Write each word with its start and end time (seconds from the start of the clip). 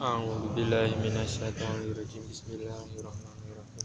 A'udzu 0.00 0.56
billahi 0.56 0.96
minasyaitonir 0.96 1.92
rajim. 1.96 2.24
Bismillahirrahmanirrahim. 2.30 3.84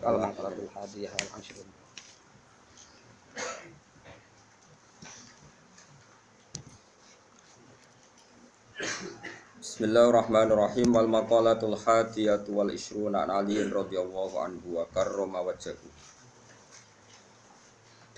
Al-Ahqabil 0.00 0.68
Hadiyah 0.74 1.12
Al-Ashrun. 1.20 1.85
Bismillahirrahmanirrahim. 9.86 10.98
Wal 10.98 11.06
maqalatul 11.06 11.78
hadiyatu 11.78 12.58
wal 12.58 12.74
ishruna 12.74 13.22
an 13.22 13.30
Ali 13.30 13.62
radhiyallahu 13.62 14.34
anhu 14.34 14.82
wa 14.82 14.84
karrama 14.90 15.46
wajhahu. 15.46 15.86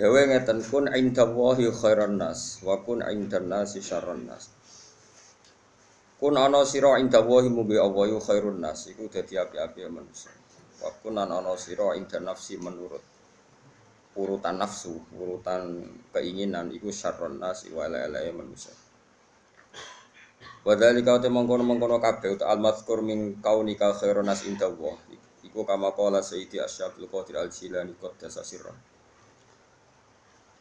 Dewe 0.01 0.33
ngeten 0.33 0.65
kun 0.65 0.89
indallahi 0.89 1.69
khairan 1.69 2.17
nas 2.17 2.65
wa 2.65 2.81
kun 2.81 3.05
indan 3.05 3.53
nasi 3.53 3.85
syarran 3.85 4.25
nas. 4.25 4.49
Kun 6.17 6.41
ana 6.41 6.65
sira 6.65 6.97
indallahi 6.97 7.53
mubi 7.53 7.77
Allah 7.77 8.17
khairun 8.17 8.65
nas. 8.65 8.89
Iku 8.89 9.13
dadi 9.13 9.37
api-api 9.37 9.93
manusia 9.93 10.33
wa 10.81 10.89
kun 11.05 11.21
ana 11.21 11.53
sira 11.61 11.93
indan 12.01 12.33
nafsi 12.33 12.57
menurut 12.57 13.05
urutan 14.17 14.57
nafsu 14.57 14.97
urutan 15.21 15.85
keinginan 16.17 16.73
iku 16.73 16.89
syarran 16.89 17.37
nas 17.37 17.69
wa 17.69 17.85
ele 17.85 18.33
manusia 18.33 18.88
Wadali 20.69 21.01
kau 21.01 21.17
te 21.17 21.33
mengkono 21.33 21.65
mengkono 21.65 21.97
kabeh 21.97 22.37
uta 22.37 22.53
al 22.53 22.61
mazkur 22.61 23.01
min 23.01 23.41
kaunika 23.41 23.89
khairun 23.97 24.29
nas 24.29 24.45
inda 24.45 24.69
Allah. 24.69 25.01
Iku 25.41 25.65
kama 25.65 25.97
qala 25.97 26.21
Sayyidi 26.21 26.61
Asyabul 26.61 27.09
Qadir 27.09 27.41
Al 27.41 27.49
Jilani 27.49 27.97
qaddasa 27.97 28.45
sirra. 28.45 28.77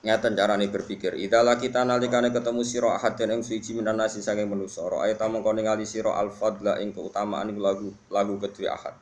Ngeten 0.07 0.39
berpikir. 0.71 1.11
Idza 1.19 1.43
kita 1.59 1.83
nalikane 1.83 2.31
ketemu 2.31 2.63
sira 2.63 2.95
ahad 2.95 3.19
den 3.19 3.35
ing 3.35 3.43
suci 3.43 3.75
minan 3.75 3.99
nasi 3.99 4.23
saking 4.23 4.47
manusa. 4.47 4.87
Ra 4.87 5.03
ayat 5.03 5.19
mengkono 5.27 5.59
ngali 5.59 5.83
sira 5.83 6.15
al 6.15 6.31
fadla 6.31 6.79
ing 6.79 6.95
keutamaan 6.95 7.51
lagu 7.59 7.91
lagu 8.07 8.39
kedue 8.39 8.71
ahad. 8.71 8.95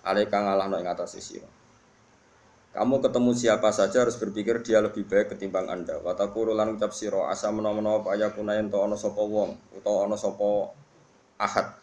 Ale 0.00 0.32
kang 0.32 0.48
ngalahno 0.48 0.80
ing. 0.80 1.57
Kamu 2.78 3.02
ketemu 3.02 3.34
siapa 3.34 3.74
saja 3.74 4.06
harus 4.06 4.14
berpikir 4.22 4.62
dia 4.62 4.78
lebih 4.78 5.02
baik 5.02 5.34
ketimbang 5.34 5.66
Anda. 5.66 5.98
Wataku 5.98 6.54
lan 6.54 6.78
ucap 6.78 6.94
sira 6.94 7.26
asa 7.26 7.50
menawa-menawa 7.50 8.06
apa 8.06 8.14
ya 8.14 8.30
kunayen 8.30 8.70
to 8.70 8.78
ana 8.78 8.94
sapa 8.94 9.18
wong 9.18 9.50
utawa 9.74 10.06
ana 10.06 10.14
sapa 10.14 10.70
ahad. 11.42 11.74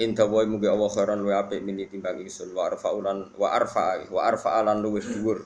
Inda 0.00 0.24
wa 0.24 0.40
mugi 0.48 0.72
Allah 0.72 0.88
khairan 0.88 1.20
wa 1.20 1.36
apik 1.36 1.60
mini 1.60 1.84
timbang 1.84 2.16
ingsun 2.16 2.56
wa 2.56 2.64
arfa'ulan 2.64 3.36
wa 3.36 3.52
arfa'a 3.52 4.08
wa 4.08 4.24
arfa'alan 4.24 4.80
luwih 4.80 5.04
dhuwur. 5.04 5.44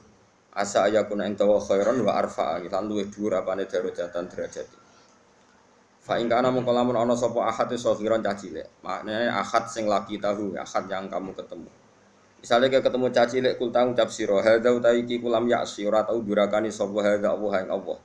Asa 0.54 0.86
ayakuna 0.86 1.26
ing 1.26 1.34
tawa 1.34 1.58
khairan 1.58 1.98
wa 2.06 2.22
arfa'a 2.22 2.62
lan 2.62 2.86
luwih 2.86 3.10
dhuwur 3.10 3.42
apane 3.42 3.66
darajatan 3.66 4.30
derajat. 4.30 4.70
Fa 5.98 6.22
ing 6.22 6.30
kana 6.30 6.54
mung 6.54 6.62
lamun 6.62 6.94
ana 6.94 7.18
sapa 7.18 7.42
ahad 7.42 7.74
iso 7.74 7.90
khiran 7.98 8.22
cah 8.22 8.38
cilik. 8.38 8.86
Ahad 8.86 9.66
sing 9.66 9.90
laki 9.90 10.22
tahu, 10.22 10.54
ahad 10.54 10.86
yang 10.86 11.10
kamu 11.10 11.34
ketemu. 11.34 11.66
Misalnya 12.40 12.68
kayak 12.68 12.84
ketemu 12.84 13.06
caci 13.10 13.36
lek 13.40 13.54
kul 13.56 13.70
tang 13.72 13.96
ucap 13.96 14.08
sira 14.12 14.38
hadza 14.44 14.70
utawi 14.70 15.02
iki 15.02 15.18
kulam 15.18 15.48
ya 15.48 15.64
ora 15.64 16.04
tau 16.04 16.20
durakani 16.20 16.68
sapa 16.68 16.98
hadza 17.00 17.32
Allah 17.32 17.52
ing 17.64 17.68
Allah. 17.72 17.98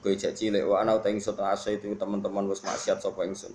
Kowe 0.00 0.14
caci 0.14 0.54
lek 0.54 0.64
wa 0.64 0.80
ana 0.80 0.94
utawi 0.94 1.18
ingsun 1.18 1.34
asa 1.42 1.74
itu 1.74 1.90
teman-teman 1.98 2.46
wis 2.46 2.62
maksiat 2.62 3.02
sapa 3.02 3.26
ingsun. 3.26 3.50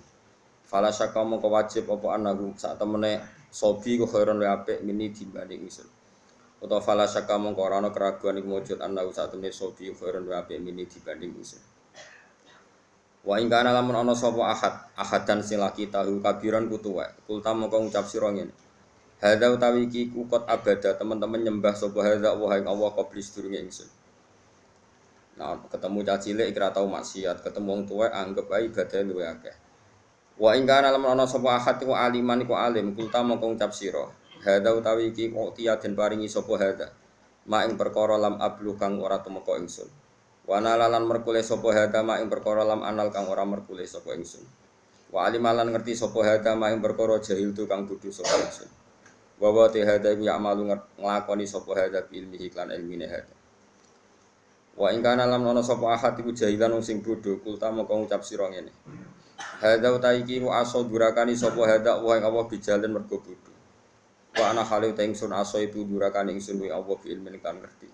Fala 0.68 0.88
syaka 0.88 1.20
mongko 1.20 1.52
wajib 1.52 1.84
apa 1.92 2.16
anaku 2.16 2.56
sak 2.56 2.80
temene 2.80 3.20
sobi 3.52 4.00
ku 4.00 4.08
khairon 4.08 4.40
wa 4.40 4.56
apik 4.56 4.80
mini 4.80 5.12
dibanding 5.12 5.68
ingsun. 5.68 5.84
Utawa 6.64 6.80
fala 6.80 7.04
syaka 7.04 7.36
mongko 7.36 7.60
ora 7.60 7.76
ana 7.80 7.92
keraguan 7.92 8.40
iku 8.40 8.56
wujud 8.56 8.78
anaku 8.80 9.12
sak 9.12 9.36
temene 9.36 9.52
sobi 9.52 9.92
ku 9.92 10.00
khairon 10.00 10.24
wa 10.24 10.40
apik 10.40 10.56
mini 10.62 10.88
dibanding 10.88 11.36
ingsun. 11.36 11.60
Wa 13.22 13.36
ing 13.36 13.52
kana 13.52 13.70
lamun 13.74 14.00
ana 14.00 14.16
sapa 14.16 14.38
ahad, 14.48 14.74
ahadan 14.96 15.44
sing 15.44 15.60
laki 15.60 15.92
tahu 15.92 16.24
kabiran 16.24 16.66
kutuwa. 16.72 17.10
Kul 17.28 17.44
ta 17.44 17.52
mongko 17.52 17.86
ngucap 17.86 18.08
sira 18.08 18.32
ngene. 18.32 18.61
Hadza 19.22 19.54
utawi 19.54 19.86
iki 19.86 20.10
kukot 20.10 20.42
abada 20.50 20.98
teman-teman 20.98 21.46
nyembah 21.46 21.78
sapa 21.78 22.02
hadza 22.02 22.34
wa 22.34 22.58
ing 22.58 22.66
Allah 22.66 22.90
qabli 22.90 23.22
sedurunge 23.22 23.62
ingsun. 23.62 23.86
Nah, 25.38 25.62
ketemu 25.70 26.02
caci 26.02 26.34
cilik 26.34 26.50
ikra 26.50 26.74
tau 26.74 26.90
maksiat, 26.90 27.38
ketemu 27.38 27.68
wong 27.70 27.82
tuwa 27.86 28.10
anggap 28.10 28.50
ae 28.50 28.66
ibadah 28.66 29.00
luwe 29.06 29.22
akeh. 29.22 29.54
Wa 30.42 30.58
ing 30.58 30.66
kana 30.66 30.90
lamun 30.90 31.14
ana 31.14 31.30
sapa 31.30 31.54
ahad 31.54 31.78
iku 31.78 31.94
aliman 31.94 32.42
iku 32.42 32.58
alim, 32.58 32.98
kulta 32.98 33.22
mongko 33.22 33.54
ngucap 33.54 33.70
sira. 33.70 34.10
Hadza 34.42 34.74
utawi 34.74 35.14
iki 35.14 35.30
kok 35.30 35.54
den 35.54 35.94
paringi 35.94 36.26
sapa 36.26 36.58
hadza. 36.58 36.90
Ma 37.46 37.62
ing 37.62 37.78
perkara 37.78 38.18
lam 38.18 38.42
ablu 38.42 38.74
kang 38.74 38.98
ora 38.98 39.22
tumeka 39.22 39.54
ingsun. 39.54 39.86
Wa 40.50 40.58
nalalan 40.58 41.06
merkule 41.06 41.46
sapa 41.46 41.70
hadza 41.70 42.02
ma 42.02 42.18
ing 42.18 42.26
perkara 42.26 42.66
lam 42.66 42.82
anal 42.82 43.14
kang 43.14 43.30
ora 43.30 43.46
merkule 43.46 43.86
sapa 43.86 44.18
ingsun. 44.18 44.42
Wa 45.14 45.30
alimalan 45.30 45.70
ngerti 45.70 45.94
sapa 45.94 46.26
hadza 46.26 46.58
ma 46.58 46.74
ing 46.74 46.82
perkara 46.82 47.22
jahil 47.22 47.54
tu 47.54 47.70
kang 47.70 47.86
bodho 47.86 48.10
sapa 48.10 48.50
ingsun. 48.50 48.81
Wa 49.42 49.50
wa 49.50 49.66
te 49.66 49.82
hada 49.82 50.14
iku 50.14 50.22
ya'malu 50.30 50.70
nglakoni 51.02 51.50
sapa 51.50 51.74
hada 51.74 52.06
bi 52.06 52.22
ilmihi 52.22 52.54
lan 52.54 52.70
ilmine 52.70 53.10
hada 53.10 53.42
wa 54.76 54.88
ing 54.88 55.04
kana 55.04 55.28
lam 55.28 55.44
ana 55.44 55.60
sapa 55.60 55.92
ahad 55.92 56.16
iku 56.16 56.32
jahilan 56.32 56.80
sing 56.80 57.04
bodho 57.04 57.36
kulta 57.44 57.68
moko 57.68 57.92
ngucap 57.92 58.24
sira 58.24 58.48
ngene. 58.48 58.72
Hada 59.60 59.92
uta 59.92 60.16
iki 60.16 60.40
ku 60.40 60.48
aso 60.48 60.86
durakani 60.88 61.36
sapa 61.36 61.60
hada 61.68 62.00
wa 62.00 62.16
ing 62.16 62.24
Allah 62.24 62.44
bijalen 62.48 62.88
mergo 62.88 63.20
bodho. 63.20 63.52
Wa 64.32 64.56
ana 64.56 64.64
hale 64.64 64.96
ta 64.96 65.04
ingsun 65.04 65.34
aso 65.36 65.60
itu 65.60 65.84
durakani 65.84 66.32
ingsun 66.32 66.56
wa 66.56 66.72
Allah 66.72 66.96
bi 66.96 67.12
ilmin 67.12 67.36
kan 67.42 67.60
ngerti. 67.60 67.88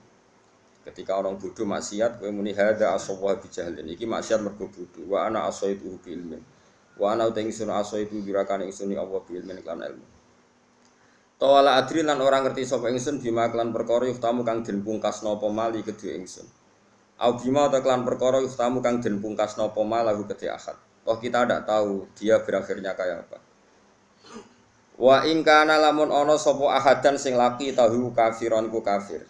Ketika 0.86 1.18
orang 1.18 1.36
bodoh 1.36 1.66
maksiat 1.66 2.22
kowe 2.22 2.30
muni 2.30 2.54
hada 2.54 2.94
aso 2.94 3.18
wa 3.18 3.34
bijalen 3.34 3.82
iki 3.90 4.06
maksiat 4.06 4.38
mergo 4.38 4.70
bodho. 4.70 5.02
Wa 5.10 5.26
ana 5.26 5.50
aso 5.50 5.66
itu 5.66 5.98
bi 5.98 6.14
wa 6.94 7.10
ana 7.10 7.26
ta 7.34 7.42
ingsun 7.42 7.74
aso 7.74 7.98
itu 7.98 8.22
durakani 8.22 8.70
ingsun 8.70 8.94
wa 8.94 9.02
Allah 9.02 9.20
bi 9.26 9.34
ilmin 9.34 9.58
kan 9.66 9.82
ilmu 9.82 10.17
Tawala 11.38 11.78
adri 11.78 12.02
lan 12.02 12.18
orang 12.18 12.50
ngerti 12.50 12.66
sapa 12.66 12.90
ingsun 12.90 13.22
bima 13.22 13.46
klan 13.54 13.70
perkara 13.70 14.10
yuftamu 14.10 14.42
kang 14.42 14.66
den 14.66 14.82
pungkas 14.82 15.22
napa 15.22 15.46
mali 15.46 15.86
kedhe 15.86 16.18
ingsun. 16.18 16.42
Au 17.22 17.38
bima 17.38 17.70
ta 17.70 17.78
klan 17.78 18.02
perkara 18.02 18.42
yuftamu 18.42 18.82
kang 18.82 18.98
den 18.98 19.22
pungkas 19.22 19.54
napa 19.54 19.78
malahu 19.86 20.26
kedhe 20.26 20.50
akad. 20.50 20.74
Oh 21.06 21.14
kita 21.14 21.46
tidak 21.46 21.62
tahu 21.62 22.10
dia 22.18 22.42
berakhirnya 22.42 22.98
kayak 22.98 23.30
apa. 23.30 23.38
Wa 24.98 25.22
ing 25.30 25.46
kana 25.46 25.78
lamun 25.78 26.10
ana 26.10 26.34
sapa 26.34 26.74
ahadan 26.74 27.14
sing 27.14 27.38
laki 27.38 27.70
tahu 27.70 28.10
kafiron 28.10 28.66
ku 28.66 28.82
kafir. 28.82 29.22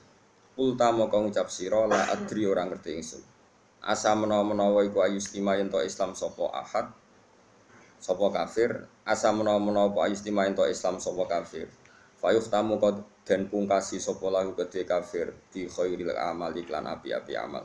Kulta 0.56 0.88
moko 0.88 1.28
ngucap 1.28 1.52
sira 1.52 1.84
la 1.84 2.08
adri 2.08 2.48
orang 2.48 2.72
ngerti 2.72 2.96
ingsun. 2.96 3.20
Asa 3.84 4.16
menawa-menawa 4.16 4.80
iku 4.88 5.04
ayustima 5.04 5.60
yen 5.60 5.68
Islam 5.84 6.16
sapa 6.16 6.56
ahad 6.56 6.88
sapa 8.00 8.26
kafir, 8.32 8.88
asa 9.04 9.28
menawa-menawa 9.28 10.08
ayustima 10.08 10.48
yen 10.48 10.56
Islam 10.72 10.96
sapa 11.04 11.28
kafir. 11.28 11.68
Fayuh 12.18 12.42
tamu 12.50 12.82
kau 12.82 12.98
dan 13.22 13.46
pungkasi 13.46 14.02
sopo 14.02 14.26
lahu 14.26 14.56
gede 14.58 14.82
kafir 14.82 15.30
di 15.54 15.70
khairil 15.70 16.10
amal 16.18 16.50
iklan 16.50 16.82
api-api 16.90 17.38
amal. 17.38 17.62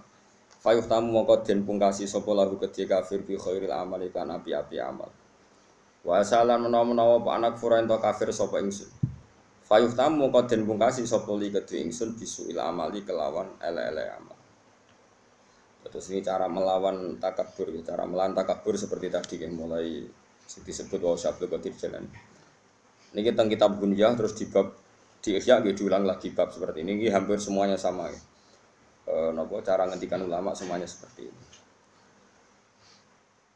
Fayuh 0.63 0.85
tamu 0.87 1.11
mongko 1.11 1.43
den 1.43 1.67
pungkasi 1.67 2.07
sopo 2.07 2.31
lahu 2.31 2.55
gede 2.61 2.87
kafir 2.87 3.25
di 3.25 3.35
khairil 3.35 3.73
amal 3.73 3.99
iklan 3.99 4.29
api-api 4.29 4.77
amal. 4.77 5.11
Wa 6.03 6.23
salan 6.23 6.67
menawa-menawa 6.67 7.23
pak 7.23 7.33
anak 7.35 7.53
fura 7.59 7.81
ento 7.81 7.97
kafir 7.97 8.29
sopo 8.29 8.61
ingsun. 8.61 8.87
Fayuh 9.65 9.91
tamu 9.91 10.27
mongko 10.27 10.45
den 10.45 10.67
pungkasi 10.69 11.07
sopo 11.07 11.33
li 11.35 11.49
gede 11.49 11.81
ingsun 11.81 12.13
bisuil 12.13 12.59
amali 12.61 13.01
kelawan 13.01 13.57
ele-ele 13.57 14.05
amal. 14.11 14.37
Terus 15.83 16.15
ini 16.15 16.23
cara 16.23 16.47
melawan 16.47 17.19
takabur, 17.19 17.67
cara 17.83 18.07
melawan 18.07 18.31
takabur 18.31 18.79
seperti 18.79 19.11
tadi 19.11 19.35
yang 19.43 19.57
mulai 19.59 20.05
disebut 20.47 20.99
wa 21.03 21.15
syabdu 21.17 21.51
qadir 21.51 21.75
jalan. 21.75 22.07
Ini 23.13 23.21
kita 23.21 23.45
kitab 23.45 23.77
Bunyah 23.77 24.17
terus 24.17 24.33
di 24.33 24.49
bab 24.49 24.73
di 25.23 25.37
Ihya 25.37 25.61
gitu 25.63 25.85
diulang 25.85 26.03
lagi 26.03 26.33
bab 26.33 26.49
seperti 26.49 26.81
ini. 26.81 26.97
Ini 26.97 27.13
hampir 27.13 27.37
semuanya 27.37 27.77
sama 27.77 28.09
ya. 28.09 28.19
E, 29.07 29.13
nopo 29.31 29.61
cara 29.61 29.85
ngendikan 29.85 30.19
ulama 30.25 30.57
semuanya 30.57 30.89
seperti 30.89 31.29
ini. 31.29 31.43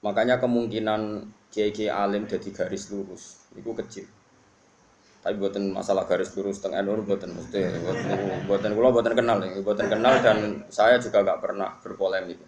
Makanya 0.06 0.38
kemungkinan 0.38 1.25
kiai 1.50 1.89
alim 1.89 2.30
jadi 2.30 2.54
garis 2.54 2.94
lurus 2.94 3.50
itu 3.57 3.74
kecil. 3.74 4.06
Tapi 5.25 5.36
buatan 5.42 5.74
masalah 5.74 6.06
garis 6.06 6.31
lurus 6.38 6.62
tengah 6.62 6.86
nur 6.86 7.01
buatan 7.01 7.33
mesti 7.33 7.60
buatan 8.48 8.71
kula 8.77 8.94
buatan 8.94 9.18
kenal 9.18 9.42
ya, 9.42 9.60
buatan 9.60 9.89
kenal 9.89 10.13
dan 10.21 10.63
saya 10.69 11.01
juga 11.01 11.25
gak 11.25 11.42
pernah 11.42 11.75
berpolemik. 11.81 12.39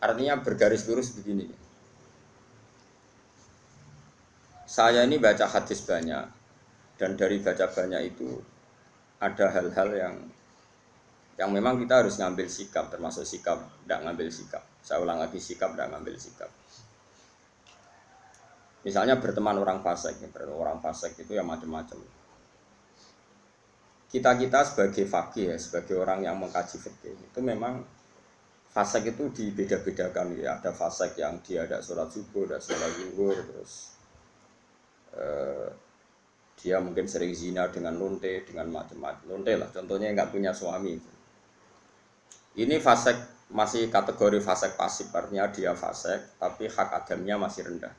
Artinya 0.00 0.40
bergaris 0.40 0.88
lurus 0.88 1.14
begini. 1.14 1.63
Saya 4.74 5.06
ini 5.06 5.22
baca 5.22 5.46
hadis 5.46 5.86
banyak. 5.86 6.26
Dan 6.98 7.14
dari 7.14 7.38
baca 7.38 7.70
banyak 7.70 8.02
itu 8.10 8.42
ada 9.22 9.46
hal-hal 9.54 9.90
yang 9.94 10.14
yang 11.38 11.50
memang 11.50 11.78
kita 11.78 12.02
harus 12.02 12.18
ngambil 12.18 12.46
sikap 12.46 12.90
termasuk 12.90 13.22
sikap 13.22 13.62
tidak 13.86 14.02
ngambil 14.02 14.26
sikap. 14.34 14.62
Saya 14.82 14.98
ulang 14.98 15.22
lagi 15.22 15.38
sikap 15.38 15.78
tidak 15.78 15.94
ngambil 15.94 16.14
sikap. 16.18 16.50
Misalnya 18.82 19.22
berteman 19.22 19.62
orang 19.62 19.78
fasik 19.78 20.18
orang 20.50 20.82
fasik 20.82 21.22
itu 21.22 21.38
ya 21.38 21.46
macam-macam. 21.46 22.02
Kita 24.10 24.30
kita 24.38 24.60
sebagai 24.62 25.06
fakih 25.06 25.54
ya, 25.54 25.56
sebagai 25.58 25.98
orang 25.98 26.22
yang 26.22 26.38
mengkaji 26.38 26.78
fikih 26.78 27.14
itu 27.18 27.40
memang 27.42 27.82
fasek 28.74 29.14
itu 29.14 29.30
dibeda-bedakan. 29.30 30.34
Ya. 30.38 30.58
Ada 30.58 30.70
fasek 30.70 31.18
yang 31.18 31.38
dia 31.42 31.66
ada 31.66 31.82
sholat 31.82 32.10
subuh, 32.10 32.46
ada 32.46 32.62
sholat 32.62 32.90
zuhur, 32.94 33.34
terus 33.34 33.93
eh, 35.14 35.68
dia 36.60 36.80
mungkin 36.80 37.04
sering 37.04 37.34
zina 37.34 37.68
dengan 37.68 37.98
lonte, 37.98 38.46
dengan 38.46 38.70
macam-macam. 38.72 39.24
Lonte 39.28 39.52
lah, 39.58 39.68
contohnya 39.68 40.10
nggak 40.14 40.30
punya 40.32 40.54
suami. 40.54 40.96
Ini 42.54 42.76
fasek 42.78 43.18
masih 43.50 43.90
kategori 43.90 44.40
fasek 44.40 44.78
pasif, 44.78 45.10
artinya 45.12 45.50
dia 45.50 45.74
fasek, 45.74 46.38
tapi 46.38 46.70
hak 46.70 46.88
adamnya 46.94 47.36
masih 47.36 47.66
rendah. 47.66 47.92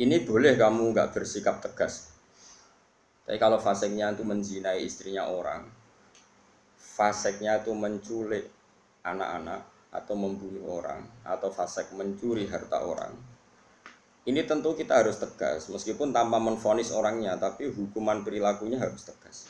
Ini 0.00 0.24
boleh 0.24 0.56
kamu 0.56 0.96
nggak 0.96 1.12
bersikap 1.12 1.60
tegas, 1.60 2.08
tapi 3.28 3.36
kalau 3.36 3.60
faseknya 3.60 4.10
itu 4.16 4.24
menzinai 4.24 4.80
istrinya 4.82 5.28
orang, 5.28 5.68
faseknya 6.80 7.60
itu 7.60 7.70
menculik 7.76 8.48
anak-anak 9.04 9.62
atau 9.92 10.14
membunuh 10.16 10.80
orang, 10.80 11.04
atau 11.22 11.52
fasek 11.52 11.92
mencuri 11.92 12.48
harta 12.48 12.80
orang. 12.80 13.29
Ini 14.20 14.44
tentu 14.44 14.76
kita 14.76 15.00
harus 15.00 15.16
tegas, 15.16 15.72
meskipun 15.72 16.12
tanpa 16.12 16.36
menfonis 16.36 16.92
orangnya, 16.92 17.40
tapi 17.40 17.72
hukuman 17.72 18.20
perilakunya 18.20 18.76
harus 18.76 19.08
tegas. 19.08 19.48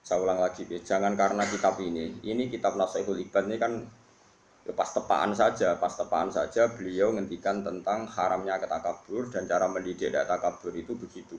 Saya 0.00 0.24
ulang 0.24 0.40
lagi, 0.40 0.64
jangan 0.80 1.12
karena 1.12 1.44
kitab 1.44 1.76
ini, 1.84 2.24
ini 2.24 2.48
kitab 2.48 2.80
Nasihul 2.80 3.20
Ibad 3.20 3.44
ini 3.48 3.56
kan 3.60 3.72
ya 4.64 4.72
pas 4.72 4.88
tepaan 4.88 5.36
saja, 5.36 5.76
pas 5.76 5.92
tepaan 5.92 6.32
saja 6.32 6.72
beliau 6.72 7.12
ngendikan 7.12 7.60
tentang 7.60 8.08
haramnya 8.08 8.56
ketakabur 8.56 9.28
dan 9.28 9.44
cara 9.44 9.68
mendidik 9.68 10.08
takabur 10.08 10.72
itu 10.72 10.96
begitu. 10.96 11.36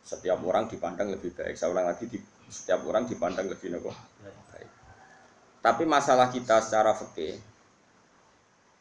Setiap 0.00 0.40
orang 0.40 0.72
dipandang 0.72 1.12
lebih 1.12 1.36
baik. 1.36 1.52
Saya 1.52 1.76
ulang 1.76 1.84
lagi, 1.92 2.08
di, 2.08 2.16
setiap 2.48 2.80
orang 2.88 3.04
dipandang 3.04 3.52
lebih 3.52 3.76
nopo 3.76 3.92
baik. 4.24 4.70
Tapi 5.60 5.84
masalah 5.84 6.32
kita 6.32 6.64
secara 6.64 6.96
fikih 6.96 7.36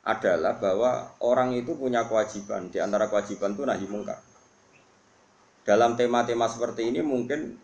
adalah 0.05 0.61
bahwa 0.61 1.17
orang 1.25 1.57
itu 1.57 1.73
punya 1.73 2.05
kewajiban. 2.05 2.69
Di 2.69 2.77
antara 2.77 3.09
kewajiban 3.09 3.57
itu 3.57 3.65
nahi 3.65 3.85
mungkar. 3.89 4.21
Dalam 5.65 5.97
tema-tema 5.97 6.45
seperti 6.45 6.93
ini 6.93 7.01
mungkin 7.01 7.57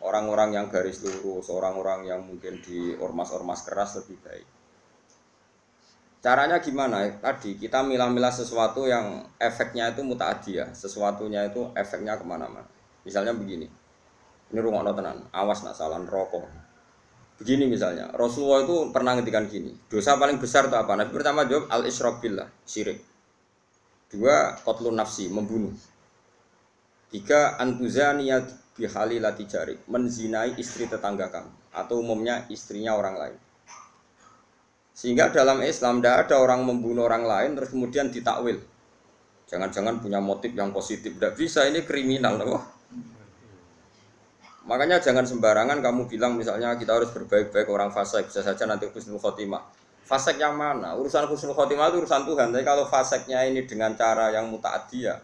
orang-orang 0.00 0.56
yang 0.56 0.66
garis 0.72 1.04
lurus, 1.04 1.52
orang-orang 1.52 2.08
yang 2.08 2.24
mungkin 2.24 2.64
di 2.64 2.96
ormas-ormas 2.96 3.68
keras 3.68 4.00
lebih 4.00 4.16
baik. 4.24 4.48
Caranya 6.24 6.58
gimana? 6.64 7.06
Tadi 7.20 7.60
kita 7.60 7.84
milah-milah 7.84 8.32
sesuatu 8.32 8.88
yang 8.88 9.28
efeknya 9.36 9.92
itu 9.92 10.00
mutaadiyah, 10.00 10.72
sesuatunya 10.72 11.44
itu 11.52 11.70
efeknya 11.76 12.16
ke 12.16 12.24
mana-mana. 12.24 12.66
Misalnya 13.04 13.36
begini, 13.36 13.68
ini 14.50 14.58
rumah 14.58 14.82
tenan, 14.90 15.28
awas 15.30 15.62
nak 15.62 15.78
salah 15.78 16.00
rokok. 16.02 16.65
Begini 17.36 17.68
misalnya, 17.68 18.08
Rasulullah 18.16 18.64
itu 18.64 18.88
pernah 18.96 19.12
ngetikan 19.12 19.44
gini, 19.44 19.76
dosa 19.92 20.16
paling 20.16 20.40
besar 20.40 20.72
itu 20.72 20.76
apa? 20.76 20.96
Nabi 20.96 21.12
pertama 21.12 21.44
jawab 21.44 21.68
al 21.68 21.84
billah, 22.20 22.48
syirik. 22.64 23.04
Dua, 24.08 24.56
kotlun 24.64 24.96
nafsi, 24.96 25.28
membunuh. 25.28 25.76
Tiga, 27.12 27.60
antuzaniyat 27.60 28.76
bihali 28.76 29.20
latijari, 29.20 29.76
menzinai 29.84 30.56
istri 30.56 30.88
tetangga 30.88 31.28
kamu 31.28 31.52
atau 31.76 32.00
umumnya 32.00 32.48
istrinya 32.48 32.96
orang 32.96 33.16
lain. 33.20 33.36
Sehingga 34.96 35.28
dalam 35.28 35.60
Islam 35.60 36.00
tidak 36.00 36.28
ada 36.28 36.40
orang 36.40 36.64
membunuh 36.64 37.04
orang 37.04 37.28
lain 37.28 37.52
terus 37.52 37.68
kemudian 37.68 38.08
ditakwil. 38.08 38.56
Jangan-jangan 39.44 40.00
punya 40.00 40.24
motif 40.24 40.56
yang 40.56 40.72
positif. 40.72 41.20
Tidak 41.20 41.36
bisa, 41.36 41.68
ini 41.68 41.84
kriminal. 41.84 42.40
Loh. 42.40 42.64
Makanya 44.66 44.98
jangan 44.98 45.22
sembarangan 45.22 45.78
kamu 45.78 46.10
bilang 46.10 46.34
misalnya 46.34 46.74
kita 46.74 46.98
harus 46.98 47.14
berbaik-baik 47.14 47.70
orang 47.70 47.94
fasik. 47.94 48.26
Bisa 48.26 48.42
saja 48.42 48.66
nanti 48.66 48.90
khusnul 48.90 49.22
khotimah. 49.22 49.62
Fasek 50.06 50.42
yang 50.42 50.58
mana? 50.58 50.98
Urusan 50.98 51.30
khusnul 51.30 51.54
khotimah 51.54 51.94
itu 51.94 52.02
urusan 52.02 52.26
Tuhan. 52.26 52.50
Tapi 52.50 52.66
kalau 52.66 52.86
faseknya 52.90 53.46
ini 53.46 53.62
dengan 53.62 53.94
cara 53.94 54.34
yang 54.34 54.50
muta'adiyah, 54.50 55.18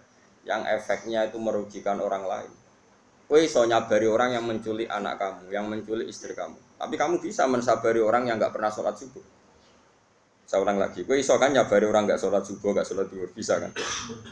yang 0.47 0.63
efeknya 0.71 1.27
itu 1.27 1.43
merugikan 1.43 1.99
orang 1.99 2.23
lain. 2.23 2.53
Kue 3.27 3.47
iso 3.47 3.67
nyabari 3.67 4.07
orang 4.07 4.39
yang 4.39 4.45
menculik 4.47 4.87
anak 4.87 5.19
kamu, 5.19 5.51
yang 5.51 5.67
menculik 5.67 6.07
istri 6.07 6.35
kamu. 6.39 6.59
Tapi 6.79 6.95
kamu 6.95 7.19
bisa 7.19 7.47
mensabari 7.51 7.99
orang 7.99 8.31
yang 8.31 8.39
nggak 8.39 8.55
pernah 8.55 8.71
sholat 8.71 8.95
subuh. 8.95 9.23
Ulang 10.53 10.77
lagi, 10.77 11.09
gue 11.09 11.17
iso 11.17 11.41
kan 11.41 11.49
nyabari 11.49 11.89
orang 11.89 12.05
nggak 12.05 12.21
sholat 12.21 12.45
subuh, 12.45 12.77
nggak 12.77 12.85
sholat 12.85 13.09
duhur, 13.09 13.33
bisa 13.33 13.57
kan? 13.57 13.73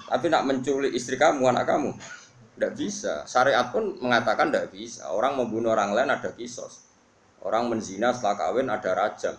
Tapi 0.05 0.29
nak 0.29 0.45
menculik 0.45 0.93
istri 0.93 1.17
kamu, 1.17 1.49
anak 1.49 1.65
kamu, 1.65 1.97
tidak 2.61 2.77
bisa. 2.77 3.25
Syariat 3.25 3.73
pun 3.73 3.97
mengatakan 4.05 4.53
tidak 4.53 4.69
bisa. 4.69 5.09
Orang 5.09 5.41
membunuh 5.41 5.73
orang 5.73 5.97
lain 5.97 6.13
ada 6.13 6.29
kisos. 6.37 6.85
Orang 7.41 7.73
menzina 7.73 8.13
setelah 8.13 8.37
kawin 8.37 8.69
ada 8.69 8.93
rajam. 8.93 9.33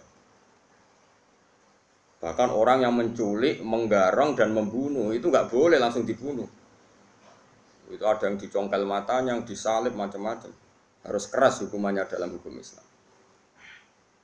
Bahkan 2.18 2.50
orang 2.50 2.82
yang 2.82 2.98
menculik, 2.98 3.62
menggarong 3.62 4.34
dan 4.34 4.58
membunuh 4.58 5.14
itu 5.14 5.30
nggak 5.30 5.54
boleh 5.54 5.78
langsung 5.78 6.02
dibunuh. 6.02 6.50
Itu 7.94 8.02
ada 8.10 8.26
yang 8.26 8.42
dicongkel 8.42 8.82
matanya, 8.90 9.38
yang 9.38 9.46
disalib 9.46 9.94
macam-macam. 9.94 10.50
Harus 11.06 11.30
keras 11.30 11.62
hukumannya 11.62 12.10
dalam 12.10 12.34
hukum 12.34 12.58
Islam. 12.58 12.86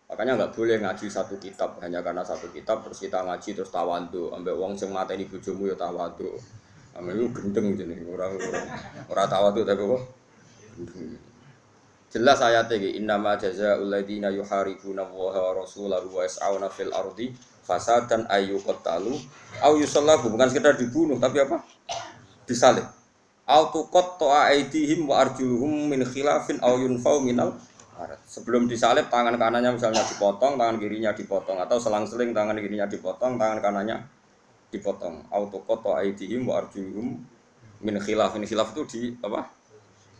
Makanya 0.07 0.39
nggak 0.39 0.53
boleh 0.55 0.77
ngaji 0.81 1.05
satu 1.11 1.35
kitab 1.37 1.77
hanya 1.83 1.99
karena 1.99 2.23
satu 2.23 2.47
kitab 2.49 2.79
terus 2.81 3.03
kita 3.03 3.27
ngaji 3.27 3.49
terus 3.59 3.69
tawadu, 3.69 4.31
ambek 4.31 4.55
wong 4.55 4.79
sing 4.79 4.89
mateni 4.89 5.27
bojomu 5.27 5.67
ya 5.67 5.75
tawadu. 5.75 6.31
Ambek 6.97 7.13
itu 7.13 7.25
gendeng 7.37 7.77
jenenge 7.77 8.09
orang 8.09 8.33
orang 9.05 9.27
tawadu 9.29 9.61
tapi 9.61 9.85
kok 9.85 10.01
Jelas 12.07 12.39
ayatnya 12.39 12.79
ini 12.79 13.03
innama 13.03 13.35
jazaa'ul 13.35 13.91
ladzina 13.91 14.31
yuharibuna 14.31 15.05
wa 15.05 15.53
rasulahu 15.53 16.07
wa 16.17 16.23
yas'auna 16.23 16.71
fil 16.71 16.89
ardi 16.89 17.35
fasadan 17.67 18.23
ayyuqtalu 18.31 19.11
au 19.59 19.73
yusallabu 19.75 20.31
bukan 20.31 20.47
sekedar 20.47 20.79
dibunuh 20.79 21.19
tapi 21.19 21.43
apa? 21.43 21.61
Disalib. 22.47 22.87
Au 23.43 23.69
tuqatta 23.75 24.49
aidihim 24.55 25.03
wa 25.05 25.19
arjuluhum 25.19 25.91
min 25.91 26.01
khilafin 26.07 26.63
au 26.63 26.79
yunfau 26.79 27.19
minal 27.19 27.59
Sebelum 28.29 28.69
disalib 28.69 29.09
tangan 29.09 29.41
kanannya 29.41 29.73
misalnya 29.73 30.05
dipotong, 30.05 30.53
tangan 30.53 30.77
kirinya 30.77 31.17
dipotong 31.17 31.57
atau 31.57 31.81
selang-seling 31.81 32.29
tangan 32.29 32.53
kirinya 32.61 32.85
dipotong, 32.85 33.41
tangan 33.41 33.57
kanannya 33.57 33.97
dipotong. 34.77 35.25
Auto 35.33 35.65
koto 35.65 35.97
aidihim 35.97 36.45
wa 36.45 36.61
arjuluhum 36.61 37.17
min 37.81 37.95
khilaf. 37.97 38.37
Min 38.37 38.45
khilaf 38.45 38.77
itu 38.77 38.83
di 38.87 39.01
apa? 39.19 39.49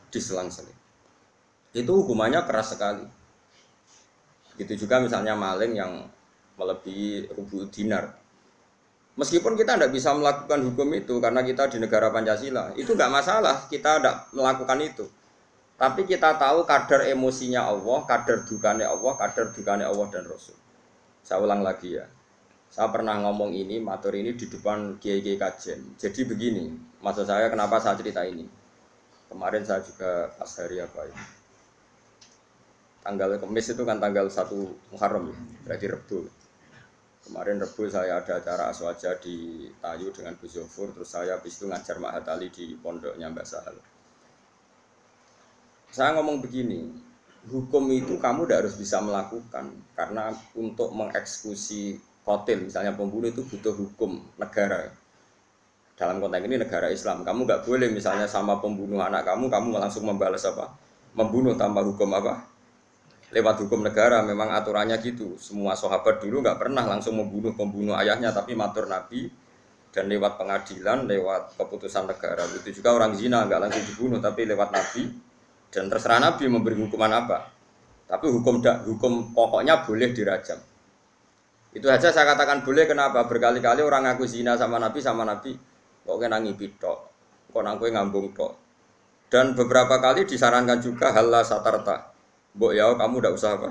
Diselang-seling. 0.10 0.76
Itu 1.78 2.04
hukumannya 2.04 2.42
keras 2.50 2.74
sekali. 2.74 3.06
Itu 4.58 4.74
juga 4.74 4.98
misalnya 4.98 5.38
maling 5.38 5.78
yang 5.78 5.94
melebihi 6.58 7.30
rubu 7.38 7.70
dinar. 7.70 8.18
Meskipun 9.18 9.58
kita 9.58 9.78
tidak 9.78 9.94
bisa 9.94 10.14
melakukan 10.14 10.62
hukum 10.62 10.94
itu 10.94 11.18
karena 11.18 11.42
kita 11.42 11.70
di 11.74 11.82
negara 11.82 12.14
Pancasila, 12.14 12.74
itu 12.78 12.94
nggak 12.94 13.10
masalah. 13.10 13.66
Kita 13.66 13.98
tidak 13.98 14.30
melakukan 14.34 14.78
itu. 14.82 15.06
Tapi 15.78 16.10
kita 16.10 16.38
tahu 16.42 16.66
kadar 16.66 17.06
emosinya 17.06 17.66
Allah, 17.70 18.02
kadar 18.10 18.46
dukanya 18.46 18.90
Allah, 18.90 19.14
kadar 19.18 19.54
dukanya 19.54 19.86
Allah 19.90 20.06
dan 20.10 20.26
Rasul. 20.26 20.58
Saya 21.22 21.42
ulang 21.42 21.62
lagi 21.62 21.98
ya. 21.98 22.06
Saya 22.72 22.92
pernah 22.94 23.18
ngomong 23.24 23.56
ini, 23.56 23.82
matur 23.82 24.14
ini 24.14 24.36
di 24.38 24.46
depan 24.46 25.02
Kiai 25.02 25.24
kajian. 25.24 25.98
Jadi 25.98 26.22
begini, 26.28 26.72
maksud 27.02 27.26
saya 27.26 27.50
kenapa 27.50 27.82
saya 27.82 27.98
cerita 27.98 28.22
ini. 28.28 28.46
Kemarin 29.28 29.64
saya 29.66 29.84
juga 29.84 30.32
pas 30.36 30.52
hari 30.60 30.80
apa 30.80 31.02
ini. 31.10 31.26
Tanggal 33.04 33.40
kemis 33.40 33.72
itu 33.72 33.84
kan 33.88 33.98
tanggal 34.04 34.28
1 34.28 34.92
Muharram 34.92 35.32
ya, 35.32 35.38
berarti 35.64 35.86
Rebu. 35.88 36.20
Kemarin 37.28 37.58
Rebu 37.60 37.82
saya 37.88 38.20
ada 38.20 38.40
acara 38.40 38.72
aswaja 38.72 39.16
di 39.20 39.68
Tayu 39.80 40.12
dengan 40.12 40.36
Gus 40.40 40.56
Zofur, 40.56 40.92
terus 40.96 41.12
saya 41.12 41.40
habis 41.40 41.60
itu 41.60 41.68
ngajar 41.68 42.00
Mahatali 42.00 42.52
di 42.52 42.76
pondoknya 42.80 43.32
Mbak 43.32 43.48
Sahal 43.48 43.76
saya 45.92 46.20
ngomong 46.20 46.44
begini, 46.44 46.92
hukum 47.48 47.88
itu 47.96 48.20
kamu 48.20 48.46
tidak 48.46 48.60
harus 48.68 48.76
bisa 48.76 49.00
melakukan 49.00 49.72
karena 49.96 50.36
untuk 50.54 50.92
mengeksekusi 50.92 51.98
kotil 52.28 52.68
misalnya 52.68 52.92
pembunuh 52.92 53.32
itu 53.32 53.40
butuh 53.48 53.72
hukum 53.72 54.20
negara. 54.36 54.92
Dalam 55.96 56.20
konteks 56.20 56.44
ini 56.44 56.60
negara 56.60 56.92
Islam. 56.92 57.24
Kamu 57.24 57.48
nggak 57.48 57.64
boleh 57.64 57.88
misalnya 57.88 58.28
sama 58.28 58.60
pembunuh 58.60 59.00
anak 59.00 59.24
kamu 59.24 59.48
kamu 59.48 59.80
langsung 59.80 60.04
membalas 60.04 60.44
apa? 60.44 60.76
Membunuh 61.16 61.56
tanpa 61.56 61.88
hukum 61.88 62.12
apa? 62.12 62.44
Lewat 63.32 63.64
hukum 63.64 63.80
negara 63.80 64.20
memang 64.28 64.52
aturannya 64.52 65.00
gitu. 65.00 65.40
Semua 65.40 65.74
sahabat 65.74 66.20
dulu 66.20 66.44
nggak 66.44 66.60
pernah 66.60 66.84
langsung 66.84 67.16
membunuh 67.16 67.56
pembunuh 67.56 67.96
ayahnya 67.96 68.36
tapi 68.36 68.60
matur 68.60 68.92
nabi 68.92 69.32
dan 69.90 70.12
lewat 70.12 70.36
pengadilan 70.36 71.08
lewat 71.08 71.56
keputusan 71.56 72.12
negara. 72.12 72.44
Itu 72.52 72.76
juga 72.76 72.92
orang 72.94 73.16
zina 73.16 73.48
nggak 73.48 73.60
langsung 73.64 73.84
dibunuh 73.88 74.20
tapi 74.20 74.44
lewat 74.44 74.70
nabi. 74.76 75.10
Dan 75.68 75.92
terserah 75.92 76.24
Nabi 76.24 76.48
memberi 76.48 76.80
hukuman 76.80 77.12
apa. 77.12 77.52
Tapi 78.08 78.32
hukum 78.32 78.64
hukum 78.64 79.36
pokoknya 79.36 79.84
boleh 79.84 80.16
dirajam. 80.16 80.56
Itu 81.76 81.92
saja 81.92 82.10
saya 82.10 82.26
katakan 82.36 82.64
boleh 82.64 82.88
kenapa 82.88 83.28
berkali-kali 83.28 83.84
orang 83.84 84.08
ngaku 84.08 84.24
zina 84.28 84.56
sama 84.56 84.80
Nabi 84.80 85.00
sama 85.04 85.28
Nabi 85.28 85.56
kok 86.08 86.18
kena 86.24 86.40
ngipi 86.40 86.80
tok, 86.80 87.00
kok 87.52 87.64
nangkue 87.64 87.92
ngambung 87.92 88.32
tok. 88.32 88.56
Dan 89.28 89.52
beberapa 89.60 90.00
kali 90.00 90.24
disarankan 90.24 90.80
juga 90.80 91.12
hala 91.12 91.44
satarta. 91.44 92.16
Mbok 92.56 92.72
ya 92.72 92.96
kamu 92.96 93.16
tidak 93.20 93.34
usah 93.36 93.52
apa? 93.60 93.70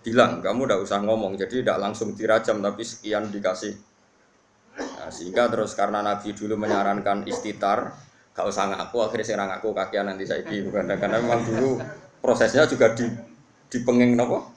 Bilang, 0.00 0.40
kamu 0.40 0.64
tidak 0.64 0.80
usah 0.88 0.98
ngomong. 1.04 1.36
Jadi 1.36 1.60
tidak 1.60 1.76
langsung 1.84 2.16
dirajam 2.16 2.64
tapi 2.64 2.80
sekian 2.80 3.28
dikasih. 3.28 3.76
Nah, 4.80 5.12
sehingga 5.12 5.52
terus 5.52 5.76
karena 5.76 6.00
Nabi 6.00 6.32
dulu 6.32 6.56
menyarankan 6.56 7.28
istitar, 7.28 7.92
gak 8.40 8.46
usah 8.48 8.72
ngaku 8.72 8.96
akhirnya 9.04 9.26
saya 9.26 9.44
ngaku 9.44 9.68
kakian 9.76 10.06
nanti 10.08 10.24
saya 10.24 10.40
bukan 10.46 10.88
karena 10.96 11.20
memang 11.20 11.44
dulu 11.44 11.76
prosesnya 12.24 12.64
juga 12.64 12.94
di 12.96 13.04
dipenging 13.68 14.16
nopo 14.16 14.48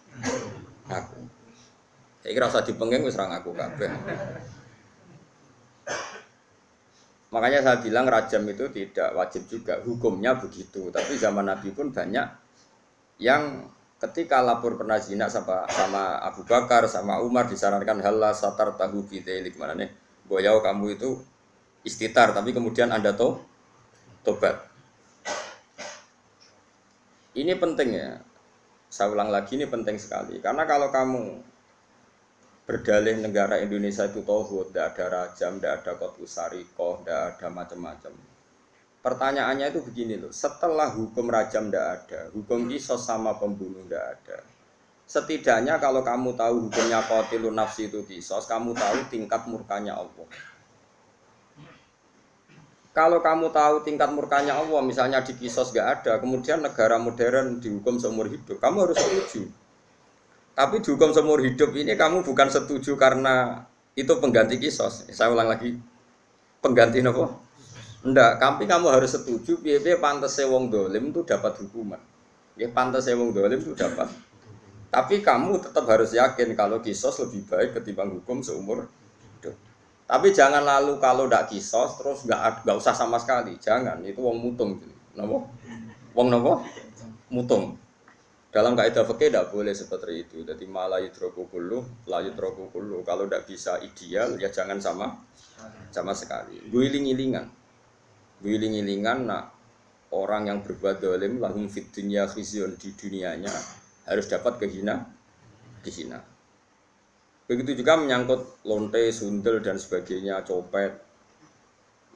saya 2.24 2.32
kira 2.32 2.48
usah 2.48 2.64
dipenging 2.64 3.04
wis 3.04 3.20
aku 3.20 3.52
kabeh 3.52 3.92
makanya 7.30 7.60
saya 7.66 7.78
bilang 7.84 8.08
rajam 8.08 8.48
itu 8.48 8.72
tidak 8.72 9.12
wajib 9.14 9.44
juga 9.52 9.84
hukumnya 9.84 10.40
begitu 10.40 10.88
tapi 10.88 11.20
zaman 11.20 11.52
Nabi 11.52 11.76
pun 11.76 11.92
banyak 11.92 12.26
yang 13.20 13.68
ketika 14.00 14.44
lapor 14.44 14.76
pernah 14.76 15.00
zina 15.00 15.28
sama, 15.28 15.68
sama 15.68 16.24
Abu 16.24 16.48
Bakar 16.48 16.88
sama 16.88 17.20
Umar 17.20 17.52
disarankan 17.52 18.00
halah 18.00 18.32
satar 18.32 18.80
tahu 18.80 19.04
bidelik 19.06 19.60
mana 19.60 19.76
nih 19.76 19.92
boyau 20.26 20.64
kamu 20.64 20.96
itu 20.96 21.20
istitar 21.84 22.32
tapi 22.32 22.56
kemudian 22.56 22.90
anda 22.90 23.12
tahu 23.12 23.38
tobat. 24.24 24.56
Ini 27.36 27.54
penting 27.60 27.90
ya. 27.94 28.10
Saya 28.88 29.12
ulang 29.12 29.30
lagi 29.30 29.60
ini 29.60 29.68
penting 29.68 30.00
sekali. 30.00 30.40
Karena 30.40 30.64
kalau 30.64 30.90
kamu 30.90 31.44
berdalih 32.64 33.20
negara 33.20 33.60
Indonesia 33.60 34.08
itu 34.08 34.24
tohut, 34.24 34.72
tidak 34.72 34.96
ada 34.96 35.06
rajam, 35.12 35.60
tidak 35.60 35.84
ada 35.84 35.92
kotu 36.00 36.24
sarikoh, 36.24 37.04
tidak 37.04 37.36
ada 37.36 37.48
macam-macam. 37.52 38.14
Pertanyaannya 39.04 39.68
itu 39.76 39.84
begini 39.84 40.16
loh, 40.16 40.32
setelah 40.32 40.96
hukum 40.96 41.28
rajam 41.28 41.68
tidak 41.68 41.88
ada, 42.08 42.22
hukum 42.32 42.72
kisos 42.72 43.04
sama 43.04 43.36
pembunuh 43.36 43.84
tidak 43.84 44.16
ada. 44.16 44.40
Setidaknya 45.04 45.76
kalau 45.84 46.00
kamu 46.08 46.40
tahu 46.40 46.72
hukumnya 46.72 47.04
kotilun 47.04 47.52
nafsi 47.52 47.92
itu 47.92 48.08
kisos, 48.08 48.48
kamu 48.48 48.72
tahu 48.72 49.12
tingkat 49.12 49.44
murkanya 49.52 50.00
Allah. 50.00 50.28
Kalau 52.96 53.20
kamu 53.20 53.52
tahu 53.52 53.84
tingkat 53.84 54.08
murkanya 54.16 54.56
Allah, 54.56 54.80
misalnya 54.80 55.20
di 55.20 55.36
kisos 55.36 55.76
gak 55.76 56.00
ada, 56.00 56.22
kemudian 56.24 56.64
negara 56.64 56.96
modern 56.96 57.60
dihukum 57.60 58.00
seumur 58.00 58.32
hidup, 58.32 58.62
kamu 58.62 58.88
harus 58.88 59.02
setuju. 59.02 59.50
Tapi 60.54 60.86
dihukum 60.86 61.10
seumur 61.10 61.42
hidup 61.42 61.74
ini 61.74 61.98
kamu 61.98 62.22
bukan 62.22 62.48
setuju 62.50 62.94
karena 62.94 63.66
itu 63.98 64.14
pengganti 64.22 64.62
kisos. 64.62 65.10
Saya 65.10 65.34
ulang 65.34 65.50
lagi, 65.50 65.74
pengganti 66.62 67.02
apa? 67.02 67.42
Enggak, 68.04 68.38
tapi 68.38 68.70
kamu 68.70 68.92
harus 68.94 69.16
setuju 69.16 69.58
biaya 69.64 69.98
pantas 69.98 70.38
wong 70.44 70.70
dolim 70.70 71.10
itu 71.10 71.26
dapat 71.26 71.58
hukuman. 71.66 72.02
Ya 72.54 72.70
pantas 72.70 73.10
wong 73.10 73.34
dolim 73.34 73.58
itu 73.58 73.74
dapat. 73.74 74.12
Tapi 74.94 75.26
kamu 75.26 75.58
tetap 75.58 75.90
harus 75.90 76.14
yakin 76.14 76.54
kalau 76.54 76.78
kisos 76.78 77.18
lebih 77.26 77.50
baik 77.50 77.74
ketimbang 77.82 78.14
hukum 78.14 78.46
seumur 78.46 78.86
tapi 80.04 80.36
jangan 80.36 80.62
lalu 80.62 81.00
kalau 81.00 81.26
tidak 81.26 81.50
kisos 81.50 81.98
terus 81.98 82.28
nggak 82.28 82.68
nggak 82.68 82.78
usah 82.78 82.94
sama 82.94 83.18
sekali. 83.18 83.56
Jangan 83.58 84.04
itu 84.04 84.20
wong 84.20 84.38
mutung. 84.38 84.78
Nopo? 85.16 85.48
Wong 86.14 86.28
nopo? 86.30 86.62
Mutung. 87.32 87.80
Dalam 88.54 88.78
kaidah 88.78 89.02
fikih 89.10 89.34
tidak 89.34 89.50
boleh 89.50 89.74
seperti 89.74 90.30
itu. 90.30 90.46
Jadi 90.46 90.70
malah 90.70 91.02
yudroku 91.02 91.50
kulu, 91.50 92.06
layu 92.06 92.30
yudroku 92.30 92.70
kulu. 92.70 93.02
Kalau 93.02 93.26
tidak 93.26 93.50
bisa 93.50 93.82
ideal 93.82 94.38
ya 94.38 94.54
jangan 94.54 94.78
sama 94.78 95.10
sama 95.90 96.14
sekali. 96.14 96.62
Guiling-gilingan. 96.70 97.50
Guiling-gilingan 98.46 99.26
nah 99.26 99.50
orang 100.14 100.54
yang 100.54 100.60
berbuat 100.62 101.02
dolim 101.02 101.42
lahum 101.42 101.66
fit 101.66 101.90
dunia 101.90 102.30
di 102.30 102.90
dunianya 102.94 103.54
harus 104.06 104.30
dapat 104.30 104.62
kehina 104.62 105.02
dihina. 105.82 106.22
Begitu 107.50 107.84
juga 107.84 108.00
menyangkut 108.00 108.64
lonte, 108.70 109.10
sundel 109.12 109.60
dan 109.60 109.76
sebagainya, 109.76 110.46
copet. 110.48 110.96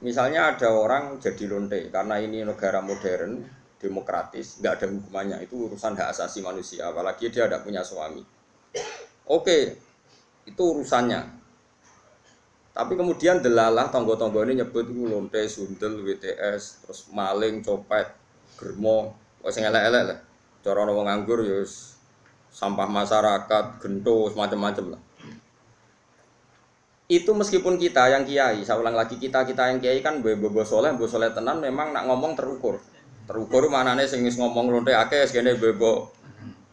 Misalnya 0.00 0.54
ada 0.54 0.70
orang 0.70 1.18
jadi 1.18 1.50
lonte 1.50 1.90
karena 1.90 2.16
ini 2.22 2.46
negara 2.46 2.78
modern, 2.78 3.57
demokratis, 3.78 4.58
nggak 4.58 4.72
ada 4.78 4.86
hukumannya. 4.90 5.38
Itu 5.46 5.70
urusan 5.70 5.94
hak 5.94 6.10
asasi 6.14 6.42
manusia, 6.42 6.90
apalagi 6.90 7.30
dia 7.30 7.46
tidak 7.46 7.62
punya 7.62 7.80
suami. 7.82 8.22
Oke, 9.30 9.78
itu 10.44 10.62
urusannya. 10.62 11.38
Tapi 12.74 12.94
kemudian 12.94 13.42
delalah 13.42 13.90
tonggo-tonggo 13.90 14.46
ini 14.46 14.62
nyebut 14.62 14.86
lonte, 14.86 15.42
sundel, 15.50 16.02
WTS, 16.02 16.86
terus 16.86 17.10
maling, 17.10 17.62
copet, 17.62 18.06
germo, 18.54 19.18
wah 19.42 19.50
sing 19.50 19.66
elek-elek 19.66 20.04
lah. 20.14 20.18
Cara 20.62 20.86
wong 20.86 21.06
nganggur 21.06 21.42
ya 21.42 21.62
sampah 22.50 22.86
masyarakat, 22.86 23.82
gento, 23.82 24.30
macam-macam 24.34 24.94
lah 24.94 25.02
itu 27.08 27.32
meskipun 27.32 27.80
kita 27.80 28.12
yang 28.12 28.28
kiai, 28.28 28.60
saya 28.68 28.76
ulang 28.76 28.92
lagi 28.92 29.16
kita 29.16 29.48
kita 29.48 29.72
yang 29.72 29.80
kiai 29.80 30.04
kan 30.04 30.20
bobo 30.20 30.60
soleh, 30.60 30.92
bobo 30.92 31.08
soleh 31.08 31.32
tenan 31.32 31.56
memang 31.56 31.96
nak 31.96 32.04
ngomong 32.04 32.36
terukur, 32.36 32.76
terukur 33.28 33.68
mana 33.68 33.92
nih 33.92 34.08
sing 34.08 34.24
ngomong 34.24 34.72
lonte 34.72 34.96
akeh, 34.96 35.28
segini 35.28 35.52
bobo 35.60 36.08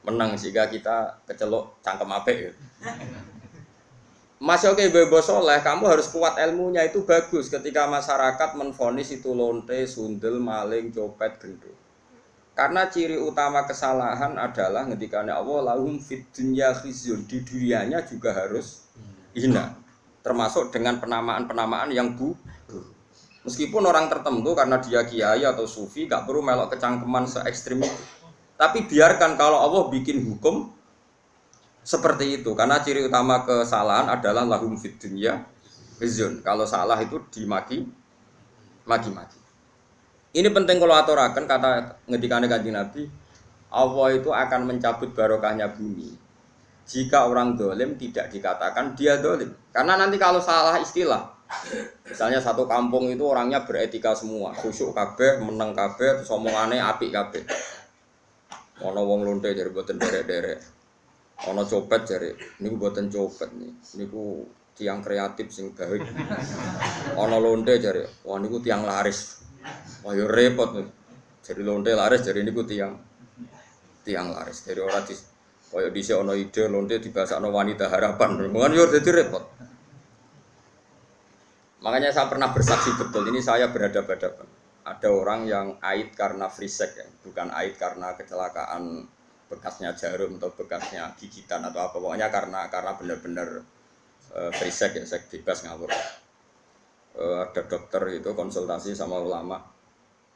menang 0.08 0.40
sehingga 0.40 0.72
kita 0.72 1.20
kecelok 1.28 1.84
cangkem 1.84 2.10
ape. 2.16 2.34
Gitu. 2.34 2.58
Masih 4.40 4.72
oke 4.72 4.88
bobo 4.88 5.20
soleh, 5.20 5.60
kamu 5.60 5.84
harus 5.92 6.08
kuat 6.08 6.40
ilmunya 6.40 6.88
itu 6.88 7.04
bagus 7.04 7.52
ketika 7.52 7.92
masyarakat 7.92 8.56
menfonis 8.56 9.12
itu 9.12 9.36
lonte, 9.36 9.84
sundel, 9.84 10.40
maling, 10.40 10.96
copet, 10.96 11.36
gendut. 11.44 11.76
Karena 12.56 12.88
ciri 12.88 13.20
utama 13.20 13.68
kesalahan 13.68 14.40
adalah 14.40 14.88
ketika 14.96 15.28
Allah 15.28 15.76
lahum 15.76 16.00
fit 16.00 16.24
dunya 16.32 16.72
di 17.28 17.44
dunianya 17.44 18.08
juga 18.08 18.32
harus 18.32 18.88
hina 19.36 19.76
termasuk 20.26 20.74
dengan 20.74 20.98
penamaan-penamaan 20.98 21.94
yang 21.94 22.18
bu 22.18 22.34
meskipun 23.46 23.86
orang 23.86 24.10
tertentu 24.10 24.52
karena 24.58 24.82
dia 24.82 25.06
kiai 25.06 25.46
atau 25.46 25.70
sufi 25.70 26.10
gak 26.10 26.26
perlu 26.26 26.42
melok 26.42 26.74
kecangkeman 26.76 27.30
se 27.30 27.40
ekstrim 27.46 27.86
itu. 27.86 28.04
Tapi 28.58 28.90
biarkan 28.90 29.38
kalau 29.38 29.62
Allah 29.62 29.88
bikin 29.94 30.26
hukum 30.26 30.74
seperti 31.86 32.42
itu. 32.42 32.52
Karena 32.58 32.82
ciri 32.82 33.06
utama 33.06 33.46
kesalahan 33.46 34.10
adalah 34.10 34.44
lahum 34.44 34.74
fid 34.76 34.98
dunya 34.98 35.46
kalau 36.44 36.68
salah 36.68 37.00
itu 37.00 37.24
dimaki 37.32 37.88
maki-maki. 38.84 39.40
Ini 40.36 40.52
penting 40.52 40.84
kalau 40.84 40.92
aturakan 40.92 41.48
kata 41.48 42.04
ngedikannya 42.12 42.52
kanji 42.52 42.72
Nabi 42.76 43.04
Allah 43.72 44.08
itu 44.12 44.32
akan 44.36 44.68
mencabut 44.68 45.16
barokahnya 45.16 45.72
bumi 45.72 46.16
jika 46.86 47.28
orang 47.28 47.58
dolim 47.58 47.98
tidak 48.00 48.32
dikatakan 48.32 48.96
dia 48.96 49.20
dolim. 49.20 49.52
Karena 49.74 49.98
nanti 50.00 50.16
kalau 50.22 50.40
salah 50.40 50.78
istilah, 50.78 51.34
misalnya 52.06 52.42
satu 52.42 52.66
kampung 52.66 53.10
itu 53.10 53.22
orangnya 53.22 53.64
beretika 53.64 54.18
semua, 54.18 54.54
khusyuk 54.54 54.92
kabeh, 54.92 55.42
meneng 55.42 55.78
kabeh, 55.78 56.22
terus 56.22 56.32
omongannya 56.34 56.82
api 56.82 57.14
kabeh. 57.14 57.44
Ono 58.84 59.02
wong 59.08 59.24
lonte 59.24 59.54
jadi 59.56 59.72
buatan 59.72 60.02
derek-derek. 60.02 60.60
Ono 61.52 61.64
copet 61.64 62.02
jadi, 62.08 62.30
ini 62.60 62.76
buatan 62.76 63.08
copet 63.08 63.50
nih. 63.56 63.72
Ini 63.96 64.04
ku 64.12 64.44
tiang 64.76 65.00
kreatif 65.00 65.48
sing 65.52 65.72
baik. 65.72 66.04
Ono 67.16 67.38
lonte 67.40 67.78
jadi, 67.80 68.04
wah 68.28 68.36
ini 68.42 68.48
ku 68.52 68.60
tiang 68.60 68.84
laris. 68.84 69.40
Wah 70.04 70.12
yo 70.12 70.28
repot 70.28 70.76
nih. 70.76 70.88
Jadi 71.46 71.62
lonte 71.62 71.92
laris, 71.96 72.22
jadi 72.26 72.44
ini 72.44 72.52
ku 72.52 72.68
tiang 72.68 72.94
tiang 74.04 74.34
laris. 74.34 74.66
Jadi 74.66 74.82
Kaya 75.76 75.92
di 75.92 76.00
ono 76.16 76.32
ide 76.32 76.72
lonte 76.72 76.96
ono 77.36 77.48
wanita 77.52 77.92
harapan. 77.92 78.48
Bukan 78.48 78.72
yo 78.72 78.88
jadi 78.88 79.12
repot. 79.12 79.44
Makanya 81.86 82.10
saya 82.10 82.26
pernah 82.26 82.50
bersaksi 82.50 82.98
betul 82.98 83.30
ini 83.30 83.38
saya 83.38 83.70
berhadapan-hadapan. 83.70 84.48
Ada 84.86 85.10
orang 85.14 85.46
yang 85.46 85.68
ait 85.86 86.18
karena 86.18 86.50
free 86.50 86.70
sex 86.70 86.98
ya, 86.98 87.06
bukan 87.22 87.54
ait 87.54 87.78
karena 87.78 88.18
kecelakaan 88.18 89.06
bekasnya 89.46 89.94
jarum 89.94 90.42
atau 90.42 90.50
bekasnya 90.58 91.14
gigitan 91.14 91.62
atau 91.62 91.86
apa 91.86 92.02
pokoknya 92.02 92.34
karena 92.34 92.66
karena 92.74 92.98
benar-benar 92.98 93.62
uh, 94.34 94.50
free 94.50 94.74
sex 94.74 94.98
ya 94.98 95.06
seks 95.06 95.30
bebas 95.30 95.62
ngawur. 95.70 95.94
Uh, 97.16 97.46
ada 97.46 97.62
dokter 97.70 98.18
itu 98.18 98.34
konsultasi 98.34 98.98
sama 98.98 99.22
ulama. 99.22 99.62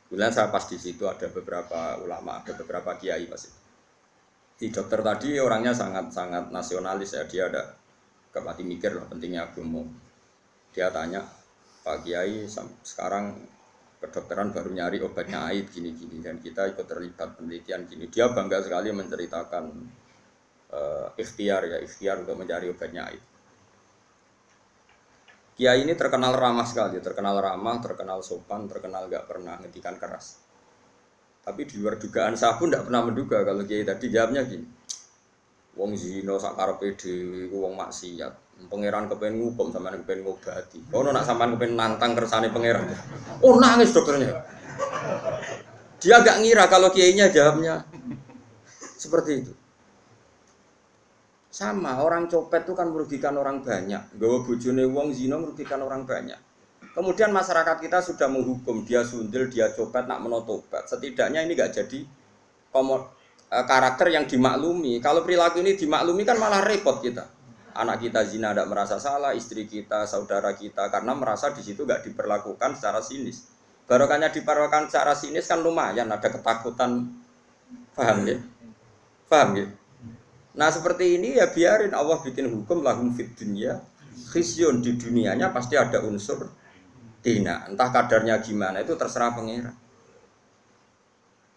Kemudian 0.06 0.30
saya 0.30 0.54
pas 0.54 0.66
di 0.70 0.78
situ 0.78 1.10
ada 1.10 1.26
beberapa 1.34 1.98
ulama, 2.02 2.46
ada 2.46 2.54
beberapa 2.54 2.94
kiai 2.98 3.26
pasti 3.26 3.50
di 4.60 4.68
dokter 4.68 5.00
tadi 5.00 5.40
orangnya 5.40 5.72
sangat 5.72 6.12
sangat 6.12 6.52
nasionalis 6.52 7.16
ya 7.16 7.24
dia 7.24 7.48
ada 7.48 7.64
kepati 8.36 8.68
mikir 8.68 8.92
lah 8.92 9.08
pentingnya 9.08 9.48
agama 9.48 9.88
dia 10.76 10.92
tanya 10.92 11.24
Pak 11.90 12.06
Kiai 12.06 12.46
sekarang 12.86 13.34
kedokteran 13.98 14.54
baru 14.54 14.70
nyari 14.70 15.02
obatnya 15.02 15.50
aid 15.50 15.74
gini-gini. 15.74 16.22
Dan 16.22 16.38
kita 16.38 16.70
ikut 16.70 16.86
terlibat 16.86 17.42
penelitian 17.42 17.90
gini. 17.90 18.06
Dia 18.14 18.30
bangga 18.30 18.62
sekali 18.62 18.94
menceritakan 18.94 19.66
uh, 20.70 21.10
ikhtiar 21.18 21.66
ya 21.66 21.78
ikhtiar 21.82 22.22
untuk 22.22 22.38
mencari 22.38 22.70
obatnya 22.70 23.10
aid 23.10 23.24
Kiai 25.60 25.84
ini 25.84 25.92
terkenal 25.92 26.38
ramah 26.40 26.64
sekali. 26.64 27.04
Terkenal 27.04 27.36
ramah 27.42 27.84
terkenal 27.84 28.24
sopan 28.24 28.64
terkenal 28.72 29.12
gak 29.12 29.28
pernah 29.28 29.60
ngetikan 29.60 30.00
keras. 30.00 30.40
Tapi 31.44 31.68
di 31.68 31.84
luar 31.84 32.00
dugaan 32.00 32.40
saya 32.40 32.56
pun 32.56 32.72
tidak 32.72 32.88
pernah 32.88 33.04
menduga 33.04 33.44
kalau 33.44 33.68
kiai 33.68 33.84
tadi 33.84 34.08
jawabnya 34.08 34.48
gini. 34.48 34.64
Wong 35.76 36.00
zino 36.00 36.40
sak 36.40 36.56
karepe 36.56 36.96
dhewe 36.96 37.52
iku 37.52 37.68
wong 37.68 37.76
maksiat. 37.76 38.49
Pangeran 38.68 39.08
kepen 39.08 39.40
ngukum 39.40 39.72
sampean 39.72 40.04
kepen 40.04 40.28
ngobati. 40.28 40.92
Kono 40.92 41.16
nak 41.16 41.24
sampean 41.24 41.56
kepen 41.56 41.80
nantang 41.80 42.12
kersane 42.12 42.52
pangeran. 42.52 42.92
Oh 43.40 43.56
nangis 43.56 43.96
dokternya. 43.96 44.36
Dia 46.00 46.20
agak 46.20 46.44
ngira 46.44 46.68
kalau 46.68 46.92
kiainya 46.92 47.32
jawabnya 47.32 47.88
seperti 49.00 49.32
itu. 49.44 49.54
Sama, 51.50 52.00
orang 52.00 52.30
copet 52.30 52.64
itu 52.64 52.72
kan 52.78 52.88
merugikan 52.88 53.36
orang 53.36 53.60
banyak. 53.60 54.16
Gawa 54.16 54.48
bojone 54.48 54.84
wong 54.86 55.12
zina 55.12 55.36
merugikan 55.36 55.82
orang 55.84 56.08
banyak. 56.08 56.38
Kemudian 56.96 57.36
masyarakat 57.36 57.84
kita 57.84 58.00
sudah 58.00 58.28
menghukum 58.32 58.84
dia 58.88 59.04
sundel, 59.04 59.52
dia 59.52 59.72
copet, 59.76 60.08
nak 60.08 60.24
menotobat. 60.24 60.88
Setidaknya 60.88 61.44
ini 61.44 61.56
gak 61.58 61.76
jadi 61.76 62.06
komod, 62.72 63.12
eh, 63.50 63.66
karakter 63.66 64.08
yang 64.14 64.24
dimaklumi. 64.30 65.04
Kalau 65.04 65.26
perilaku 65.26 65.60
ini 65.60 65.76
dimaklumi 65.76 66.24
kan 66.24 66.38
malah 66.38 66.64
repot 66.64 67.02
kita. 67.02 67.28
Anak 67.76 68.02
kita 68.02 68.26
zina 68.26 68.54
tidak 68.54 68.68
merasa 68.70 68.98
salah, 68.98 69.34
istri 69.38 69.70
kita, 69.70 70.06
saudara 70.10 70.56
kita, 70.58 70.90
karena 70.90 71.14
merasa 71.14 71.54
di 71.54 71.62
situ 71.62 71.86
gak 71.86 72.06
diperlakukan 72.06 72.78
secara 72.78 73.00
sinis. 73.04 73.50
Barokahnya 73.90 74.30
diperlakukan 74.30 74.90
secara 74.90 75.14
sinis 75.18 75.50
kan 75.50 75.62
lumayan, 75.62 76.10
ada 76.10 76.30
ketakutan, 76.30 77.10
paham 77.94 78.20
ya? 78.26 78.38
Paham 79.30 79.50
ya? 79.58 79.68
Nah 80.58 80.70
seperti 80.74 81.22
ini 81.22 81.38
ya 81.38 81.48
biarin 81.54 81.94
Allah 81.94 82.20
bikin 82.20 82.50
hukum 82.50 82.82
lahum 82.82 83.14
fit 83.14 83.32
dunia 83.38 83.80
khizyun 84.28 84.84
di 84.84 85.00
dunianya 85.00 85.56
pasti 85.56 85.80
ada 85.80 86.04
unsur 86.04 86.52
tina 87.24 87.68
entah 87.68 87.90
kadarnya 87.92 88.44
gimana 88.44 88.84
itu 88.84 88.96
terserah 89.00 89.32
pangeran 89.32 89.76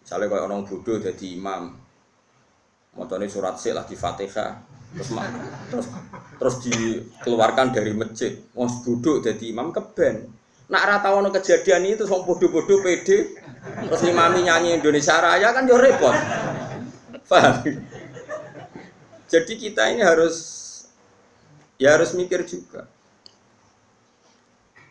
misalnya 0.03 0.27
kalau 0.27 0.43
orang 0.47 0.63
bodoh 0.67 0.99
jadi 0.99 1.27
imam 1.35 1.75
motornya 2.95 3.27
surat 3.27 3.55
sih 3.59 3.71
lah 3.71 3.87
di 3.87 3.95
fatihah 3.95 4.72
terus 4.93 5.09
terus 5.69 5.87
terus 6.39 6.55
dikeluarkan 6.69 7.73
dari 7.73 7.91
masjid 7.97 8.37
mau 8.53 8.69
bodoh 8.69 9.19
jadi 9.19 9.43
imam 9.49 9.73
keben 9.73 10.29
nak 10.69 11.05
ono 11.05 11.29
kejadian 11.29 11.85
itu 11.85 12.07
sok 12.07 12.25
bodoh-bodoh 12.25 12.81
pede 12.81 13.35
terus 13.83 14.01
imami 14.05 14.47
nyanyi 14.47 14.79
Indonesia 14.79 15.19
Raya 15.19 15.53
kan 15.53 15.69
yo 15.69 15.77
repot 15.77 16.15
paham 17.29 17.61
jadi 19.33 19.53
kita 19.57 19.89
ini 19.89 20.05
harus 20.05 20.37
ya 21.81 21.97
harus 21.97 22.13
mikir 22.13 22.45
juga. 22.45 22.85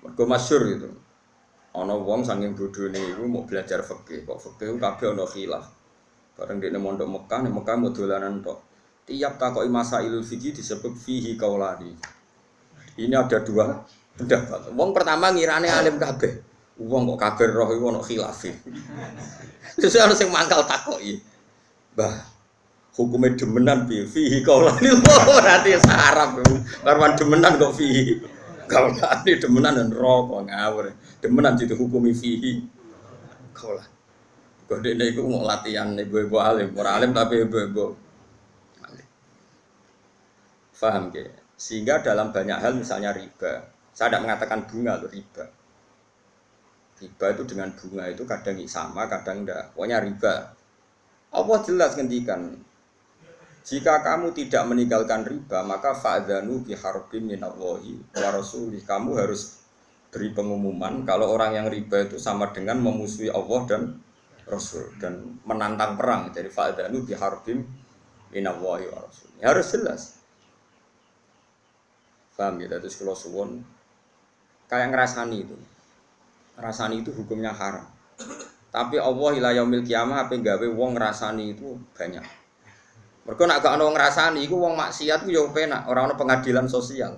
Mergo 0.03 0.27
masyhur 0.27 0.67
gitu. 0.67 0.91
Ana 1.73 1.95
wong 1.95 2.27
saking 2.27 2.59
bodhone 2.59 2.99
iku 2.99 3.23
mau 3.31 3.47
belajar 3.47 3.87
fikih, 3.87 4.27
kok 4.27 4.43
fikih 4.43 4.77
kabeh 4.83 5.15
ana 5.15 5.25
khilaf. 5.31 5.71
Bareng 6.35 6.59
dekne 6.59 6.83
mondok 6.83 7.07
Mekah, 7.07 7.39
nek 7.47 7.55
Mekah 7.55 7.75
mau 7.79 7.95
dolanan 7.95 8.43
tok. 8.43 8.59
Tiap 9.03 9.35
takoki 9.39 9.67
masailul 9.67 10.23
fikih 10.23 10.55
disebut 10.55 10.95
fihi 10.95 11.35
kaulani. 11.35 11.91
Ini 12.97 13.15
ada 13.19 13.43
dua 13.43 13.83
pendapat. 14.15 14.71
Wong 14.77 14.91
pertama 14.95 15.35
ngirane 15.35 15.67
alim 15.67 15.99
kabeh. 15.99 16.39
Wong 16.79 17.15
kok 17.15 17.21
kabeh 17.21 17.47
roh 17.51 17.69
iku 17.75 17.85
ana 17.91 18.01
khilaf. 18.01 18.41
Terus 19.81 19.99
ana 19.99 20.15
sing 20.15 20.31
mangkal 20.31 20.63
takoki. 20.65 21.19
Bah, 21.93 22.33
hukumnya 22.97 23.33
demenan 23.33 23.89
bi 23.89 24.05
fihi 24.05 24.45
kaulanil 24.45 25.01
berarti 25.41 25.81
sarap 25.81 26.37
karwan 26.85 27.13
demenan 27.17 27.57
kok 27.57 27.73
fihi 27.73 28.21
kaulani 28.69 29.33
demenan 29.41 29.73
dan 29.81 29.89
rokok 29.97 30.45
ngawur 30.49 30.93
demenan 31.25 31.57
itu 31.57 31.73
hukumi 31.73 32.13
fihi 32.13 32.69
kaulan 33.57 33.89
kode 34.69 34.93
ini 34.93 35.13
aku 35.13 35.25
mau 35.29 35.45
latihan 35.45 35.93
ibu-ibu 35.97 36.37
alim 36.41 36.73
orang 36.77 36.95
alim 37.01 37.11
tapi 37.17 37.45
ibu-ibu 37.45 37.97
paham 40.83 41.15
ke 41.15 41.31
sehingga 41.55 42.03
dalam 42.03 42.35
banyak 42.35 42.59
hal 42.59 42.75
misalnya 42.75 43.15
riba 43.15 43.63
saya 43.95 44.11
tidak 44.11 44.23
mengatakan 44.27 44.67
bunga 44.67 44.99
loh 44.99 45.07
riba 45.07 45.47
riba 46.99 47.27
itu 47.31 47.43
dengan 47.47 47.71
bunga 47.79 48.05
itu 48.11 48.27
kadang 48.27 48.59
sama 48.67 49.07
kadang 49.07 49.47
enggak 49.47 49.71
pokoknya 49.79 50.03
riba 50.03 50.35
Allah 51.31 51.59
jelas 51.63 51.95
ngendikan 51.95 52.59
jika 53.63 54.03
kamu 54.03 54.35
tidak 54.35 54.67
meninggalkan 54.67 55.23
riba, 55.23 55.63
maka 55.63 55.95
fa'dhanu 55.95 56.67
biharbim 56.67 57.31
minallahi 57.31 57.95
wa 58.19 58.29
rasulih. 58.35 58.83
Kamu 58.83 59.15
harus 59.15 59.63
beri 60.11 60.35
pengumuman 60.35 61.07
kalau 61.07 61.31
orang 61.31 61.55
yang 61.55 61.67
riba 61.71 62.11
itu 62.11 62.19
sama 62.19 62.51
dengan 62.51 62.83
memusuhi 62.83 63.31
Allah 63.31 63.61
dan 63.71 63.83
Rasul 64.51 64.91
dan 64.99 65.39
menantang 65.47 65.95
perang. 65.95 66.35
Jadi 66.35 66.51
fa'dhanu 66.51 67.07
biharbim 67.07 67.63
minallahi 68.35 68.91
wa 68.91 68.99
rasulih. 69.07 69.39
Harus 69.47 69.67
jelas. 69.71 70.03
Paham 72.43 72.59
ya? 72.59 72.67
Terus 72.83 72.99
kalau 72.99 73.15
suwon 73.15 73.63
kayak 74.67 74.91
ngerasani 74.91 75.47
itu. 75.47 75.55
Ngerasani 76.59 77.07
itu 77.07 77.15
hukumnya 77.15 77.55
haram. 77.55 77.87
Tapi 78.75 78.99
Allah 78.99 79.31
ila 79.39 79.51
yaumil 79.55 79.87
kiamah 79.87 80.27
apa 80.27 80.35
gawe 80.35 80.67
wong 80.75 80.99
ngerasani 80.99 81.55
itu 81.55 81.79
banyak. 81.95 82.27
Mereka 83.23 83.43
nak 83.47 83.63
gak 83.63 83.79
ono 83.79 83.95
ngrasani 83.95 84.43
iku 84.43 84.59
wong 84.59 84.75
maksiat 84.75 85.23
ku 85.23 85.31
yo 85.31 85.55
penak, 85.55 85.87
ora 85.87 86.03
ono 86.03 86.19
pengadilan 86.19 86.67
sosial. 86.67 87.15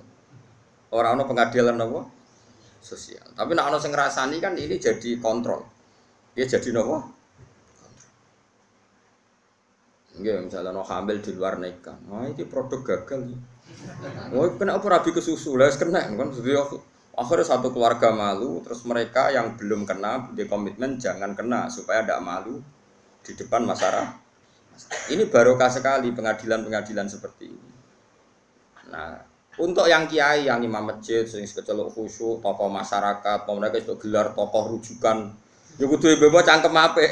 Ora 0.92 1.16
ono 1.16 1.24
pengadilan 1.24 1.80
apa? 1.80 2.04
Sosial. 2.84 3.24
Tapi 3.32 3.56
nak 3.56 3.72
ono 3.72 3.80
sing 3.80 3.96
ngrasani 3.96 4.36
kan 4.44 4.52
ini 4.60 4.76
jadi 4.76 5.16
kontrol. 5.16 5.64
Dia 6.36 6.44
jadi 6.44 6.68
nopo? 6.76 7.00
Enggak, 10.20 10.52
misalnya 10.52 10.70
no 10.76 10.84
hamil 10.84 11.18
di 11.24 11.32
luar 11.32 11.56
nikah. 11.56 11.96
Nah, 12.12 12.28
ini 12.28 12.44
produk 12.44 12.84
gagal. 12.84 13.53
Oh, 14.34 14.48
kena 14.58 14.76
apa 14.78 14.86
rabi 14.88 15.10
ke 15.14 15.20
susu? 15.20 15.56
Lah, 15.56 15.70
kena 15.74 16.04
kan. 16.12 16.28
Jadi 16.34 16.50
akhirnya 17.14 17.46
satu 17.46 17.70
keluarga 17.70 18.10
malu, 18.10 18.60
terus 18.66 18.82
mereka 18.84 19.30
yang 19.30 19.54
belum 19.54 19.86
kena, 19.86 20.34
di 20.34 20.44
komitmen 20.50 20.98
jangan 20.98 21.32
kena 21.38 21.70
supaya 21.70 22.02
tidak 22.02 22.20
malu 22.20 22.58
di 23.24 23.32
depan 23.32 23.64
masyarakat 23.64 24.24
ini 25.14 25.30
barokah 25.30 25.70
sekali 25.70 26.10
pengadilan-pengadilan 26.10 27.06
seperti 27.06 27.44
ini. 27.50 27.70
Nah, 28.90 29.22
untuk 29.58 29.86
yang 29.86 30.10
kiai, 30.10 30.50
yang 30.50 30.60
imam 30.60 30.82
masjid, 30.82 31.22
sering 31.22 31.46
kecelok 31.46 31.94
khusyuk, 31.94 32.42
tokoh 32.42 32.68
masyarakat, 32.68 33.38
mereka 33.54 33.76
itu 33.78 33.94
gelar 34.02 34.34
tokoh 34.34 34.74
rujukan. 34.74 35.30
Ya 35.78 35.84
kudu 35.86 36.06
ibu 36.10 36.38
cangkem 36.42 36.74
apa? 36.74 37.02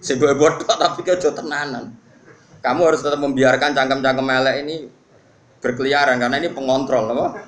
Sing 0.00 0.20
ibu 0.20 0.44
tapi 0.64 1.00
kejo 1.00 1.32
tenanan. 1.32 1.92
Kamu 2.60 2.80
harus 2.88 3.04
tetap 3.04 3.20
membiarkan 3.20 3.76
cangkem-cangkem 3.76 4.24
elek 4.24 4.56
ini 4.64 4.76
berkeliaran 5.64 6.20
karena 6.20 6.36
ini 6.36 6.52
pengontrol, 6.52 7.08
apa? 7.16 7.40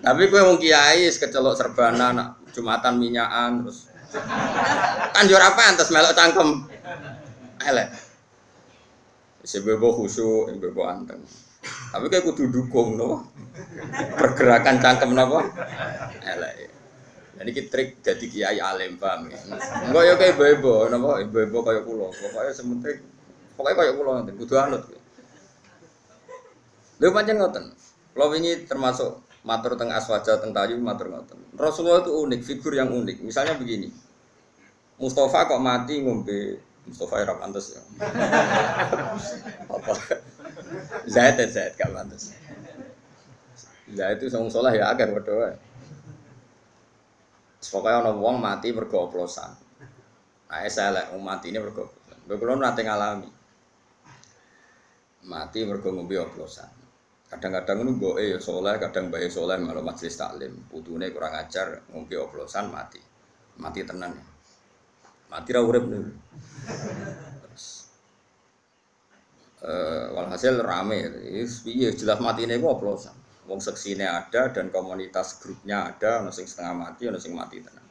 Tapi 0.00 0.22
gue 0.32 0.40
mau 0.40 0.56
kiai, 0.56 1.04
kecelok 1.12 1.52
serbana, 1.52 2.16
nak 2.16 2.28
jumatan 2.56 2.96
minyakan, 2.96 3.68
terus 3.68 3.92
kanjur 5.12 5.42
apa 5.42 5.60
antas 5.76 5.92
melok 5.92 6.16
cangkem 6.16 6.64
elek. 7.68 7.92
Sebebo 9.44 9.92
khusyuk, 9.92 10.50
sebebo 10.50 10.88
anteng. 10.88 11.20
Tapi 11.92 12.06
kayak 12.10 12.24
kudu 12.26 12.50
dukung 12.50 12.98
no. 12.98 13.30
Pergerakan 14.16 14.82
cangkem 14.82 15.14
nopo. 15.14 15.42
Elek. 16.22 16.74
Jadi 17.36 17.50
kita 17.52 17.68
trik 17.68 17.88
jadi 18.00 18.26
kiai 18.26 18.58
alim 18.58 18.96
paham 18.96 19.28
ya. 19.28 19.38
Enggak 19.84 20.02
ya 20.08 20.14
kayak 20.16 20.32
ibu-ibu, 20.40 20.88
napa 20.88 21.20
ibu-ibu 21.20 21.58
kayak 21.60 21.84
pulau. 21.84 22.08
Pokoknya 22.08 22.52
sementing 22.56 23.04
pokoknya 23.54 23.76
kayak 23.76 23.94
pulau 24.00 24.12
nanti 24.16 24.32
kudu 24.32 24.54
anut. 24.56 24.82
Lha 26.96 27.08
pancen 27.12 27.36
ngoten. 27.36 27.64
Kalau 28.16 28.32
ini 28.32 28.64
termasuk 28.64 29.20
matur 29.44 29.76
teng 29.76 29.92
aswaja 29.92 30.40
teng 30.40 30.56
tayu 30.56 30.80
matur 30.80 31.12
ngoten. 31.12 31.36
Rasulullah 31.54 32.00
itu 32.00 32.12
unik, 32.12 32.40
figur 32.40 32.72
yang 32.72 32.88
unik. 32.88 33.20
Misalnya 33.20 33.54
begini. 33.60 33.92
Mustafa 34.96 35.44
kok 35.44 35.60
mati 35.60 36.00
ngombe 36.00 36.56
Mustafa 36.86 37.20
ya 37.20 37.34
pantas 37.36 37.76
ya. 37.76 37.82
Apa? 39.74 39.92
Zaid 41.04 41.36
Zaid 41.50 41.74
gak 41.76 41.90
pantas. 41.92 42.32
Zaid 43.90 44.16
itu 44.22 44.30
sama 44.30 44.48
sholah 44.48 44.72
ya 44.72 44.88
agar 44.88 45.10
berdoa. 45.10 45.58
Pokoknya 47.66 47.98
orang 48.06 48.18
wong 48.22 48.36
mati 48.38 48.70
mergo 48.70 49.10
oplosan. 49.10 49.50
Nah, 50.46 50.62
saya 50.70 50.94
lah 50.94 51.04
mati 51.18 51.50
ini 51.50 51.58
mergo 51.58 51.90
oplosan. 51.90 52.18
Bekulon 52.30 52.62
nanti 52.62 52.86
ngalami. 52.86 53.30
Mati 55.26 55.58
mergo 55.66 55.90
ngombe 55.90 56.14
oplosan. 56.22 56.75
Kadang-kadang 57.26 57.82
ini 57.82 57.92
gue 57.98 58.22
ya 58.22 58.38
soleh, 58.38 58.78
kadang 58.78 59.10
bayi 59.10 59.26
soleh 59.26 59.58
malah 59.58 59.82
majelis 59.82 60.14
taklim. 60.14 60.54
Putune 60.70 61.10
kurang 61.10 61.34
ajar, 61.34 61.82
ngombe 61.90 62.14
oplosan 62.14 62.70
mati. 62.70 63.02
Mati 63.58 63.82
tenan. 63.82 64.14
Mati 65.26 65.50
ra 65.50 65.60
urip 65.62 65.84
nih. 65.90 66.06
Uh, 69.66 70.14
walhasil 70.14 70.62
rame, 70.62 71.10
iya 71.66 71.90
jelas 71.90 72.22
mati 72.22 72.46
ini 72.46 72.62
oplosan. 72.62 73.16
Wong 73.50 73.58
seksine 73.58 74.06
ada 74.06 74.54
dan 74.54 74.70
komunitas 74.70 75.42
grupnya 75.42 75.90
ada, 75.90 76.22
ono 76.22 76.30
setengah 76.30 76.74
mati, 76.74 77.10
ono 77.10 77.18
mati 77.34 77.58
tenang. 77.58 77.86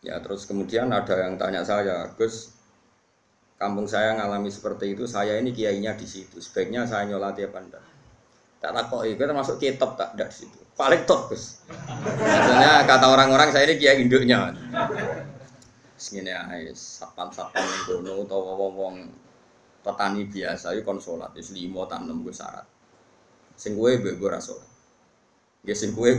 Ya 0.00 0.16
terus 0.24 0.46
kemudian 0.48 0.88
ada 0.94 1.26
yang 1.26 1.36
tanya 1.36 1.66
saya, 1.66 2.08
Gus, 2.16 2.57
kampung 3.58 3.90
saya 3.90 4.14
ngalami 4.14 4.48
seperti 4.48 4.94
itu, 4.94 5.04
saya 5.10 5.34
ini 5.42 5.50
kiainya 5.50 5.98
di 5.98 6.06
situ, 6.06 6.38
sebaiknya 6.38 6.86
saya 6.86 7.10
nyolati 7.10 7.42
apa 7.42 7.58
enggak? 7.58 7.84
Tak 8.58 8.70
takut 8.74 9.06
itu 9.06 9.18
termasuk 9.18 9.58
kitab 9.58 9.98
tak 9.98 10.14
ada 10.14 10.30
di 10.30 10.34
situ. 10.34 10.58
Paling 10.78 11.02
top 11.06 11.34
Gus. 11.34 11.62
Maksudnya 11.66 12.86
kata 12.86 13.06
orang-orang 13.10 13.50
saya 13.50 13.66
ini 13.66 13.82
kiai 13.82 13.98
induknya. 13.98 14.54
Segini 15.98 16.30
aja, 16.30 16.70
satpam-satpam 16.70 17.58
yang 17.58 17.82
kono 17.86 18.14
atau 18.22 18.38
wong-wong 18.54 19.10
petani 19.82 20.30
biasa 20.30 20.78
itu 20.78 20.86
konsolat, 20.86 21.34
itu 21.34 21.50
lima 21.54 21.82
tanam 21.90 22.22
gue 22.22 22.30
syarat. 22.30 22.62
Sing 23.58 23.74
gue 23.74 23.98
bebo 23.98 24.30
rasul. 24.30 24.62
Gak 25.66 25.74
sing 25.74 25.90
gue. 25.98 26.14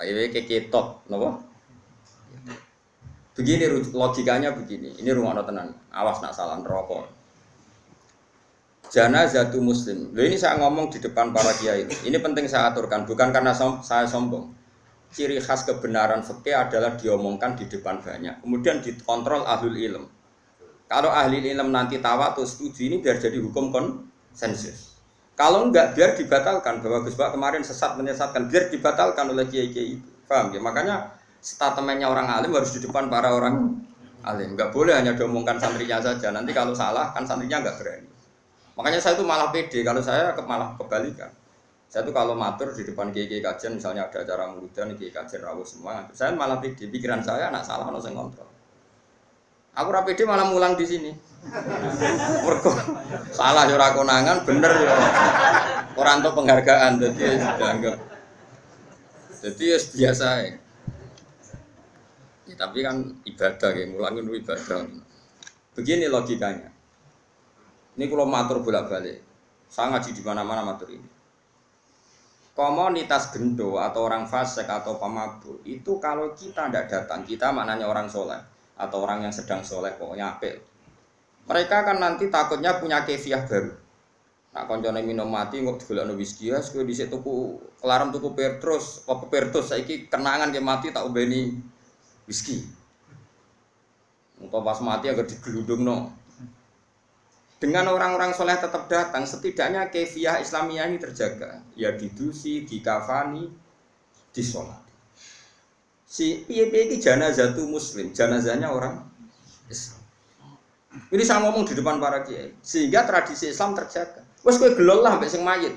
Ayo 0.00 0.12
kitab, 0.32 1.04
nopo? 1.12 1.53
Begini 3.34 3.66
logikanya 3.90 4.54
begini. 4.54 4.94
Ini 4.94 5.10
rumah 5.10 5.34
tenan. 5.42 5.74
Awas 5.90 6.22
nak 6.22 6.30
salah 6.30 6.58
rokok. 6.62 7.10
Jana 8.94 9.26
zatu 9.26 9.58
muslim. 9.58 10.14
Loh 10.14 10.22
ini 10.22 10.38
saya 10.38 10.54
ngomong 10.62 10.86
di 10.94 11.02
depan 11.02 11.34
para 11.34 11.50
kiai. 11.58 11.90
Ini 12.06 12.14
penting 12.22 12.46
saya 12.46 12.70
aturkan. 12.70 13.02
Bukan 13.02 13.34
karena 13.34 13.50
som 13.50 13.82
saya 13.82 14.06
sombong. 14.06 14.54
Ciri 15.10 15.42
khas 15.42 15.66
kebenaran 15.66 16.22
fikih 16.22 16.54
adalah 16.54 16.94
diomongkan 16.94 17.58
di 17.58 17.66
depan 17.66 17.98
banyak. 17.98 18.42
Kemudian 18.42 18.82
dikontrol 18.82 19.42
ahlul 19.46 19.78
ilm. 19.78 20.04
Kalau 20.86 21.10
ahli 21.10 21.42
ilm 21.50 21.74
nanti 21.74 21.98
tawa 21.98 22.36
atau 22.36 22.46
setuju 22.46 22.86
ini 22.86 22.96
biar 23.02 23.18
jadi 23.18 23.38
hukum 23.42 23.74
konsensus. 23.74 24.94
Kalau 25.34 25.66
enggak 25.66 25.98
biar 25.98 26.14
dibatalkan 26.14 26.78
bahwa 26.78 27.02
Gus 27.02 27.18
kemarin 27.18 27.66
sesat 27.66 27.98
menyesatkan 27.98 28.46
biar 28.46 28.70
dibatalkan 28.70 29.26
oleh 29.34 29.50
kiai-kiai 29.50 29.98
itu. 29.98 30.10
Paham 30.30 30.54
ya? 30.54 30.62
Makanya 30.62 31.10
statementnya 31.44 32.08
orang 32.08 32.24
alim 32.24 32.56
harus 32.56 32.72
di 32.72 32.80
depan 32.80 33.12
para 33.12 33.36
orang 33.36 33.76
alim. 34.24 34.56
Enggak 34.56 34.72
boleh 34.72 34.96
hanya 34.96 35.12
diomongkan 35.12 35.60
santrinya 35.60 36.00
saja. 36.00 36.32
Nanti 36.32 36.56
kalau 36.56 36.72
salah 36.72 37.12
kan 37.12 37.28
santrinya 37.28 37.60
enggak 37.60 37.76
berani. 37.76 38.08
Makanya 38.80 38.98
saya 38.98 39.20
itu 39.20 39.24
malah 39.28 39.52
pede. 39.52 39.84
Kalau 39.84 40.00
saya 40.00 40.32
malah 40.40 40.72
kebalikan. 40.80 41.28
Saya 41.92 42.02
tuh 42.02 42.16
kalau 42.16 42.34
matur 42.34 42.74
di 42.74 42.82
depan 42.82 43.14
kiai 43.14 43.38
kajian, 43.38 43.78
misalnya 43.78 44.10
ada 44.10 44.26
acara 44.26 44.50
murudan, 44.50 44.98
kiai 44.98 45.14
kajian 45.14 45.46
rawuh 45.46 45.62
semua, 45.62 46.10
saya 46.10 46.34
malah 46.34 46.58
pede. 46.58 46.90
Pikiran 46.90 47.22
saya 47.22 47.54
anak 47.54 47.62
salah, 47.62 47.86
no 47.92 48.02
saya 48.02 48.16
kontrol. 48.18 48.50
Aku 49.78 49.90
rapi 49.94 50.18
malah 50.26 50.50
mulang 50.50 50.74
di 50.74 50.86
sini. 50.86 51.12
Mergo 52.42 52.72
salah 53.30 53.70
yo 53.70 53.78
konangan, 53.78 54.42
bener 54.42 54.72
yo. 54.74 54.90
Orang 55.94 56.26
tuh 56.26 56.34
penghargaan, 56.34 56.98
jadi 56.98 57.38
sudah 57.38 57.70
enggak. 57.78 57.96
Jadi 59.44 59.66
biasa 59.94 60.26
ya. 60.50 60.63
Ya, 62.44 62.54
tapi 62.60 62.84
kan 62.84 63.00
ibadah 63.24 63.70
ya, 63.72 63.84
mulang 63.88 64.20
itu 64.20 64.36
ibadah. 64.36 64.84
Begini 65.72 66.06
logikanya. 66.12 66.68
Ini 67.96 68.04
kalau 68.10 68.28
matur 68.28 68.60
bolak-balik. 68.60 69.24
Saya 69.70 69.90
ngaji 69.90 70.10
di 70.12 70.22
mana-mana 70.22 70.60
matur 70.60 70.92
ini. 70.92 71.08
Komunitas 72.54 73.34
gendo 73.34 73.82
atau 73.82 74.06
orang 74.06 74.30
fasik 74.30 74.70
atau 74.70 74.94
pemabuk 74.94 75.58
itu 75.66 75.98
kalau 75.98 76.30
kita 76.38 76.70
tidak 76.70 76.86
datang, 76.86 77.26
kita 77.26 77.50
maknanya 77.50 77.90
orang 77.90 78.06
soleh 78.06 78.38
atau 78.78 79.02
orang 79.02 79.26
yang 79.26 79.34
sedang 79.34 79.66
soleh 79.66 79.90
pokoknya 79.98 80.38
apel. 80.38 80.62
Mereka 81.50 81.76
kan 81.82 81.98
nanti 81.98 82.30
takutnya 82.30 82.78
punya 82.78 83.02
kefiah 83.02 83.42
baru. 83.42 83.74
Nak 84.54 84.70
koncone 84.70 85.02
minum 85.02 85.26
mati 85.26 85.58
nggak 85.58 85.82
digolekno 85.82 86.14
whisky 86.14 86.54
ya, 86.54 86.62
kowe 86.62 86.86
dhisik 86.86 87.10
tuku 87.10 87.58
kelarem 87.82 88.14
tuku 88.14 88.30
Petrus, 88.38 89.02
apa 89.10 89.26
Petrus 89.26 89.74
saiki 89.74 90.06
kenangan 90.06 90.54
ke 90.54 90.62
mati 90.62 90.94
tak 90.94 91.10
ubeni 91.10 91.58
whisky. 92.28 92.64
Untuk 94.40 94.60
pas 94.60 94.78
mati 94.82 95.08
agar 95.08 95.24
digeludung 95.24 95.86
no. 95.86 96.12
Dengan 97.62 97.88
orang-orang 97.88 98.36
soleh 98.36 98.60
tetap 98.60 98.90
datang, 98.92 99.24
setidaknya 99.24 99.88
kefiah 99.88 100.36
Islamiyah 100.42 100.84
ini 100.90 101.00
terjaga. 101.00 101.64
Ya 101.72 101.96
didusi, 101.96 102.68
dikafani, 102.68 103.48
disolat. 104.36 104.84
Si 106.04 106.44
piye 106.44 106.68
piye 106.68 106.92
ini 106.92 106.96
janazah 107.00 107.56
tuh 107.56 107.64
muslim, 107.64 108.12
janazahnya 108.12 108.68
orang 108.68 109.00
Islam. 109.72 110.02
Ini 111.10 111.22
saya 111.26 111.42
ngomong 111.42 111.66
di 111.66 111.74
depan 111.74 111.98
para 111.98 112.22
kiai, 112.22 112.54
sehingga 112.62 113.02
tradisi 113.02 113.50
Islam 113.50 113.74
terjaga. 113.74 114.22
Wes 114.44 114.60
kue 114.60 114.76
gelol 114.76 115.02
lah 115.02 115.16
sampai 115.16 115.32
sing 115.32 115.42
mayit. 115.42 115.74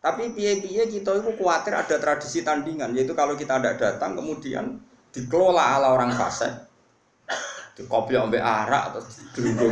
Tapi 0.00 0.32
piye 0.36 0.62
piye 0.62 0.84
kita 0.86 1.16
itu 1.16 1.32
khawatir 1.36 1.74
ada 1.74 1.96
tradisi 1.98 2.40
tandingan, 2.46 2.94
yaitu 2.94 3.12
kalau 3.18 3.34
kita 3.34 3.58
tidak 3.58 3.76
datang 3.82 4.14
kemudian 4.14 4.78
dikelola 5.14 5.78
ala 5.78 5.94
orang 5.94 6.10
fase 6.10 6.50
dikopi 7.78 8.18
ambek 8.18 8.42
arak 8.42 8.92
atau 8.92 9.02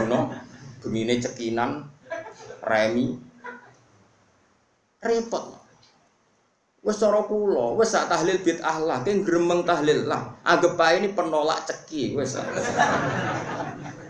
no 0.06 0.30
begini 0.82 1.18
cekinan 1.18 1.82
remi 2.62 3.18
repot 5.02 5.62
Wes 6.82 6.98
cara 6.98 7.22
kula, 7.30 7.78
wes 7.78 7.94
sak 7.94 8.10
tahlil 8.10 8.42
bid'ah 8.42 8.82
lah, 8.82 9.06
kan 9.06 9.22
gremeng 9.22 9.62
tahlil 9.62 10.02
lah. 10.02 10.34
Anggap 10.42 10.74
ae 10.82 10.98
ini 10.98 11.14
penolak 11.14 11.62
ceki, 11.62 12.18
wes. 12.18 12.34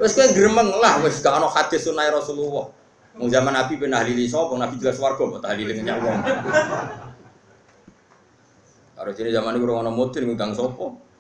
Wes 0.00 0.12
kan 0.16 0.32
gremeng 0.32 0.80
lah, 0.80 1.04
wes 1.04 1.20
gak 1.20 1.36
ono 1.36 1.52
hadis 1.52 1.84
sunah 1.84 2.08
Rasulullah. 2.08 2.72
Mau 3.20 3.28
zaman 3.28 3.52
Nabi 3.52 3.76
ben 3.76 3.92
tahlili 3.92 4.24
sapa, 4.24 4.56
Nabi 4.56 4.80
jelas 4.80 4.96
warga 4.96 5.20
kok 5.20 5.44
tahlili 5.44 5.84
nyak 5.84 6.00
wong. 6.00 6.18
Karo 8.96 9.10
jadi 9.12 9.36
zaman 9.36 9.52
iku 9.60 9.68
ora 9.68 9.84
ono 9.84 9.92
mudin 9.92 10.32
ngundang 10.32 10.56
sapa. 10.56 11.11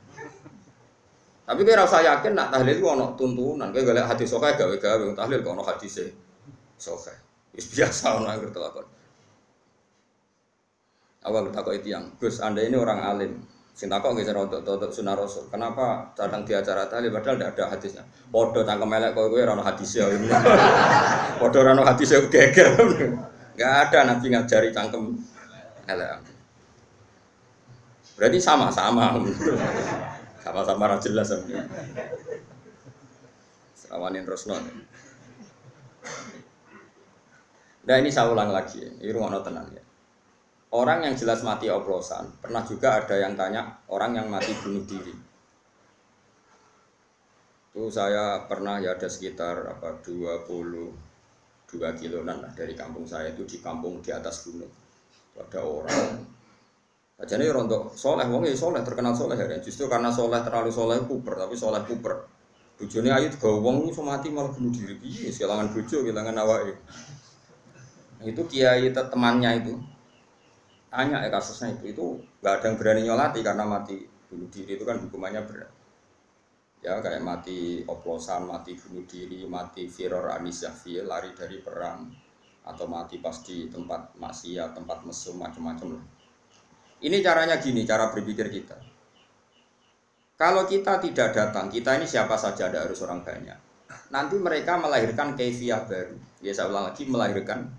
Tapi 1.42 1.60
kira 1.66 1.82
rasa 1.82 1.98
yakin 2.06 2.38
nak 2.38 2.54
tahlil 2.54 2.78
itu 2.78 2.86
ono 2.86 3.18
tuntunan, 3.18 3.74
kayak 3.74 3.90
gak 3.90 4.08
hati 4.14 4.22
sokai 4.22 4.54
gawe 4.54 4.76
gawe 4.78 5.04
tahlil 5.10 5.42
kok 5.42 5.54
ono 5.58 5.62
hadis 5.66 5.98
e 5.98 6.06
sokai. 6.78 7.18
Biasa 7.52 8.22
ono 8.22 8.30
ngerti 8.30 8.58
lakon. 8.62 8.86
Awal 11.22 11.54
takut 11.54 11.74
itu 11.78 11.94
yang 11.94 12.14
Gus 12.18 12.38
Anda 12.42 12.62
ini 12.62 12.78
orang 12.78 12.98
alim. 13.02 13.32
Sing 13.72 13.90
takut 13.90 14.14
nggih 14.14 14.30
untuk 14.34 14.62
untuk 14.62 14.90
sunnah 14.94 15.18
Rasul. 15.18 15.50
Kenapa 15.50 16.14
datang 16.14 16.46
di 16.46 16.54
acara 16.54 16.86
tahlil 16.86 17.10
padahal 17.10 17.38
tidak 17.38 17.50
ada 17.58 17.64
hadisnya. 17.74 18.02
Podo 18.30 18.62
tangkem 18.62 18.86
melek 18.90 19.10
kowe 19.14 19.26
kowe 19.26 19.42
ora 19.42 19.54
ono 19.58 19.64
hadisnya. 19.66 20.06
Podo 21.42 21.56
ora 21.58 21.74
ono 21.74 21.82
hadisnya 21.82 22.22
geger. 22.30 22.74
Enggak 23.54 23.72
ada 23.88 23.98
Nabi 24.14 24.26
ngajari 24.30 24.68
cangkem 24.70 25.18
elek. 25.90 26.22
Berarti 28.18 28.38
sama-sama. 28.38 29.18
Sama-sama 30.42 30.90
ra 30.90 30.98
jelas 30.98 31.30
sampe. 31.30 31.54
Serawanin 33.78 34.26
Rosno. 34.26 34.58
Nah 37.82 37.96
ini 37.98 38.10
saya 38.10 38.30
ulang 38.30 38.50
lagi, 38.50 38.82
ini 38.82 39.10
rumah 39.14 39.38
tenang 39.42 39.70
ya. 39.70 39.82
Orang 40.72 41.04
yang 41.06 41.14
jelas 41.14 41.46
mati 41.46 41.70
oplosan, 41.70 42.42
pernah 42.42 42.64
juga 42.66 42.98
ada 43.02 43.14
yang 43.18 43.38
tanya 43.38 43.86
orang 43.92 44.18
yang 44.18 44.26
mati 44.26 44.50
bunuh 44.58 44.82
diri. 44.82 45.14
Itu 47.72 47.92
saya 47.92 48.48
pernah 48.50 48.82
ya 48.82 48.96
ada 48.98 49.06
sekitar 49.06 49.68
apa 49.68 50.00
22 50.04 50.92
kiloan 51.72 52.28
lah 52.40 52.50
dari 52.56 52.74
kampung 52.74 53.04
saya 53.04 53.30
itu 53.30 53.44
di 53.44 53.58
kampung 53.60 54.00
di 54.00 54.10
atas 54.10 54.48
gunung. 54.48 54.72
Ada 55.36 55.60
orang 55.60 56.41
jadi 57.22 57.54
rontok 57.54 57.94
soleh, 57.94 58.26
wong 58.26 58.42
ya 58.46 58.54
soleh 58.54 58.82
terkenal 58.82 59.14
soleh 59.14 59.38
ya. 59.38 59.58
Justru 59.62 59.86
karena 59.86 60.10
soleh 60.10 60.42
terlalu 60.42 60.74
soleh 60.74 60.98
kuper, 61.06 61.38
tapi 61.38 61.54
soleh 61.54 61.82
kuper. 61.86 62.26
Bujone 62.78 63.14
ayu 63.14 63.30
gawe 63.30 63.56
wong 63.62 63.86
iso 63.86 64.02
mati 64.02 64.26
malah 64.32 64.50
bunuh 64.50 64.74
diri. 64.74 64.98
Piye 64.98 65.30
kehilangan 65.30 65.70
bojo, 65.70 66.02
kehilangan 66.02 66.36
awake. 66.42 66.74
Nah, 68.18 68.26
itu 68.26 68.42
kiai 68.46 68.90
temannya 68.90 69.50
itu 69.62 69.74
tanya 70.92 71.24
ya 71.24 71.32
kasusnya 71.32 71.72
itu 71.72 71.96
itu 71.96 72.06
nggak 72.44 72.52
ada 72.60 72.66
yang 72.68 72.76
berani 72.76 73.02
nyolati 73.08 73.40
karena 73.40 73.64
mati 73.64 73.96
bunuh 74.28 74.44
diri 74.52 74.76
itu 74.76 74.84
kan 74.84 75.00
hukumannya 75.00 75.40
berat 75.48 75.72
ya 76.84 77.00
kayak 77.00 77.24
mati 77.24 77.80
oplosan 77.88 78.44
mati 78.44 78.76
bunuh 78.76 79.08
diri 79.08 79.48
mati 79.48 79.88
firor 79.88 80.28
anisafi 80.36 81.00
lari 81.00 81.32
dari 81.32 81.64
perang 81.64 82.12
atau 82.68 82.84
mati 82.84 83.24
pas 83.24 83.40
di 83.40 83.72
tempat 83.72 84.20
maksiat 84.20 84.76
tempat 84.76 85.08
mesum 85.08 85.40
macam-macam 85.40 85.96
lah 85.96 86.04
ini 87.02 87.18
caranya 87.18 87.58
gini, 87.58 87.82
cara 87.82 88.14
berpikir 88.14 88.46
kita. 88.46 88.78
Kalau 90.38 90.66
kita 90.66 90.98
tidak 91.02 91.34
datang, 91.34 91.70
kita 91.70 91.98
ini 91.98 92.06
siapa 92.06 92.34
saja, 92.38 92.70
ada 92.70 92.86
harus 92.86 92.98
orang 93.02 93.22
banyak. 93.22 93.58
Nanti 94.10 94.38
mereka 94.38 94.78
melahirkan 94.78 95.34
kefiah 95.34 95.82
baru. 95.86 96.18
Ya 96.42 96.50
saya 96.54 96.70
ulang 96.70 96.90
lagi, 96.90 97.06
melahirkan 97.06 97.70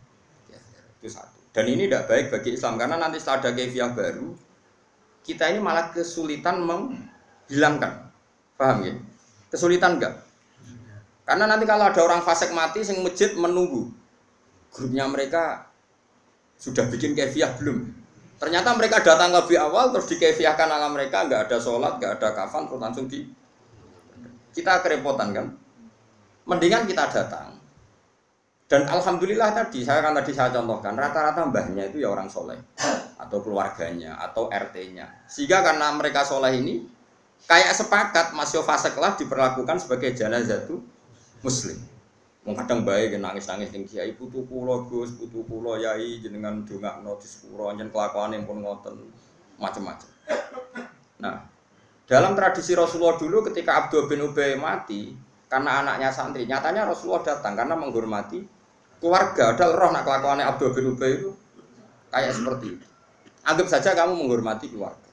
itu 1.03 1.11
satu. 1.11 1.39
Dan 1.51 1.67
ini 1.69 1.85
tidak 1.85 2.07
baik 2.07 2.25
bagi 2.31 2.55
Islam 2.55 2.79
karena 2.79 2.95
nanti 2.95 3.19
setelah 3.19 3.43
ada 3.43 3.51
kefiah 3.51 3.91
baru, 3.91 4.31
kita 5.27 5.51
ini 5.51 5.59
malah 5.59 5.91
kesulitan 5.91 6.63
menghilangkan. 6.63 8.09
Paham 8.55 8.77
ya? 8.87 8.93
Kesulitan 9.51 9.99
enggak? 9.99 10.23
Karena 11.23 11.47
nanti 11.47 11.63
kalau 11.63 11.87
ada 11.87 12.01
orang 12.03 12.19
fasik 12.23 12.51
mati, 12.51 12.83
sing 12.83 12.99
masjid 12.99 13.31
menunggu. 13.35 13.87
Grupnya 14.71 15.07
mereka 15.07 15.67
sudah 16.59 16.87
bikin 16.91 17.15
kefiah 17.15 17.55
belum? 17.55 18.02
Ternyata 18.43 18.75
mereka 18.75 18.99
datang 18.99 19.31
lebih 19.31 19.55
awal 19.55 19.95
terus 19.95 20.03
dikefiahkan 20.11 20.67
ala 20.67 20.91
mereka 20.91 21.23
nggak 21.23 21.47
ada 21.47 21.57
sholat, 21.63 21.95
nggak 21.95 22.19
ada 22.19 22.29
kafan 22.35 22.67
terus 22.67 22.81
langsung 22.83 23.07
di 23.07 23.23
kita 24.51 24.83
kerepotan 24.83 25.31
kan. 25.31 25.47
Mendingan 26.43 26.83
kita 26.83 27.07
datang. 27.07 27.55
Dan 28.67 28.83
alhamdulillah 28.83 29.55
tadi 29.55 29.87
saya 29.87 30.03
kan 30.03 30.11
tadi 30.19 30.35
saya 30.35 30.51
contohkan 30.51 30.91
rata-rata 30.91 31.47
mbahnya 31.47 31.87
itu 31.87 32.03
ya 32.03 32.11
orang 32.11 32.27
soleh 32.27 32.59
atau 33.15 33.39
keluarganya 33.39 34.19
atau 34.19 34.51
RT-nya. 34.51 35.23
Sehingga 35.23 35.63
karena 35.63 35.95
mereka 35.95 36.27
soleh 36.27 36.59
ini 36.59 36.83
kayak 37.47 37.71
sepakat 37.71 38.35
Mas 38.35 38.51
Yofa 38.51 38.75
sekelah 38.75 39.15
diperlakukan 39.15 39.79
sebagai 39.79 40.11
jenazah 40.11 40.67
itu 40.67 40.83
muslim. 41.39 41.79
Wong 42.43 42.59
kadang 42.59 42.83
baik 42.83 43.15
nangis-nangis 43.23 43.71
ning 43.71 43.87
kiai 43.87 44.19
putu 44.19 44.43
kula 44.43 44.83
Gus, 44.91 45.15
putu 45.15 45.47
kula 45.47 45.79
yai 45.79 46.19
jenengan 46.19 46.67
dongakno 46.67 47.15
di 47.15 47.23
sepuro 47.23 47.71
nyen 47.71 47.87
kelakuane 47.87 48.35
pun 48.43 48.59
ngoten 48.59 48.99
macam-macam. 49.55 50.09
Nah, 51.23 51.39
dalam 52.03 52.35
tradisi 52.35 52.75
Rasulullah 52.75 53.15
dulu 53.15 53.47
ketika 53.47 53.87
Abdul 53.87 54.11
bin 54.11 54.27
Ubay 54.27 54.59
mati 54.59 55.15
karena 55.47 55.87
anaknya 55.87 56.11
santri, 56.11 56.43
nyatanya 56.43 56.83
Rasulullah 56.83 57.23
datang 57.23 57.55
karena 57.55 57.79
menghormati 57.79 58.43
keluarga. 58.99 59.55
Ada 59.55 59.71
roh 59.71 59.95
nak 59.95 60.03
kelakuannya 60.03 60.43
Abdul 60.43 60.75
bin 60.75 60.85
Ubay 60.99 61.23
itu 61.23 61.31
kayak 62.11 62.35
seperti 62.35 62.75
itu. 62.75 62.87
Anggap 63.47 63.71
saja 63.71 63.95
kamu 63.95 64.19
menghormati 64.19 64.67
keluarga. 64.67 65.11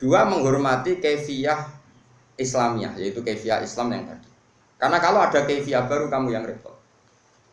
Dua 0.00 0.24
menghormati 0.24 0.96
kefiah 0.96 1.68
Islamnya, 2.40 2.96
yaitu 2.96 3.20
kefiah 3.20 3.60
Islam 3.60 3.92
yang 3.92 4.08
tadi. 4.08 4.31
Karena 4.82 4.98
kalau 4.98 5.22
ada 5.22 5.46
kefiah 5.46 5.86
baru 5.86 6.10
kamu 6.10 6.34
yang 6.34 6.42
repot. 6.42 6.74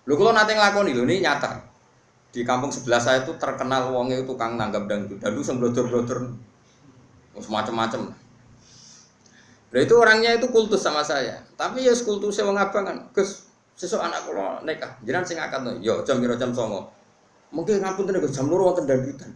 Lu 0.09 0.17
kalau 0.17 0.33
nanti 0.33 0.57
ngelakoni 0.57 0.97
lu 0.97 1.05
ini 1.05 1.21
nyata. 1.21 1.61
Di 2.33 2.41
kampung 2.41 2.73
sebelah 2.73 2.97
saya 2.97 3.21
itu 3.21 3.37
terkenal 3.37 3.93
wongnya 3.93 4.25
itu 4.25 4.33
tukang 4.33 4.57
nanggap 4.57 4.89
dangdut. 4.89 5.21
Dan 5.21 5.37
lu 5.37 5.45
sembrotor-brotor 5.45 6.25
macam-macam. 7.37 8.09
Nah 9.69 9.79
itu 9.85 9.93
orangnya 9.93 10.41
itu 10.41 10.49
kultus 10.49 10.81
sama 10.81 11.05
saya. 11.05 11.45
Tapi 11.53 11.85
ya 11.85 11.93
kultusnya 11.93 12.49
wong 12.49 12.57
abang 12.57 12.89
kan. 12.89 12.97
Gus, 13.13 13.45
sesuk 13.77 14.01
anak 14.01 14.25
kula 14.25 14.65
nikah. 14.65 14.97
Jenengan 15.05 15.29
sing 15.29 15.37
akad. 15.37 15.61
Yo 15.85 16.01
jam 16.01 16.17
jam 16.25 16.49
09.00. 16.49 17.53
Mungkin 17.53 17.77
ngapunten 17.77 18.17
Gus 18.17 18.33
jam 18.33 18.49
2 18.49 18.57
wonten 18.57 18.89
dangdutan. 18.89 19.29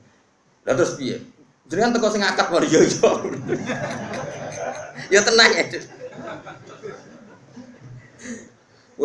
Lah 0.65 0.73
terus 0.73 0.97
piye? 0.97 1.21
Jenengan 1.69 1.93
teko 1.93 2.09
sing 2.09 2.25
akad 2.25 2.49
mari 2.49 2.65
yo 2.73 2.81
yo. 2.81 3.09
ya 5.13 5.21
tenang 5.21 5.53
ya. 5.53 5.65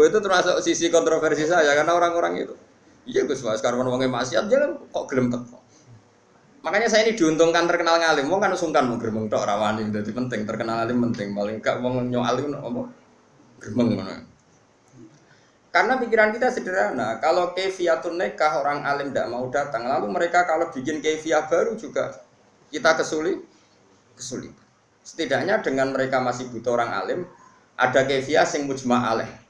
Itu 0.05 0.19
termasuk 0.23 0.61
sisi 0.63 0.93
kontroversi 0.93 1.49
saya 1.49 1.75
karena 1.75 1.97
orang-orang 1.97 2.45
itu. 2.45 2.55
Iya 3.09 3.25
Gus 3.25 3.41
Mas, 3.41 3.65
karena 3.65 3.81
wongnya 3.81 4.13
maksiat 4.13 4.53
dia 4.53 4.61
kan 4.61 4.73
kok 4.77 5.05
gelem 5.09 5.33
teko. 5.33 5.59
Makanya 6.61 6.89
saya 6.93 7.09
ini 7.09 7.17
diuntungkan 7.17 7.65
terkenal 7.65 7.97
ngalim. 7.97 8.29
Wong 8.29 8.41
kan 8.45 8.53
sungkan 8.53 8.85
mau 8.85 9.01
gremeng 9.01 9.33
tok 9.33 9.49
rawani 9.49 9.89
jadi 9.89 10.11
penting 10.13 10.45
terkenal 10.45 10.85
ngalim 10.85 11.09
penting. 11.09 11.33
Paling 11.33 11.57
gak 11.65 11.81
wong 11.81 12.13
nyoalim 12.13 12.53
apa 12.53 12.83
gremeng 13.63 13.89
ngono. 13.97 14.15
Karena 15.69 16.01
pikiran 16.01 16.33
kita 16.33 16.49
sederhana, 16.49 17.21
kalau 17.21 17.53
kefiatun 17.53 18.17
nekah 18.17 18.65
orang 18.65 18.89
alim 18.89 19.13
tidak 19.13 19.29
mau 19.29 19.47
datang, 19.53 19.85
lalu 19.85 20.09
mereka 20.11 20.49
kalau 20.49 20.73
bikin 20.73 20.99
kefiah 21.05 21.45
baru 21.45 21.77
juga 21.77 22.25
kita 22.73 22.97
kesulit, 22.99 23.45
kesulit. 24.17 24.51
Setidaknya 25.05 25.61
dengan 25.61 25.93
mereka 25.93 26.25
masih 26.25 26.49
butuh 26.49 26.73
orang 26.73 26.91
alim, 26.93 27.21
ada 27.77 28.01
kefiah 28.05 28.49
sing 28.49 28.65
mujma 28.65 29.13
alaih 29.13 29.48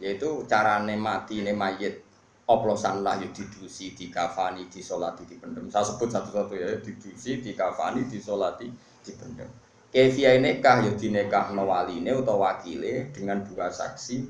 yaitu 0.00 0.48
cara 0.48 0.80
mati 0.82 1.44
ne 1.44 1.52
mayit 1.52 2.02
oplosan 2.50 3.06
lah 3.06 3.14
ya 3.22 3.30
didusi, 3.30 3.94
dikafani, 3.94 4.66
disolati, 4.66 5.22
dipendem. 5.22 5.70
Saya 5.70 5.86
sebut 5.86 6.10
satu-satu 6.10 6.58
ya, 6.58 6.82
didusi, 6.82 7.38
dikafani, 7.38 8.10
disolati, 8.10 8.66
dipendem. 9.06 9.46
Kevia 9.90 10.38
nekah 10.38 10.86
ya 10.86 10.92
dinekah 10.94 11.54
waline 11.54 12.10
atau 12.10 12.42
wakile 12.42 13.10
dengan 13.14 13.42
dua 13.46 13.70
saksi. 13.70 14.26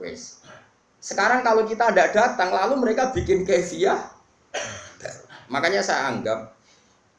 Wes. 0.00 0.44
Sekarang 1.00 1.40
kalau 1.40 1.64
kita 1.64 1.92
tidak 1.92 2.12
datang, 2.12 2.52
lalu 2.52 2.76
mereka 2.76 3.12
bikin 3.12 3.44
kevia. 3.44 3.96
Makanya 5.48 5.80
saya 5.80 6.12
anggap 6.12 6.56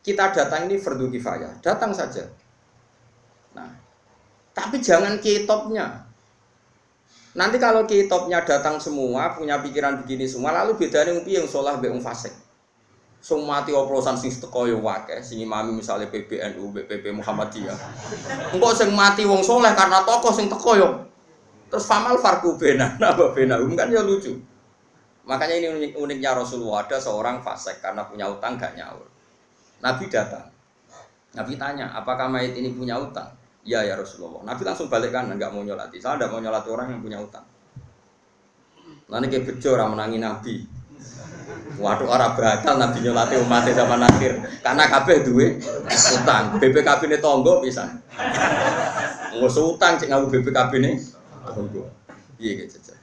kita 0.02 0.34
datang 0.34 0.70
ini 0.70 0.82
fardu 0.82 1.10
kifayah. 1.14 1.62
Datang 1.62 1.94
saja. 1.94 2.26
Nah, 3.54 3.70
tapi 4.54 4.82
jangan 4.82 5.22
kitopnya. 5.22 6.11
Nanti 7.32 7.56
kalau 7.63 7.88
kitopnya 7.88 8.44
datang 8.44 8.76
semua, 8.76 9.32
punya 9.32 9.63
pikiran 9.63 10.04
begini 10.04 10.28
semua, 10.28 10.52
lalu 10.52 10.76
bedanya 10.76 11.15
yang 11.15 11.44
yang 11.44 11.48
sholah 11.48 11.80
be 11.80 11.88
fasik. 12.04 12.36
Semua 13.22 13.62
mati 13.62 13.70
oplosan 13.70 14.17
sing 14.17 14.34
teko 14.34 14.65
yo 14.65 14.82
wake, 14.82 15.22
sing 15.22 15.38
imami 15.46 15.78
misalnya 15.78 16.10
PBNU, 16.10 16.74
BPP 16.74 17.13
Muhammadiyah. 17.13 17.78
Engkau 18.50 18.74
sing 18.74 18.89
mati 18.98 19.30
wong 19.30 19.46
soleh 19.46 19.70
karena 19.78 20.02
tokoh 20.02 20.34
sing 20.34 20.50
teko 20.50 20.74
yo. 20.74 20.89
Terus 21.70 21.86
famal 21.86 22.17
farku 22.17 22.58
bena, 22.58 22.96
napa 23.00 23.30
bena, 23.32 23.62
kan 23.78 23.94
ya 23.94 24.02
lucu. 24.02 24.36
Makanya 25.22 25.56
ini 25.62 25.67
unik, 25.70 25.91
uniknya 26.02 26.34
Rasulullah 26.34 26.84
ada 26.84 26.98
seorang 26.98 27.46
fasik 27.46 27.78
karena 27.78 28.02
punya 28.10 28.26
utang 28.26 28.58
gak 28.58 28.74
nyaur. 28.74 29.06
Nabi 29.86 30.10
datang. 30.10 30.50
Nabi 31.38 31.56
tanya, 31.56 31.94
apakah 31.94 32.26
mayat 32.28 32.58
ini 32.58 32.74
punya 32.74 32.98
utang? 32.98 33.30
Ya 33.62 33.86
ya 33.86 33.93
Rasulullah. 33.93 34.41
Nabi 34.41 34.62
langsung 34.65 34.89
balik 34.89 35.13
kan, 35.13 35.30
nggak 35.30 35.52
mau 35.54 35.62
nyolati. 35.62 36.02
Saya 36.02 36.17
tidak 36.17 36.34
mau 36.34 36.41
nyolati 36.41 36.69
orang 36.74 36.88
yang 36.97 37.02
punya 37.06 37.17
utang. 37.21 37.45
Nanti 39.12 39.26
kayak 39.28 39.43
bejo 39.45 39.69
orang 39.78 39.89
menangi 39.93 40.17
Nabi. 40.17 40.56
Waduh 41.78 42.08
orang 42.10 42.34
bakal 42.38 42.76
Nabi 42.80 42.97
nyolati 43.06 43.36
umatnya 43.38 43.74
sama 43.78 43.95
Nasir. 44.02 44.34
Karena 44.65 44.84
kabeh 44.89 45.17
duwe 45.21 45.62
utang. 45.89 46.58
BPKB 46.58 47.02
ini 47.06 47.17
tonggo 47.21 47.62
bisa. 47.62 47.86
Nggak 49.36 49.52
utang 49.62 49.93
cek 50.00 50.10
ngaku 50.10 50.26
BPKB 50.32 50.71
ini 50.82 50.91
tonggo. 51.45 51.86
Iya 52.41 52.65
gitu. 52.65 52.97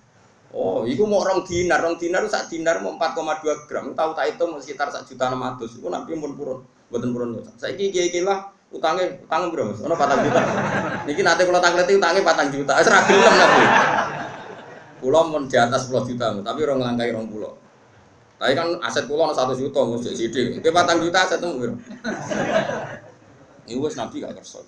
Oh, 0.48 0.88
itu 0.88 1.04
mau 1.04 1.20
orang 1.20 1.44
dinar, 1.44 1.84
orang 1.84 2.00
dinar 2.00 2.24
itu 2.24 2.32
saat 2.32 2.48
dinar 2.48 2.80
mau 2.80 2.96
4,2 2.96 3.68
gram. 3.68 3.92
Tahu 3.92 4.10
tak 4.16 4.26
itu 4.32 4.44
sekitar 4.64 4.88
satu 4.88 5.12
juta 5.12 5.28
enam 5.28 5.44
ratus. 5.44 5.76
Itu 5.76 5.92
nanti 5.92 6.16
pun 6.16 6.32
purun, 6.32 6.64
buatan 6.88 7.12
purun. 7.12 7.36
Saya 7.60 7.76
kiki 7.76 8.24
lah 8.24 8.48
utangnya 8.68 9.16
utang 9.24 9.48
berapa? 9.48 9.72
Ono 9.80 9.94
patang 9.96 10.20
juta. 10.24 10.40
Niki 11.08 11.22
nanti 11.24 11.42
kalau 11.48 11.60
tangleti 11.60 11.92
utangnya 11.96 12.20
patang 12.20 12.48
juta. 12.52 12.72
Serah 12.84 13.02
gelem 13.08 13.34
nabi. 13.34 13.64
Pulau 14.98 15.30
mau 15.30 15.38
di 15.46 15.54
atas 15.54 15.86
10 15.86 16.10
juta, 16.10 16.26
tapi 16.42 16.58
orang 16.66 16.82
langkai 16.82 17.14
orang 17.14 17.30
pulau. 17.30 17.54
Tapi 18.38 18.52
kan 18.58 18.66
aset 18.82 19.06
pulau 19.06 19.30
satu 19.30 19.54
juta, 19.54 19.78
mesti 19.86 20.10
sidik. 20.10 20.58
Tapi 20.58 20.74
patang 20.74 20.98
juta 20.98 21.22
aset 21.22 21.38
itu 21.38 21.48
biro. 21.54 21.74
Ini 23.70 23.78
wes 23.78 23.94
nabi 23.94 24.26
gak 24.26 24.34
kerso. 24.42 24.66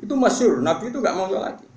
Itu 0.00 0.14
masyur, 0.16 0.64
nabi 0.64 0.88
itu 0.88 0.98
gak 1.04 1.12
mau 1.12 1.28
nyolati. 1.28 1.68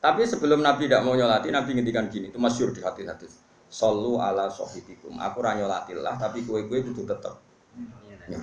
Tapi 0.00 0.24
sebelum 0.24 0.60
nabi 0.64 0.88
tidak 0.88 1.04
mau 1.04 1.16
nyolati, 1.16 1.48
nabi 1.48 1.76
ngendikan 1.76 2.08
gini, 2.12 2.28
itu 2.28 2.40
masyur 2.40 2.72
di 2.72 2.84
hati-hati. 2.84 3.28
Solu 3.70 4.20
ala 4.20 4.50
sohibikum. 4.52 5.16
Aku 5.16 5.40
ranyolatillah, 5.40 6.18
tapi 6.20 6.44
kue-kue 6.44 6.82
itu 6.84 6.92
tetap. 7.08 7.40
Ya. 8.28 8.40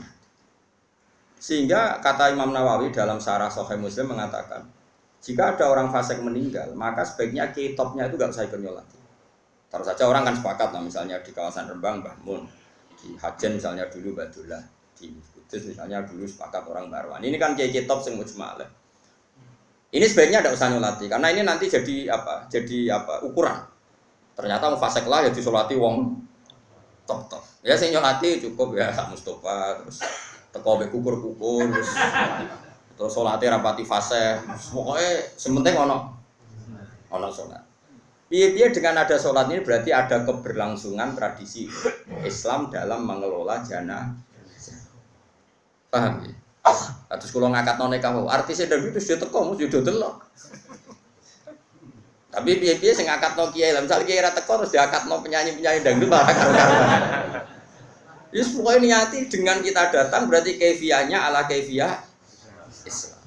Sehingga 1.38 2.02
kata 2.02 2.34
Imam 2.34 2.50
Nawawi 2.50 2.90
dalam 2.90 3.22
Sarah 3.22 3.50
Sahih 3.50 3.78
Muslim 3.78 4.14
mengatakan, 4.14 4.66
jika 5.22 5.54
ada 5.54 5.70
orang 5.70 5.94
fasik 5.94 6.22
meninggal, 6.22 6.74
maka 6.74 7.06
sebaiknya 7.06 7.50
kitopnya 7.54 8.10
itu 8.10 8.18
gak 8.18 8.34
usah 8.34 8.46
ikut 8.46 8.58
nyolati. 8.62 9.00
Terus 9.68 9.86
saja 9.86 10.04
orang 10.08 10.24
kan 10.26 10.36
sepakat 10.40 10.70
lah, 10.74 10.82
misalnya 10.82 11.20
di 11.22 11.30
kawasan 11.36 11.70
Rembang, 11.70 12.02
Mbah 12.02 12.18
Mun, 12.26 12.48
di 12.98 13.14
Hajen 13.20 13.60
misalnya 13.60 13.86
dulu 13.92 14.18
Badullah, 14.18 14.64
di 14.98 15.14
Kudus 15.14 15.64
misalnya 15.70 16.02
dulu 16.04 16.26
sepakat 16.26 16.64
orang 16.66 16.90
Barwan. 16.90 17.22
Ini 17.22 17.38
kan 17.38 17.54
kiai 17.54 17.70
kitop 17.70 18.02
sing 18.02 18.18
mujmalah. 18.18 18.68
Ini 19.94 20.04
sebaiknya 20.04 20.44
tidak 20.44 20.60
usah 20.60 20.68
nyolati, 20.74 21.06
karena 21.08 21.28
ini 21.32 21.42
nanti 21.48 21.72
jadi 21.72 22.12
apa? 22.12 22.48
Jadi 22.52 22.92
apa? 22.92 23.24
Ukuran. 23.24 23.56
Ternyata 24.36 24.70
mau 24.70 24.80
fasik 24.80 25.08
lah, 25.08 25.24
jadi 25.28 25.40
solati 25.40 25.76
wong 25.80 26.18
top 27.08 27.32
top. 27.32 27.44
Ya 27.64 27.76
nyolati 27.76 28.40
cukup 28.44 28.80
ya 28.80 28.92
Mustafa 29.12 29.80
terus 29.84 30.00
teko 30.54 30.80
be 30.80 30.88
kukur-kukur 30.90 31.70
terus 31.70 31.92
terus 32.98 33.12
salate 33.14 33.46
rapati 33.48 33.84
fase. 33.86 34.42
Pokoknya 34.74 35.12
sementing 35.38 35.76
ono 35.78 35.98
ono 37.14 37.28
salat. 37.32 37.64
Piye-piye 38.28 38.76
dengan 38.76 39.08
ada 39.08 39.16
sholat 39.16 39.48
ini 39.48 39.64
berarti 39.64 39.96
ada 39.96 40.28
keberlangsungan 40.28 41.16
tradisi 41.16 41.72
Islam 42.28 42.68
dalam 42.68 43.08
mengelola 43.08 43.64
jana. 43.64 44.12
Paham 45.88 46.28
ya? 46.28 46.36
Terus 47.16 47.32
kalau 47.32 47.48
ngangkat 47.48 47.80
none 47.80 48.04
kamu, 48.04 48.28
artisnya 48.28 48.68
dari 48.68 48.92
itu 48.92 49.00
sudah 49.00 49.24
teko, 49.24 49.40
mesti 49.48 49.72
sudah 49.72 49.82
delok. 49.88 50.16
Tapi 52.28 52.60
piye-piye 52.60 52.92
sing 52.92 53.08
ngangkat 53.08 53.40
no 53.40 53.48
kiai, 53.56 53.72
misalnya 53.80 54.04
kiai 54.04 54.20
ra 54.20 54.36
teko 54.36 54.60
terus 54.60 54.76
diangkat 54.76 55.08
no 55.08 55.24
penyanyi-penyanyi 55.24 55.80
dangdut 55.80 56.12
malah 56.12 56.28
karo-karuan. 56.28 57.02
Yes, 58.38 58.54
pokoknya 58.54 59.10
niati 59.10 59.26
dengan 59.26 59.66
kita 59.66 59.90
datang 59.90 60.30
berarti 60.30 60.62
kefiahnya 60.62 61.26
ala 61.26 61.50
kefiah 61.50 62.06
Islam. 62.86 63.18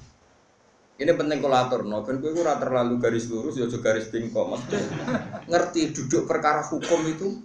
Ini 0.95 1.11
penting 1.19 1.43
kolator, 1.43 1.83
no. 1.83 1.99
Ben 2.07 2.23
gue 2.23 2.31
ora 2.31 2.55
terlalu 2.55 2.95
garis 2.95 3.27
lurus, 3.27 3.59
ya 3.59 3.67
garis 3.67 4.07
bingkong. 4.07 4.55
Maksudnya 4.55 4.79
ngerti 5.51 5.91
duduk 5.91 6.31
perkara 6.31 6.63
hukum 6.63 7.03
itu. 7.11 7.43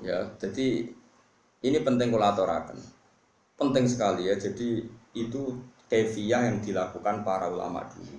Ya, 0.00 0.32
jadi 0.40 0.88
ini 1.60 1.78
penting 1.84 2.08
kolaborakan. 2.08 2.80
Penting 3.60 3.84
sekali 3.84 4.32
ya. 4.32 4.40
Jadi 4.40 4.88
itu 5.12 5.42
kefiah 5.84 6.48
yang 6.48 6.64
dilakukan 6.64 7.28
para 7.28 7.52
ulama 7.52 7.84
dulu. 7.92 8.16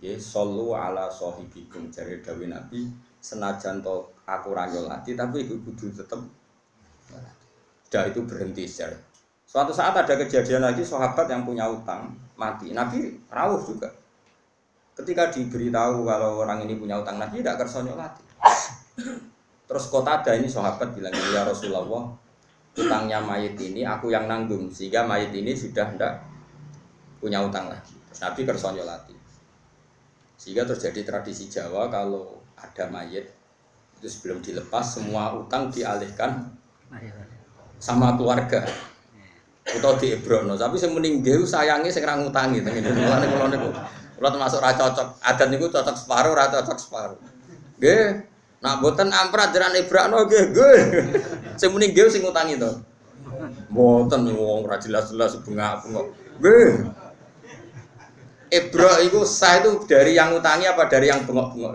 Ya, 0.00 0.16
solu 0.16 0.72
ala 0.72 1.12
sohibikum 1.12 1.92
dari 1.92 2.24
Dawi 2.24 2.48
Nabi 2.48 2.88
senajan 3.20 3.84
to 3.84 4.13
aku 4.24 4.56
ranyolati 4.56 5.12
tapi 5.16 5.44
itu 5.44 5.60
kudu 5.60 5.92
tetap 5.92 6.20
sudah 7.88 8.02
itu 8.08 8.20
berhenti 8.24 8.64
secara 8.64 8.96
suatu 9.44 9.70
saat 9.70 9.94
ada 9.94 10.14
kejadian 10.18 10.64
lagi 10.64 10.82
sahabat 10.82 11.30
yang 11.30 11.46
punya 11.46 11.68
utang 11.70 12.10
mati. 12.34 12.74
Nabi 12.74 13.14
rawuh 13.30 13.62
juga. 13.62 13.86
Ketika 14.94 15.30
diberitahu 15.30 16.06
kalau 16.06 16.42
orang 16.42 16.66
ini 16.66 16.74
punya 16.78 16.98
utang 16.98 17.18
Nabi 17.18 17.42
tidak 17.42 17.66
kersa 17.66 17.82
nyolati 17.82 18.22
terus 19.64 19.90
kota 19.90 20.22
ada 20.22 20.32
ini 20.38 20.46
sahabat 20.46 20.94
bilang 20.94 21.10
ya 21.10 21.42
Rasulullah 21.42 22.06
utangnya 22.78 23.18
mayit 23.18 23.58
ini 23.58 23.82
aku 23.82 24.14
yang 24.14 24.30
nanggung 24.30 24.70
sehingga 24.70 25.02
mayit 25.02 25.34
ini 25.34 25.50
sudah 25.50 25.90
tidak 25.94 26.22
punya 27.18 27.42
utang 27.42 27.66
lagi. 27.66 27.96
Terus 28.06 28.20
Nabi 28.22 28.40
kersa 28.46 28.70
nyolati 28.70 29.16
sehingga 30.38 30.62
terjadi 30.68 31.00
tradisi 31.02 31.50
Jawa 31.50 31.90
kalau 31.90 32.38
ada 32.54 32.86
mayit 32.86 33.34
itu 33.98 34.08
sebelum 34.10 34.42
dilepas 34.44 34.84
semua 34.98 35.34
utang 35.36 35.70
dialihkan 35.70 36.50
sama 37.78 38.14
keluarga. 38.14 38.64
Atau 39.64 39.96
di 39.96 40.12
Ebrono 40.12 40.60
tapi 40.60 40.76
saya 40.76 40.92
meninggal 40.92 41.48
sayangnya 41.48 41.88
saya 41.88 42.04
ngerang 42.04 42.28
utangi 42.28 42.60
tengen 42.60 42.84
mulane 42.84 43.26
kula 43.32 43.48
niku 43.48 43.68
kula 44.20 44.28
termasuk 44.28 44.60
ra 44.60 44.76
cocok. 44.76 45.08
Adat 45.24 45.48
niku 45.48 45.72
cocok 45.72 45.96
separuh 45.96 46.36
ra 46.36 46.52
cocok 46.52 46.76
separuh. 46.76 47.18
Nggih. 47.80 48.28
Nak 48.60 48.84
boten 48.84 49.08
amprat 49.08 49.56
jaran 49.56 49.72
Ebrono 49.72 50.28
nggih 50.28 50.44
nggih. 50.52 50.78
Saya 51.56 51.72
meninggal 51.72 52.12
sing 52.12 52.20
ngutangi 52.20 52.60
to. 52.60 52.72
Boten 53.72 54.28
wong 54.36 54.68
ra 54.68 54.76
jelas-jelas 54.76 55.40
bunga-bunga 55.40 56.12
nggih. 56.44 56.92
Ebro 58.54 58.92
itu 59.02 59.18
sah 59.26 59.58
itu 59.58 59.82
dari 59.90 60.14
yang 60.14 60.30
utangi 60.30 60.70
apa 60.70 60.86
dari 60.86 61.10
yang 61.10 61.26
bengok-bengok? 61.26 61.74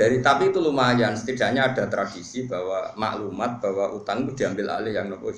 Dari 0.00 0.24
tapi 0.24 0.48
itu 0.48 0.64
lumayan, 0.64 1.12
setidaknya 1.12 1.76
ada 1.76 1.84
tradisi 1.84 2.48
bahwa 2.48 2.88
maklumat 2.96 3.60
bahwa 3.60 3.92
utang 3.92 4.24
itu 4.24 4.32
diambil 4.32 4.80
alih 4.80 4.96
yang 4.96 5.12
nopo. 5.12 5.28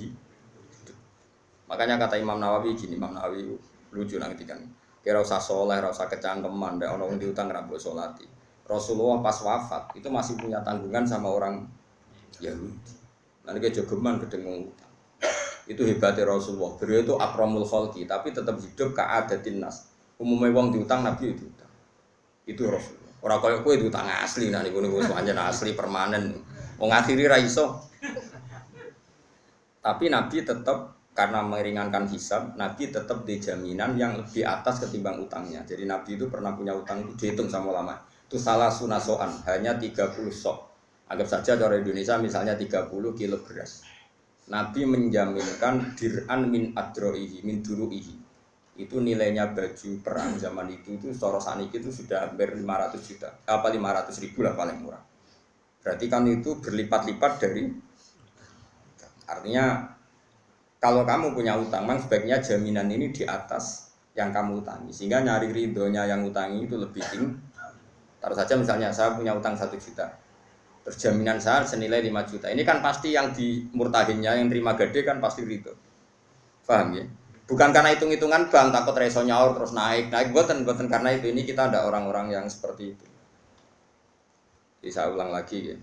Makanya 1.67 1.99
kata 1.99 2.15
Imam 2.23 2.39
Nawawi 2.39 2.79
gini, 2.79 2.95
Imam 2.95 3.11
Nawawi 3.11 3.43
lucu 3.91 4.23
nanti 4.23 4.47
kan. 4.47 4.63
Kira 5.03 5.19
usah 5.19 5.43
soleh, 5.43 5.83
usah 5.83 6.07
kecangkeman, 6.07 6.79
deh 6.79 6.87
orang 6.87 7.19
di 7.19 7.27
utang 7.27 7.51
rabu 7.51 7.75
solati. 7.75 8.23
Rasulullah 8.63 9.19
pas 9.19 9.35
wafat 9.43 9.99
itu 9.99 10.07
masih 10.07 10.39
punya 10.39 10.63
tanggungan 10.63 11.03
sama 11.11 11.27
orang 11.27 11.67
Yahudi. 12.39 12.95
Nanti 13.43 13.59
kayak 13.59 13.83
jogeman 13.83 14.23
kedengung 14.23 14.71
utang. 14.71 14.93
Itu 15.67 15.83
hebatnya 15.83 16.23
Rasulullah. 16.23 16.79
Beliau 16.79 17.03
itu 17.03 17.15
akramul 17.19 17.67
kholki, 17.67 18.07
tapi 18.07 18.31
tetap 18.31 18.55
hidup 18.63 18.95
keadatin 18.95 19.59
nas. 19.59 19.91
Umumnya 20.23 20.55
wong 20.55 20.71
diutang 20.71 21.03
Nabi 21.03 21.35
itu 21.35 21.51
utang. 21.51 21.73
Itu 22.47 22.63
Rasulullah. 22.71 23.02
Orang 23.23 23.39
kaya 23.39 23.63
kue 23.63 23.79
itu 23.79 23.87
utang 23.87 24.11
asli, 24.11 24.51
nah 24.51 24.67
niku 24.67 24.83
niku 24.83 24.99
semuanya 24.99 25.47
asli 25.47 25.79
permanen. 25.79 26.35
Wong 26.83 26.91
akhiri 26.91 27.31
ra. 27.31 27.39
Tapi 29.83 30.05
Nabi 30.11 30.43
tetap 30.43 30.99
karena 31.15 31.39
meringankan 31.47 32.11
hisab, 32.11 32.59
Nabi 32.59 32.91
tetap 32.91 33.23
di 33.23 33.39
jaminan 33.39 33.95
yang 33.95 34.19
lebih 34.19 34.43
atas 34.43 34.83
ketimbang 34.83 35.23
utangnya. 35.23 35.63
Jadi 35.63 35.87
Nabi 35.87 36.19
itu 36.19 36.27
pernah 36.27 36.51
punya 36.51 36.75
utang 36.75 37.07
itu 37.07 37.15
dihitung 37.15 37.47
sama 37.47 37.71
lama. 37.71 37.95
Itu 38.27 38.43
salah 38.43 38.75
sunasoan, 38.75 39.47
hanya 39.47 39.79
30 39.79 40.35
sok. 40.35 40.59
Anggap 41.07 41.29
saja 41.31 41.55
cara 41.55 41.79
Indonesia 41.79 42.19
misalnya 42.19 42.59
30 42.59 42.91
kilo 43.15 43.37
beras. 43.47 43.87
Nabi 44.51 44.83
menjaminkan 44.83 45.95
dir'an 45.95 46.51
min 46.51 46.75
adroihi, 46.75 47.47
min 47.47 47.63
duruihi 47.63 48.22
itu 48.73 49.05
nilainya 49.05 49.53
baju 49.53 49.91
perang 50.01 50.33
zaman 50.41 50.65
itu 50.73 50.97
itu 50.97 51.13
soro 51.13 51.37
saniki 51.37 51.77
itu 51.77 51.93
sudah 51.93 52.25
hampir 52.33 52.57
500 52.57 52.97
juta 53.05 53.29
apa 53.45 53.69
500 53.69 54.25
ribu 54.25 54.41
lah 54.41 54.57
paling 54.57 54.81
murah. 54.81 55.03
Berarti 55.85 56.07
kan 56.09 56.25
itu 56.25 56.57
berlipat-lipat 56.57 57.33
dari 57.43 57.69
artinya 59.29 59.93
kalau 60.81 61.05
kamu 61.05 61.37
punya 61.37 61.61
utang 61.61 61.85
memang 61.85 62.01
sebaiknya 62.01 62.41
jaminan 62.41 62.89
ini 62.89 63.13
di 63.13 63.29
atas 63.29 63.93
yang 64.17 64.33
kamu 64.33 64.65
utangi. 64.65 64.91
Sehingga 64.91 65.21
nyari 65.21 65.53
ridhonya 65.53 66.09
yang 66.09 66.25
utangi 66.25 66.65
itu 66.65 66.81
lebih 66.81 67.05
tinggi. 67.13 67.29
Taruh 68.25 68.37
saja 68.39 68.55
misalnya 68.57 68.89
saya 68.89 69.13
punya 69.13 69.37
utang 69.37 69.53
satu 69.53 69.77
juta. 69.77 70.17
Terus 70.83 70.97
jaminan 70.99 71.39
saya 71.39 71.63
senilai 71.63 72.03
5 72.03 72.31
juta. 72.31 72.47
Ini 72.51 72.63
kan 72.67 72.83
pasti 72.83 73.15
yang 73.15 73.31
di 73.31 73.69
murtahinnya 73.71 74.43
yang 74.43 74.49
terima 74.51 74.75
gede 74.75 75.07
kan 75.07 75.23
pasti 75.23 75.47
ridho. 75.47 75.75
Paham 76.67 76.95
ya 76.99 77.05
Bukan 77.43 77.75
karena 77.75 77.91
hitung-hitungan 77.93 78.49
bang 78.49 78.71
takut 78.71 78.95
reso 78.95 79.27
nyaur 79.27 79.59
terus 79.59 79.75
naik 79.75 80.15
naik 80.15 80.31
buatan 80.31 80.63
buatan 80.63 80.87
karena 80.87 81.11
itu 81.11 81.27
ini 81.27 81.43
kita 81.43 81.69
ada 81.69 81.91
orang-orang 81.91 82.31
yang 82.31 82.47
seperti 82.47 82.95
itu. 82.95 83.07
Saya 84.91 85.11
ulang 85.11 85.31
lagi 85.35 85.75
ya. 85.75 85.79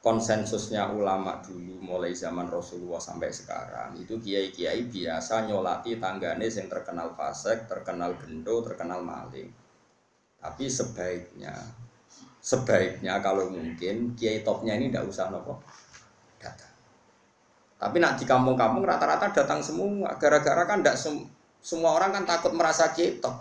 Konsensusnya 0.00 0.88
ulama 0.96 1.44
dulu 1.44 1.76
mulai 1.76 2.16
zaman 2.16 2.48
Rasulullah 2.48 2.96
sampai 2.96 3.28
sekarang 3.28 4.00
itu 4.00 4.16
kiai-kiai 4.16 4.88
biasa 4.88 5.44
nyolati 5.44 6.00
tanggane 6.00 6.48
yang 6.48 6.72
terkenal 6.72 7.12
fasek, 7.12 7.68
terkenal 7.68 8.16
gendo, 8.16 8.64
terkenal 8.64 9.04
maling. 9.04 9.52
Tapi 10.40 10.64
sebaiknya 10.72 11.52
sebaiknya 12.40 13.20
kalau 13.20 13.52
mungkin 13.52 14.16
kiai 14.16 14.40
topnya 14.40 14.72
ini 14.72 14.88
tidak 14.88 15.12
usah 15.12 15.28
nopo 15.28 15.60
tapi 17.80 17.96
nak 17.96 18.20
di 18.20 18.28
kampung-kampung 18.28 18.84
rata-rata 18.84 19.32
datang 19.32 19.64
semua. 19.64 20.12
Gara-gara 20.20 20.68
kan 20.68 20.84
tidak 20.84 21.00
sem 21.00 21.24
semua 21.64 21.96
orang 21.96 22.12
kan 22.12 22.28
takut 22.28 22.52
merasa 22.52 22.92
kita. 22.92 23.40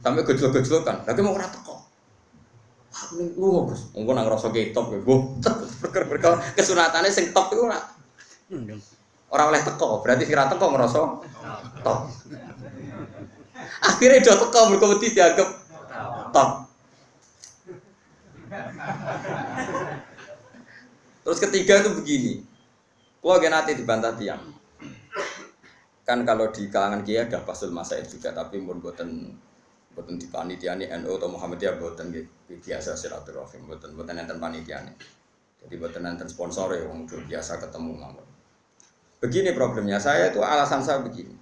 Sampai 0.00 0.24
gejol 0.24 0.80
kan. 0.80 1.04
Tapi 1.04 1.20
mau 1.20 1.36
rata 1.36 1.60
kok. 1.60 1.84
Aku 2.94 3.20
nih 3.20 3.28
lu 3.36 3.68
Gus. 3.68 3.92
Engko 3.92 4.16
nang 4.16 4.24
rasa 4.24 4.48
ketok 4.48 4.96
ya, 4.96 4.98
Bu. 5.04 5.36
Perkara 5.84 6.40
kesunatannya 6.56 7.12
sing 7.12 7.36
top 7.36 7.52
iku 7.52 7.68
ora. 7.68 7.80
Orang 9.34 9.50
oleh 9.50 9.66
teko, 9.66 9.98
berarti 9.98 10.30
kira 10.30 10.46
teko 10.46 10.70
ngerasa 10.70 10.98
top. 11.82 11.98
Akhirnya 13.82 14.22
udah 14.22 14.36
teko 14.46 14.60
mergo 14.70 14.86
wedi 14.94 15.10
dianggap 15.10 15.48
top. 16.30 16.50
Terus 21.24 21.38
ketiga 21.40 21.82
itu 21.82 21.90
begini, 21.98 22.32
gak 23.24 23.52
nanti 23.52 23.72
dibantah 23.72 24.12
tiang. 24.12 24.44
Kan 26.04 26.28
kalau 26.28 26.52
di 26.52 26.68
kalangan 26.68 27.00
kiai 27.00 27.24
ada 27.24 27.40
pasul 27.40 27.72
masa 27.72 27.96
juga, 28.04 28.36
tapi 28.36 28.60
mun 28.60 28.76
buatan 28.84 29.32
buatan 29.96 30.20
di 30.20 30.28
panitia 30.28 30.76
ini 30.76 30.84
NU 31.00 31.16
atau 31.16 31.32
Muhammadiyah 31.32 31.80
buatan 31.80 32.12
biasa 32.52 32.92
silaturahim, 32.92 33.64
buatan 33.64 33.96
buatan 33.96 34.20
enten 34.20 34.36
panitia 34.36 34.84
ini. 34.84 34.92
Jadi 35.64 35.74
buatan 35.80 36.04
enten 36.04 36.28
sponsor 36.28 36.76
ya, 36.76 36.84
wong 36.84 37.08
biasa 37.08 37.56
ketemu 37.56 37.96
ngomong. 37.96 38.28
Begini 39.24 39.56
problemnya, 39.56 39.96
saya 39.96 40.28
itu 40.28 40.44
alasan 40.44 40.84
saya 40.84 41.00
begini. 41.00 41.32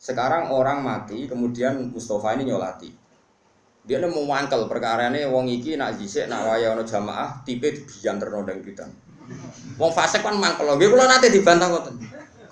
Sekarang 0.00 0.48
orang 0.48 0.80
mati, 0.80 1.28
kemudian 1.28 1.92
Mustafa 1.92 2.32
ini 2.32 2.48
nyolati. 2.48 2.88
Dia 3.84 4.00
ini 4.00 4.08
mau 4.08 4.24
mangkel 4.24 4.64
perkara 4.64 5.12
ini, 5.12 5.28
wong 5.28 5.52
iki 5.52 5.76
nak 5.76 6.00
jisik, 6.00 6.32
nak 6.32 6.48
waya 6.48 6.72
ono 6.72 6.88
jamaah, 6.88 7.44
tipe 7.44 7.84
bijan 7.84 8.16
ternodang 8.16 8.64
kita. 8.64 8.88
Wong 9.80 9.90
fase 9.90 10.20
kan 10.20 10.36
mangkel. 10.36 10.68
Nggih 10.76 10.88
kula 10.92 11.04
nate 11.08 11.32
dibantah 11.32 11.68
ngoten. 11.70 11.94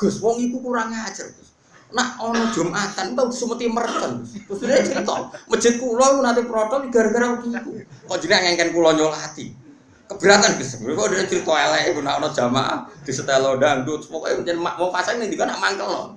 Gus, 0.00 0.16
wong 0.24 0.40
iku 0.40 0.64
kurang 0.64 0.90
ajar, 0.90 1.28
Gus. 1.28 1.52
Nak 1.90 2.22
ono 2.22 2.48
Jumatan 2.54 3.12
tau 3.18 3.28
sumeti 3.28 3.68
merken. 3.68 4.24
Terus 4.24 4.58
dia 4.64 4.80
cerita, 4.80 5.28
masjid 5.50 5.76
kula 5.76 6.16
iku 6.16 6.20
nate 6.24 6.42
protol 6.48 6.88
gara-gara 6.88 7.36
iku. 7.36 7.72
Kok 8.08 8.18
jenengan 8.22 8.42
ngengken 8.48 8.68
kula 8.72 8.96
nyolati. 8.96 9.52
Keberatan 10.08 10.56
Gus. 10.56 10.80
Kok 10.80 11.06
dia 11.12 11.28
cerita 11.28 11.52
elek 11.52 11.92
iku 11.94 12.00
nak 12.00 12.18
ono 12.24 12.28
jamaah 12.32 12.88
setelo 13.04 13.60
dangdut. 13.60 14.06
Pokoke 14.08 14.42
jeneng 14.46 14.64
wong 14.64 14.90
fase 14.90 15.20
ning 15.20 15.28
dikon 15.28 15.50
nak 15.50 15.60
mangkel. 15.60 16.16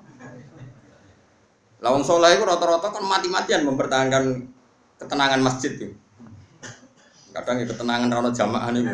Lah 1.84 1.90
wong 1.92 2.02
saleh 2.08 2.40
iku 2.40 2.48
rata-rata 2.48 2.88
kan 2.96 3.04
mati-matian 3.04 3.68
mempertahankan 3.68 4.48
ketenangan 5.04 5.42
masjid 5.44 5.76
itu. 5.76 5.92
Kadang 7.34 7.60
ya 7.60 7.66
ketenangan 7.68 8.08
rano 8.08 8.30
jamaah 8.32 8.70
nih. 8.72 8.88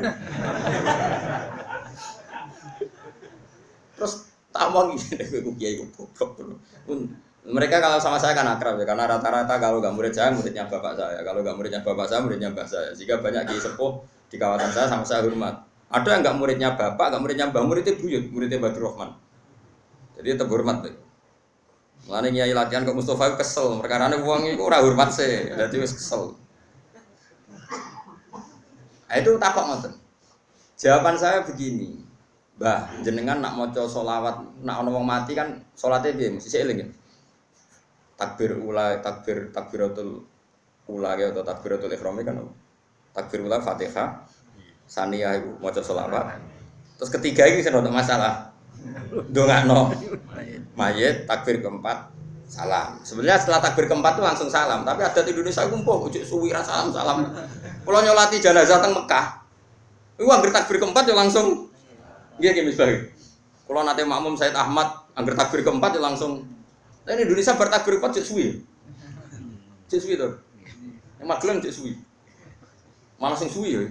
Terus 3.99 4.31
tak 4.49 4.71
mau 4.71 4.87
gini, 4.95 5.19
gue 5.19 5.53
kiai 5.59 5.75
Mereka 7.49 7.75
kalau 7.83 7.99
sama 7.99 8.15
saya 8.15 8.31
kan 8.31 8.47
akrab 8.47 8.79
ya, 8.79 8.85
karena 8.87 9.03
rata-rata 9.09 9.59
kalau 9.59 9.83
gak 9.83 9.91
murid 9.91 10.15
saya, 10.15 10.31
muridnya 10.31 10.65
bapak 10.71 10.95
saya. 10.95 11.19
Kalau 11.21 11.43
gak 11.43 11.55
muridnya 11.59 11.83
bapak 11.83 12.05
saya, 12.07 12.19
muridnya 12.23 12.49
mbak 12.55 12.67
saya. 12.67 12.95
Jika 12.95 13.19
banyak 13.19 13.43
kiai 13.51 13.59
sepuh 13.59 13.99
di 14.31 14.39
kawasan 14.39 14.71
saya, 14.71 14.87
sama 14.87 15.03
saya 15.03 15.27
hormat. 15.27 15.67
Ada 15.91 16.07
yang 16.15 16.21
gak 16.23 16.37
muridnya 16.39 16.69
bapak, 16.79 17.11
gak 17.11 17.21
muridnya 17.21 17.51
mbak, 17.51 17.63
muridnya 17.67 17.93
buyut, 17.99 18.25
muridnya 18.31 18.57
Badru 18.63 18.87
Rahman. 18.87 19.11
Jadi 20.19 20.27
tetap 20.35 20.51
hormat 20.51 20.77
deh. 20.87 20.95
Mulane 22.07 22.31
nyai 22.31 22.53
latihan 22.55 22.83
ke 22.87 22.91
Mustafa 22.95 23.35
kesel, 23.35 23.77
perkara 23.79 24.07
uang 24.09 24.55
itu 24.55 24.63
ora 24.63 24.79
hormat 24.81 25.11
sih, 25.11 25.51
jadi 25.51 25.75
wis 25.77 25.93
kesel. 25.93 26.35
Nah, 29.09 29.15
itu 29.17 29.31
takok 29.41 29.63
ngoten. 29.65 29.93
Jawaban 30.77 31.17
saya 31.17 31.41
begini. 31.43 32.08
Mbah, 32.59 32.91
jenengan 33.07 33.39
nak 33.39 33.55
maca 33.55 33.87
solawat, 33.87 34.43
nak 34.67 34.83
ono 34.83 34.99
wong 34.99 35.07
mati 35.07 35.31
kan 35.31 35.47
salate 35.79 36.11
piye? 36.11 36.27
Mesti 36.27 36.59
eling. 36.59 36.83
ya? 36.83 36.87
Takbir 38.19 38.59
ula, 38.59 38.99
takbir 38.99 39.47
takbiratul 39.55 40.27
ula 40.91 41.15
ya 41.15 41.31
atau 41.31 41.39
takbiratul 41.39 41.87
ihram 41.87 42.19
kan? 42.19 42.35
Takbir 43.15 43.47
ula 43.47 43.63
Fatihah, 43.63 44.27
saniyah 44.91 45.39
iku 45.39 45.55
maca 45.63 45.79
solawat. 45.79 46.35
Terus 46.99 47.07
ketiga 47.15 47.47
ini 47.47 47.63
saya 47.63 47.79
untuk 47.79 47.95
masalah. 47.95 48.51
Dongakno 49.31 49.95
mayit, 50.75 51.23
takbir 51.31 51.63
keempat, 51.63 52.11
salam. 52.43 52.99
Sebenarnya 53.07 53.39
setelah 53.39 53.63
takbir 53.63 53.87
keempat 53.87 54.19
itu 54.19 54.23
langsung 54.27 54.49
salam, 54.51 54.83
tapi 54.83 55.07
adat 55.07 55.23
Indonesia 55.23 55.63
itu 55.63 55.79
mpuh 55.79 56.11
ujuk 56.11 56.23
suwi 56.27 56.51
salam 56.59 56.91
salam. 56.91 57.23
Kalau 57.87 57.99
nyolati 58.03 58.43
jenazah 58.43 58.83
teng 58.83 58.91
Mekah, 58.91 59.47
itu 60.19 60.27
takbir 60.51 60.75
keempat 60.83 61.07
ya 61.07 61.15
langsung 61.15 61.68
Iya 62.39 62.55
gini 62.55 62.71
misalnya. 62.71 63.11
Kalau 63.67 63.81
nanti 63.85 64.01
makmum 64.07 64.33
Said 64.33 64.55
Ahmad 64.55 65.05
angger 65.13 65.35
takbir 65.35 65.61
keempat 65.61 65.93
ya 65.93 66.01
langsung. 66.01 66.47
Nah, 67.03 67.11
ini 67.13 67.27
Indonesia 67.27 67.53
bertakbir 67.53 67.99
keempat 67.99 68.17
cek 68.17 68.25
suwi. 68.25 68.63
Cek 69.91 69.99
suwi 69.99 70.15
tuh. 70.15 70.39
Yang 71.19 71.27
magelang 71.27 71.59
cek 71.59 71.73
suwi. 71.75 71.93
Malah 73.19 73.35
sing 73.35 73.51
suwi 73.51 73.75
ya. 73.75 73.83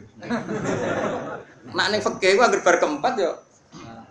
Nak 1.76 1.86
ning 1.92 2.00
fikih 2.00 2.34
ku 2.34 2.42
angger 2.42 2.64
bar 2.64 2.76
keempat 2.80 3.14
ya 3.20 3.30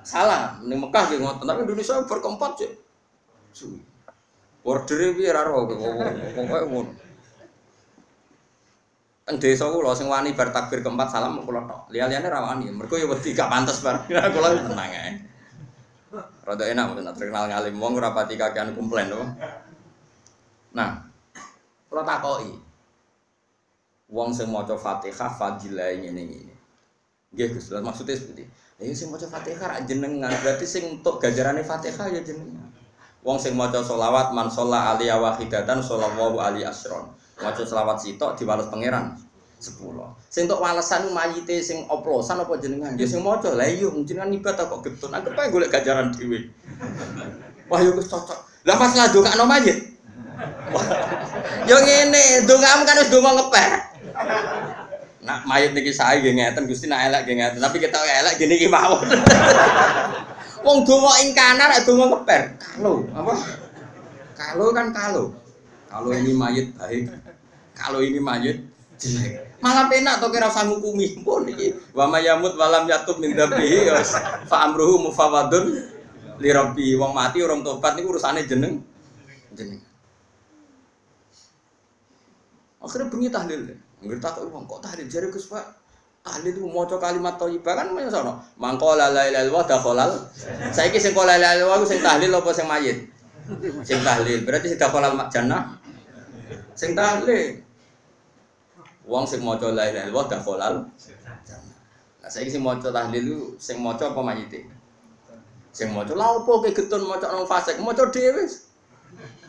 salah. 0.06 0.62
Ning 0.62 0.78
Mekah 0.78 1.10
ngoten, 1.18 1.44
tapi 1.44 1.60
Indonesia 1.66 2.00
bar 2.06 2.20
keempat 2.22 2.52
cek 2.62 2.72
suwi. 3.52 3.82
Ordere 4.68 5.16
piye 5.16 5.32
ra 5.32 5.48
ro 5.48 5.64
pokoke 5.66 6.60
ngono. 6.68 7.07
Teng 9.28 9.44
desa 9.44 9.68
kula 9.68 9.92
sing 9.92 10.08
wani 10.08 10.32
bar 10.32 10.56
takbir 10.56 10.80
keempat 10.80 11.12
salam 11.12 11.44
kula 11.44 11.68
tok. 11.68 11.92
Liya-liyane 11.92 12.32
ra 12.32 12.48
wani. 12.48 12.72
Mergo 12.72 12.96
ya 12.96 13.04
wedi 13.12 13.36
gak 13.36 13.52
pantes 13.52 13.84
bar. 13.84 14.08
Kula 14.36 14.56
tenang 14.56 14.88
ae. 14.88 15.20
Rada 16.48 16.64
enak 16.64 16.96
mboten 16.96 17.12
terkenal 17.12 17.52
ngalim 17.52 17.76
wong 17.76 18.00
ora 18.00 18.16
pati 18.16 18.40
kakean 18.40 18.72
komplain 18.72 19.12
to. 19.12 19.20
Nah, 20.72 21.04
kula 21.92 22.08
takoki. 22.08 22.56
Wong 24.08 24.32
sing 24.32 24.48
maca 24.48 24.80
Fatihah 24.80 25.28
fadilah 25.28 25.92
ngene 26.00 26.24
ngene. 26.24 26.56
Nggih 27.36 27.60
Gus, 27.60 27.76
maksudnya 27.76 28.16
seperti 28.16 28.48
Ya 28.80 28.96
sing 28.96 29.12
maca 29.12 29.28
Fatihah 29.28 29.76
ra 29.76 29.84
jenengan, 29.84 30.32
berarti 30.40 30.64
sing 30.64 30.88
entuk 30.88 31.20
ganjarane 31.20 31.68
Fatihah 31.68 32.08
ya 32.16 32.24
jenengan. 32.24 32.72
Wong 33.28 33.36
sing 33.36 33.60
maca 33.60 33.84
selawat 33.84 34.32
man 34.32 34.48
sholla 34.48 34.96
alaihi 34.96 35.12
wahidatan 35.12 35.84
shallallahu 35.84 36.40
alaihi 36.40 36.64
asron. 36.64 37.12
Maca 37.38 37.62
selawat 37.62 37.98
sitok 38.02 38.34
diwales 38.38 38.70
pangeran 38.74 39.14
10. 39.58 39.74
Sing 40.30 40.46
entuk 40.46 40.62
walesan 40.62 41.10
mayite 41.14 41.58
sing 41.66 41.86
oplosan 41.90 42.42
apa 42.42 42.54
jenengan? 42.62 42.94
Ya 42.94 43.10
sing 43.10 43.26
maca. 43.26 43.54
Lah 43.58 43.66
iya 43.66 43.90
jenengan 44.06 44.30
ibadah 44.30 44.70
kok 44.70 44.86
getun. 44.86 45.14
Anggap 45.14 45.38
ae 45.38 45.50
golek 45.50 45.74
ganjaran 45.74 46.14
dhewe. 46.14 46.50
Wah 47.70 47.80
yo 47.82 47.98
wis 47.98 48.06
cocok. 48.06 48.38
Lah 48.70 48.76
pas 48.78 48.94
ngadongakno 48.94 49.46
mayit. 49.50 49.78
Yo 51.66 51.78
ngene, 51.82 52.46
dongamu 52.46 52.86
kan 52.86 53.02
wis 53.02 53.10
donga 53.10 53.32
ngeper. 53.34 53.72
Nak 55.26 55.40
mayit 55.50 55.74
niki 55.74 55.90
sae 55.90 56.22
nggih 56.22 56.38
ngeten 56.38 56.70
Gusti 56.70 56.86
nak 56.86 57.10
elek 57.10 57.26
nggih 57.26 57.36
ngeten, 57.42 57.60
tapi 57.60 57.78
kita 57.82 57.98
elek 57.98 58.38
gini 58.38 58.62
iki 58.62 58.70
mawon. 58.70 59.04
Wong 60.62 60.86
donga 60.86 61.18
ing 61.26 61.34
kanan 61.34 61.74
nek 61.74 61.82
donga 61.86 62.14
ngeper. 62.14 62.42
Kalau 62.62 63.10
apa? 63.10 63.34
Kalau 64.38 64.70
kan 64.70 64.94
kalau. 64.94 65.34
Kalau 65.88 66.12
ini 66.12 66.32
mayit 66.36 66.76
baik. 66.76 67.10
Kalau 67.74 68.00
ini 68.04 68.20
mayit 68.20 68.68
jelek. 69.00 69.48
Malah 69.58 69.90
penak 69.90 70.22
to 70.22 70.30
kira 70.30 70.52
usah 70.52 70.68
ngukumi 70.70 71.24
pun 71.26 71.48
iki. 71.50 71.74
Wa 71.96 72.06
mayamut 72.06 72.54
walam 72.60 72.86
yatub 72.86 73.18
min 73.18 73.34
dzabihi 73.34 73.90
fa 74.46 74.70
amruhu 74.70 75.10
mufawadun 75.10 75.74
li 76.38 76.50
rabbi. 76.54 76.94
Wong 76.94 77.16
mati 77.16 77.42
orang 77.42 77.66
tobat 77.66 77.98
niku 77.98 78.14
urusane 78.14 78.46
jeneng 78.46 78.84
jeneng. 79.58 79.82
Akhirnya 82.78 83.10
bengi 83.10 83.30
tahlil. 83.34 83.60
Nggak 83.98 84.22
tak 84.22 84.46
uang 84.46 84.70
kok 84.70 84.80
tahlil 84.86 85.08
jari 85.10 85.28
Gus 85.34 85.50
Pak. 85.50 85.66
Tahlil 86.22 86.54
itu 86.54 86.62
mau 86.68 86.86
kalimat 86.86 87.40
thayyibah 87.40 87.74
kan 87.74 87.88
mana 87.96 88.12
sono. 88.12 88.44
Mangkola 88.60 89.10
la 89.10 89.26
ilaha 89.26 89.42
illallah 89.48 89.66
dakhalal. 89.66 90.12
Saiki 90.70 91.02
sing 91.02 91.18
kola 91.18 91.40
la 91.40 91.58
ilaha 91.58 91.82
tahlil 91.88 92.30
apa 92.36 92.50
sing 92.54 92.68
mayit? 92.70 93.10
Sing 93.88 94.00
tahlil. 94.04 94.44
Berarti 94.44 94.76
sing 94.76 94.80
dakhalal 94.80 95.16
jannah. 95.32 95.80
Sing 96.76 96.92
tahlil. 96.96 97.64
Wong 99.08 99.24
sing 99.24 99.40
maca 99.40 99.72
la 99.72 99.88
ilaha 99.88 100.12
illallah 100.12 100.28
dakhalal 100.28 100.76
jannah. 101.48 101.76
Nah 102.20 102.30
saiki 102.30 102.52
sing 102.52 102.64
maca 102.64 102.92
tahlil 102.92 103.24
itu 103.24 103.40
sing 103.56 103.80
maca 103.80 104.12
apa 104.12 104.20
mayite? 104.20 104.68
Sing 105.72 105.96
maca 105.96 106.12
lha 106.12 106.28
opo 106.44 106.60
ke 106.60 106.76
getun 106.76 107.08
maca 107.08 107.32
nang 107.32 107.48
fasik 107.48 107.80
maca 107.80 108.04
dhewe. 108.12 108.44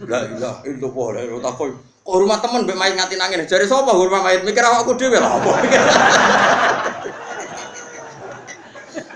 La 0.06 0.22
ilaha 0.30 0.62
illallah 0.62 1.06
la 1.18 1.20
ilaha 1.26 1.42
takoi. 1.50 1.74
Rumah 2.08 2.38
temen 2.40 2.64
mbek 2.64 2.78
mayit 2.78 2.94
nganti 2.94 3.18
nangis. 3.18 3.50
Jare 3.50 3.66
sapa 3.66 3.92
rumah 3.92 4.22
mayit 4.22 4.46
mikir 4.46 4.62
awakku 4.62 4.94
dhewe 4.94 5.18
lah 5.18 5.42
apa. 5.42 5.52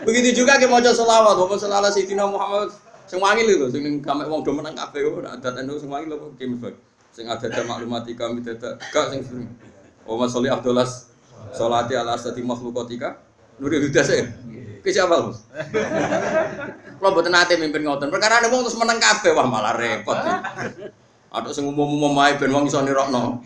Begitu 0.02 0.42
juga 0.42 0.58
ke 0.58 0.66
maca 0.66 0.90
selawat, 0.90 1.38
wa 1.38 1.54
sallallahu 1.54 1.94
sayyidina 1.94 2.26
Muhammad 2.26 2.74
sing 3.12 3.20
wangil 3.20 3.44
lho 3.44 3.68
sing 3.68 3.84
ning 3.84 4.00
gamek 4.00 4.24
wong 4.24 4.40
do 4.40 4.56
menang 4.56 4.72
kabeh 4.72 5.04
kok 5.04 5.28
adat 5.28 5.60
anu 5.60 5.76
sing 5.76 5.92
wangil 5.92 6.16
apa 6.16 6.32
ki 6.40 6.48
misbah. 6.48 6.72
Sing 7.12 7.28
ada 7.28 7.44
maklumati 7.68 8.16
kami 8.16 8.40
dadak 8.40 8.80
gak 8.88 9.12
sing 9.12 9.20
sering. 9.20 9.52
Wa 10.08 10.16
masalli 10.16 10.48
abdullas 10.48 11.12
salati 11.52 11.92
ala 11.92 12.16
asati 12.16 12.40
makhluqatika 12.40 13.20
nuri 13.60 13.84
hudas 13.84 14.08
e. 14.16 14.24
Ki 14.80 14.88
siapa 14.88 15.28
Mas? 15.28 15.44
Kalau 16.96 17.12
mboten 17.12 17.36
mimpin 17.60 17.84
ngoten. 17.84 18.08
Perkara 18.08 18.48
wong 18.48 18.64
terus 18.64 18.80
menang 18.80 18.96
kabeh 18.96 19.36
wah 19.36 19.44
malah 19.44 19.76
repot. 19.76 20.16
Ada 21.28 21.52
sing 21.52 21.68
umum-umum 21.68 22.16
ae 22.24 22.40
ben 22.40 22.48
wong 22.48 22.64
iso 22.64 22.80
nirokno. 22.80 23.44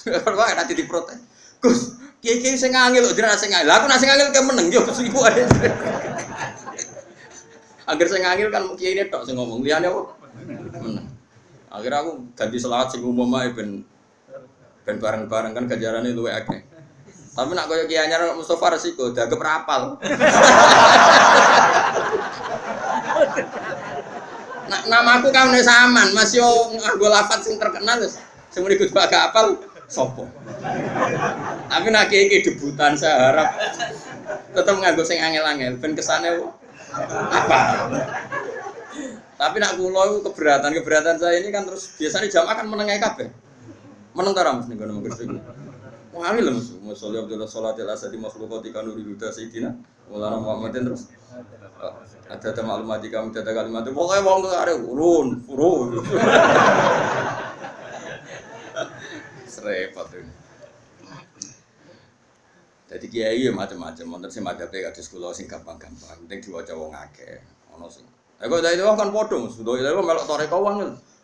Kok 0.00 0.48
nanti 0.56 0.72
diprotes. 0.72 1.20
Gus, 1.60 2.00
kiai-kiai 2.24 2.56
sing 2.56 2.72
ngangil 2.72 3.04
lho 3.04 3.12
jenengan 3.12 3.36
sing. 3.36 3.52
Lah 3.52 3.84
aku 3.84 3.84
nak 3.84 4.00
sing 4.00 4.08
ngangil 4.08 4.32
ke 4.32 4.40
meneng 4.40 4.72
yo 4.72 4.80
iku 4.88 5.28
ae. 5.28 5.44
Agar 7.90 8.06
sing 8.06 8.22
ngangil 8.22 8.48
kan 8.54 8.62
kiai 8.78 8.94
ini 8.94 9.10
tok 9.10 9.26
sing 9.26 9.34
ngomong. 9.34 9.66
Liyane? 9.66 9.90
Meneng. 9.90 11.10
Akhirnya 11.70 12.02
aku 12.02 12.30
ganti 12.38 12.58
selawat 12.58 12.94
sing 12.94 13.02
umum 13.02 13.30
ae 13.38 13.50
ben 13.50 13.82
ben 14.86 14.96
bareng-bareng 14.98 15.52
kan 15.54 15.64
ganjarane 15.66 16.14
luwih 16.14 16.34
akeh. 16.34 16.62
Tapi 17.30 17.50
nak 17.54 17.66
koyo 17.70 17.86
kiai 17.86 18.10
anyar 18.10 18.34
Mustofa 18.34 18.74
resiko 18.74 19.14
dianggap 19.14 19.38
rapal. 19.38 19.98
Nak 24.70 24.82
namaku 24.86 25.34
kan 25.34 25.50
saman, 25.62 26.14
Mas 26.14 26.30
yo 26.30 26.46
nganggo 26.74 27.06
lafat 27.10 27.42
sing 27.42 27.58
terkenal 27.58 27.98
wis. 28.02 28.22
Sing 28.50 28.62
Bak 28.66 29.06
gak 29.10 29.30
apal 29.30 29.58
sopo. 29.86 30.26
Tapi 31.70 31.86
nak 31.90 32.10
iki 32.10 32.42
debutan 32.42 32.98
saya 32.98 33.30
harap 33.30 33.50
tetap 34.54 34.74
nganggo 34.78 35.02
sing 35.06 35.22
angel-angel 35.22 35.78
ben 35.78 35.94
kesane 35.94 36.34
apa. 36.94 37.58
Tapi 39.40 39.56
nak 39.56 39.80
iku 39.80 40.20
keberatan, 40.30 40.70
keberatan 40.76 41.16
saya 41.16 41.40
ini 41.40 41.48
kan 41.48 41.64
terus 41.64 41.96
biasanya 41.96 42.28
jamaah 42.28 42.54
kan 42.60 42.66
menengai 42.68 43.00
kabeh. 43.00 43.32
Meneng 44.12 44.36
ta 44.36 44.44
ra 44.44 44.52
Mas 44.52 44.68
ning 44.68 44.76
kono 44.76 45.00
Gresik. 45.00 45.32
Wali 46.12 46.40
lho 46.44 46.52
Mas. 46.52 46.76
Masalli 46.82 47.16
Abdullah 47.22 47.48
salatil 47.48 47.88
asadi 47.88 48.20
makhluqati 48.20 48.68
kanu 48.74 48.92
riduda 48.92 49.32
sayyidina. 49.32 49.72
Mulana 50.10 50.42
Muhammadin 50.42 50.90
terus 50.90 51.06
ada 52.30 52.46
ada 52.50 52.62
maklumat 52.62 53.00
di 53.00 53.08
kami 53.08 53.32
ada 53.32 53.52
kalimat 53.54 53.82
itu 53.86 53.94
pokoknya 53.94 54.26
wong 54.26 54.38
tuh 54.44 54.52
ada 54.52 54.74
urun 54.76 55.28
urun 55.48 55.88
serempet 59.54 60.06
tuh 60.10 60.39
jadi 62.90 63.06
kiai 63.06 63.46
ya 63.46 63.54
macam-macam 63.54 64.18
wonten 64.18 64.30
sing 64.34 64.42
madhape 64.42 64.82
kados 64.82 65.06
kula 65.14 65.30
sing 65.30 65.46
gampang-gampang 65.46 66.26
penting 66.26 66.42
diwaca 66.42 66.74
wong 66.74 66.90
akeh 66.90 67.38
ana 67.70 67.86
sing. 67.86 68.02
Lah 68.42 68.50
kok 68.50 68.66
dari 68.66 68.82
kan 68.82 69.14
Mas. 69.14 69.54
Sudah 69.54 69.78
itu 69.78 70.02
melok 70.02 70.26
toreko 70.26 70.58
wong 70.58 70.76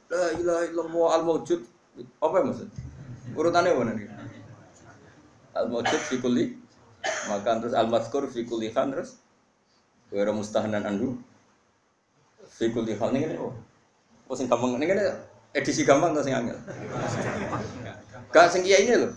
la 0.06 0.30
ilaha 0.38 0.62
illallah 0.70 1.08
al 1.18 1.22
maujud 1.26 1.60
apa 2.22 2.34
ya 2.38 2.42
maksud 2.46 2.68
urutannya 3.34 3.74
mana 3.74 3.92
nih 3.98 4.06
al 5.58 5.66
maujud 5.66 6.00
fi 6.06 6.22
kulli 6.22 6.54
maka 7.26 7.58
terus 7.58 7.74
al 7.74 7.90
mazkur 7.90 8.30
fi 8.30 8.46
kulli 8.46 8.70
khan 8.70 8.94
terus? 8.94 9.18
Wira 10.14 10.30
mustahanan 10.30 10.86
andu 10.86 11.18
fi 12.46 12.70
kulli 12.70 12.94
hal 12.94 13.10
ning 13.10 13.26
ngene 13.26 13.42
oh. 13.42 13.54
Sing 14.38 14.46
gampang 14.46 14.78
ning 14.78 14.86
ngene 14.86 15.02
edisi 15.50 15.82
gampang 15.82 16.14
to 16.14 16.22
sing 16.22 16.38
angel. 16.38 16.54
Gak 18.30 18.54
sing 18.54 18.62
kiai 18.62 18.86
ini 18.86 19.02
lho. 19.02 19.10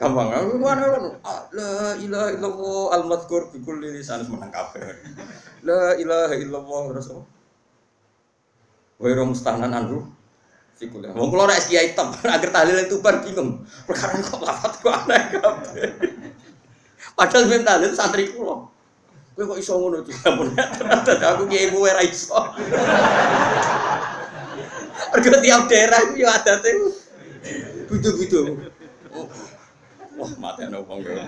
Gampang. 0.00 0.32
Aku 0.32 0.56
mana 0.56 0.96
kan 0.96 1.04
la 1.52 1.92
ilaha 2.00 2.32
illallah 2.32 2.84
al 2.96 3.04
mazkur 3.04 3.52
fi 3.52 3.60
kulli 3.60 3.92
lisan 3.92 4.24
menang 4.32 4.48
kabeh. 4.48 4.96
La 5.60 5.92
ilaha 6.00 6.40
illallah 6.40 6.96
terus. 6.96 7.12
Wira 8.96 9.28
mustahanan 9.28 9.76
andu 9.76 10.08
fi 10.80 10.88
kulli. 10.88 11.12
Wong 11.12 11.28
kula 11.28 11.52
nek 11.52 11.68
kiai 11.68 11.92
tem 11.92 12.08
agar 12.32 12.48
tahlil 12.48 12.80
itu 12.80 12.96
bar 13.04 13.20
bingung. 13.20 13.60
Perkara 13.84 14.16
kok 14.24 14.40
lafat 14.40 14.72
kok 14.80 14.94
aneh 15.04 15.22
kabeh. 15.36 15.88
Padahal 17.12 17.44
Imam 17.52 17.60
Tahlil 17.68 17.92
santri 17.92 18.32
kula. 18.32 18.72
Kowe 19.36 19.44
kok 19.52 19.60
iso 19.60 19.76
ngono 19.76 20.00
tuh? 20.00 20.16
Ampun. 20.24 20.48
Aku 21.12 21.44
kiai 21.44 21.68
kowe 21.68 21.84
ora 21.84 22.00
iso. 22.00 22.40
Mergo 25.12 25.38
tiap 25.44 25.68
daerah 25.68 26.00
itu 26.08 26.24
ya 26.24 26.40
adate 26.40 26.70
butuh-butuh. 27.92 28.46
Wah, 30.20 30.32
mati 30.36 30.68
ana 30.68 30.84
wong 30.84 31.00
ngono. 31.00 31.24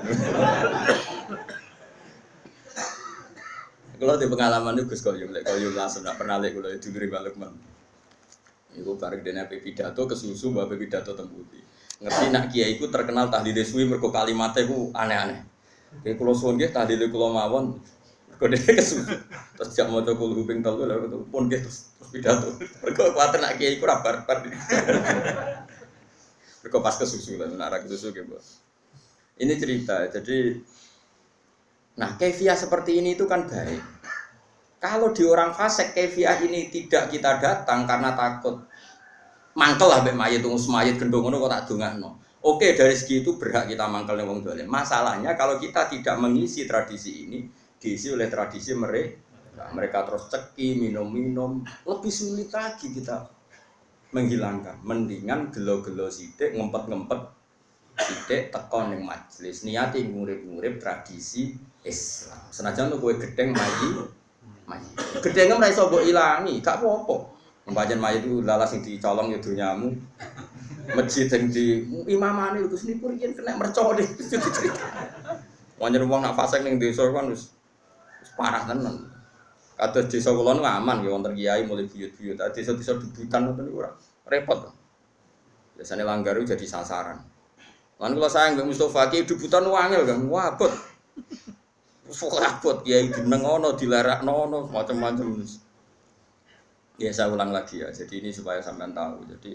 Kalau 3.97 4.15
di 4.19 4.27
pengalaman 4.29 4.77
itu 4.77 4.91
Gus 4.93 5.01
Koyum, 5.01 5.33
lek 5.33 5.49
Koyum 5.49 5.73
langsung 5.73 6.05
nak 6.05 6.21
pernah 6.21 6.37
lek 6.37 6.53
kalau 6.53 6.69
itu 6.69 6.93
dari 6.93 7.09
Lukman. 7.09 7.55
Iku 8.73 8.97
bareng 8.97 9.21
dene 9.21 9.45
ape 9.45 9.61
pidato 9.61 10.09
kesusu 10.09 10.53
mbak 10.53 10.77
pidato 10.77 11.13
tembuti. 11.13 11.61
Ngerti 12.01 12.25
nak 12.33 12.49
kiai 12.49 12.77
iku 12.77 12.89
terkenal 12.89 13.29
tahlile 13.29 13.63
suwi 13.63 13.85
mergo 13.85 14.09
kalimatnya 14.09 14.65
iku 14.65 14.93
aneh-aneh. 14.97 15.45
Kayak 16.03 16.17
kula 16.17 16.33
suwun 16.33 16.57
nggih 16.57 16.73
tahlile 16.73 17.13
kula 17.13 17.33
mawon 17.37 17.79
dene 18.41 18.59
kesusu. 18.59 19.13
Terus 19.61 19.71
jak 19.77 19.87
maca 19.93 20.17
kul 20.17 20.35
huping 20.35 20.65
telu 20.65 20.89
lha 20.89 20.97
pun 21.29 21.47
nggih 21.47 21.61
terus 21.63 21.93
pidato. 22.11 22.49
Mergo 22.81 23.13
kuwatir 23.13 23.39
nak 23.45 23.61
kiai 23.61 23.77
iku 23.77 23.85
ra 23.85 24.01
barbar. 24.01 24.41
Mergo 26.65 26.79
pas 26.81 26.97
kesusu 26.97 27.37
lah 27.39 27.53
nak 27.55 27.85
kesusu 27.87 28.09
Mbak. 28.09 28.41
Ini 29.41 29.55
cerita, 29.57 30.07
jadi 30.13 30.61
Nah, 31.93 32.17
kefiah 32.17 32.57
seperti 32.57 33.05
ini 33.05 33.13
itu 33.13 33.29
kan 33.29 33.45
baik. 33.45 33.83
Kalau 34.81 35.13
di 35.13 35.23
orang 35.29 35.53
fasik 35.53 35.93
kefiah 35.93 36.41
ini 36.41 36.73
tidak 36.73 37.13
kita 37.13 37.39
datang 37.39 37.85
karena 37.85 38.17
takut 38.17 38.65
mangkel 39.53 39.93
lah 39.93 40.01
mbek 40.01 40.17
mayit 40.17 40.41
tunggu 40.41 40.57
semayit 40.57 40.97
gendong 40.97 41.29
kok 41.29 41.53
tak 41.53 41.65
dongakno. 41.69 42.11
Oke, 42.43 42.75
dari 42.75 42.97
segi 42.99 43.23
itu 43.23 43.39
berhak 43.39 43.71
kita 43.71 43.87
mangkel 43.87 44.19
ning 44.19 44.27
wong 44.27 44.41
dolim. 44.43 44.67
Masalahnya 44.67 45.39
kalau 45.39 45.63
kita 45.63 45.87
tidak 45.87 46.19
mengisi 46.19 46.67
tradisi 46.67 47.29
ini, 47.29 47.47
diisi 47.79 48.11
oleh 48.11 48.27
tradisi 48.27 48.75
mereka. 48.75 49.21
mereka 49.77 50.09
terus 50.09 50.33
ceki, 50.33 50.81
minum-minum, 50.81 51.61
lebih 51.85 52.09
sulit 52.09 52.49
lagi 52.51 52.89
kita 52.89 53.31
menghilangkan. 54.17 54.81
Mendingan 54.81 55.53
gelo-gelo 55.53 56.09
sidik, 56.09 56.57
ngempet-ngempet 56.57 57.42
sidik, 58.03 58.51
tekon 58.51 58.95
yang 58.95 59.03
majelis. 59.07 59.63
Niati 59.63 60.03
ngurip-ngurip 60.07 60.83
tradisi 60.83 61.55
Islam. 61.87 62.43
Senajan 62.51 62.95
kue 62.99 63.15
gedeng 63.19 63.55
mayi, 63.55 63.89
mayi. 64.67 64.89
Gedengnya 65.23 65.59
mulai 65.59 65.75
sobo 65.75 66.03
ilangi, 66.03 66.59
gak 66.63 66.83
apa-apa. 66.83 67.17
Membaca 67.63 67.95
mayi 67.95 68.19
itu 68.23 68.43
lalas 68.43 68.75
yang 68.75 68.83
dicolong 68.83 69.31
ya 69.31 69.39
dunyamu. 69.39 69.89
Masjid 70.99 71.31
yang 71.31 71.47
di 71.47 71.87
imamane 72.11 72.67
itu 72.67 72.75
sini 72.75 72.99
pun 72.99 73.15
kena 73.15 73.55
mercok 73.55 74.03
deh. 74.03 74.09
Wajar 75.79 76.03
uang 76.03 76.21
nak 76.23 76.35
fasek 76.35 76.67
ning 76.67 76.83
desa 76.83 77.07
kan 77.11 77.31
parah 78.35 78.67
tenan. 78.67 79.07
Kados 79.79 80.11
desa 80.11 80.31
kula 80.31 80.55
nu 80.59 80.63
aman 80.63 81.03
ya 81.03 81.11
wonten 81.11 81.35
kiai 81.35 81.67
mulai 81.67 81.87
buyut-buyut. 81.87 82.39
Desa-desa 82.55 82.99
debutan 82.99 83.51
ngoten 83.51 83.67
niku 83.67 83.83
ora 83.83 83.91
repot. 84.27 84.71
Biasanya 85.79 86.07
langgar 86.07 86.39
itu 86.39 86.55
jadi 86.55 86.67
sasaran. 86.67 87.19
Lan 88.03 88.19
kula 88.19 88.27
sayang 88.27 88.59
Mbak 88.59 88.67
Mustofa 88.67 89.07
ki 89.07 89.23
debutan 89.23 89.63
wangel 89.71 90.03
kan 90.03 90.19
wabot. 90.27 90.73
Wabot 92.11 92.77
kiai 92.83 93.07
jeneng 93.15 93.47
ono 93.47 93.79
dilarakno 93.79 94.51
ono 94.51 94.59
macam-macam. 94.67 95.39
Ya 96.99 97.15
saya 97.15 97.31
ulang 97.31 97.55
lagi 97.55 97.79
ya. 97.79 97.95
Jadi 97.95 98.27
ini 98.27 98.35
supaya 98.35 98.59
sampean 98.59 98.91
tahu. 98.91 99.23
Jadi 99.31 99.55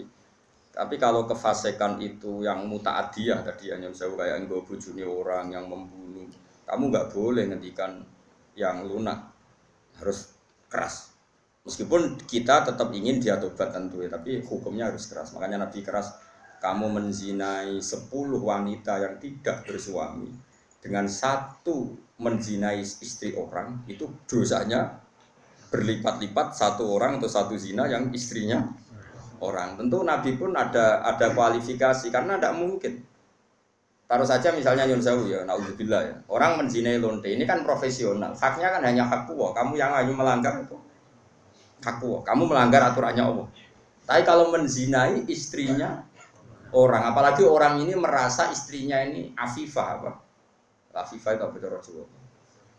tapi 0.78 0.94
kalau 0.94 1.26
kefasikan 1.26 1.98
itu 1.98 2.46
yang 2.46 2.64
mutaadiyah 2.70 3.42
tadi 3.42 3.74
yang 3.74 3.82
saya 3.90 4.14
kayak 4.14 4.38
yang 4.38 4.46
bojone 4.46 5.02
orang 5.02 5.50
yang 5.50 5.66
membunuh, 5.66 6.30
kamu 6.70 6.94
nggak 6.94 7.08
boleh 7.10 7.44
ngendikan 7.50 7.98
yang 8.54 8.86
lunak 8.86 9.26
harus 9.98 10.38
keras. 10.70 11.10
Meskipun 11.66 12.22
kita 12.30 12.62
tetap 12.62 12.94
ingin 12.94 13.18
dia 13.18 13.42
tobat 13.42 13.74
tentu 13.74 14.06
ya, 14.06 14.08
tapi 14.08 14.38
hukumnya 14.40 14.86
harus 14.88 15.10
keras. 15.10 15.34
Makanya 15.34 15.66
Nabi 15.66 15.82
keras, 15.82 16.14
kamu 16.58 16.86
menzinai 16.90 17.78
10 17.78 18.10
wanita 18.38 18.98
yang 18.98 19.14
tidak 19.22 19.66
bersuami 19.66 20.30
dengan 20.78 21.06
satu 21.10 21.94
menzinai 22.18 22.82
istri 22.82 23.34
orang 23.38 23.82
itu 23.86 24.10
dosanya 24.26 24.98
berlipat-lipat 25.68 26.56
satu 26.56 26.88
orang 26.90 27.20
atau 27.20 27.30
satu 27.30 27.54
zina 27.54 27.86
yang 27.86 28.08
istrinya 28.10 28.64
orang. 29.38 29.78
Tentu 29.78 30.02
Nabi 30.02 30.34
pun 30.34 30.56
ada 30.56 31.04
ada 31.04 31.30
kualifikasi 31.36 32.08
karena 32.10 32.40
tidak 32.40 32.54
mungkin. 32.56 33.04
Taruh 34.08 34.24
saja 34.24 34.48
misalnya 34.56 34.88
Yun 34.88 35.04
Sewu 35.04 35.28
ya, 35.28 35.44
naudzubillah 35.44 36.00
ya. 36.00 36.16
Orang 36.32 36.56
menzinai 36.64 36.96
lonte 36.96 37.28
ini 37.28 37.44
kan 37.44 37.60
profesional. 37.60 38.32
Haknya 38.32 38.72
kan 38.72 38.80
hanya 38.80 39.04
hak. 39.04 39.28
Kamu 39.28 39.76
yang 39.76 39.92
hanya 39.92 40.08
melanggar 40.16 40.64
itu 40.64 40.80
hak. 41.84 42.00
Kamu 42.24 42.42
melanggar 42.48 42.88
aturannya 42.88 43.20
Allah. 43.20 43.46
Tapi 44.08 44.24
kalau 44.24 44.48
menzinai 44.48 45.28
istrinya 45.28 46.00
orang, 46.72 47.02
apalagi 47.12 47.44
orang 47.46 47.80
ini 47.84 47.94
merasa 47.96 48.50
istrinya 48.52 49.00
ini 49.04 49.32
afifah 49.36 49.88
apa? 50.00 50.10
Afifah 50.98 51.38
itu 51.38 51.44
apa 51.46 51.56
cara 51.62 51.78
Jawa? 51.78 52.04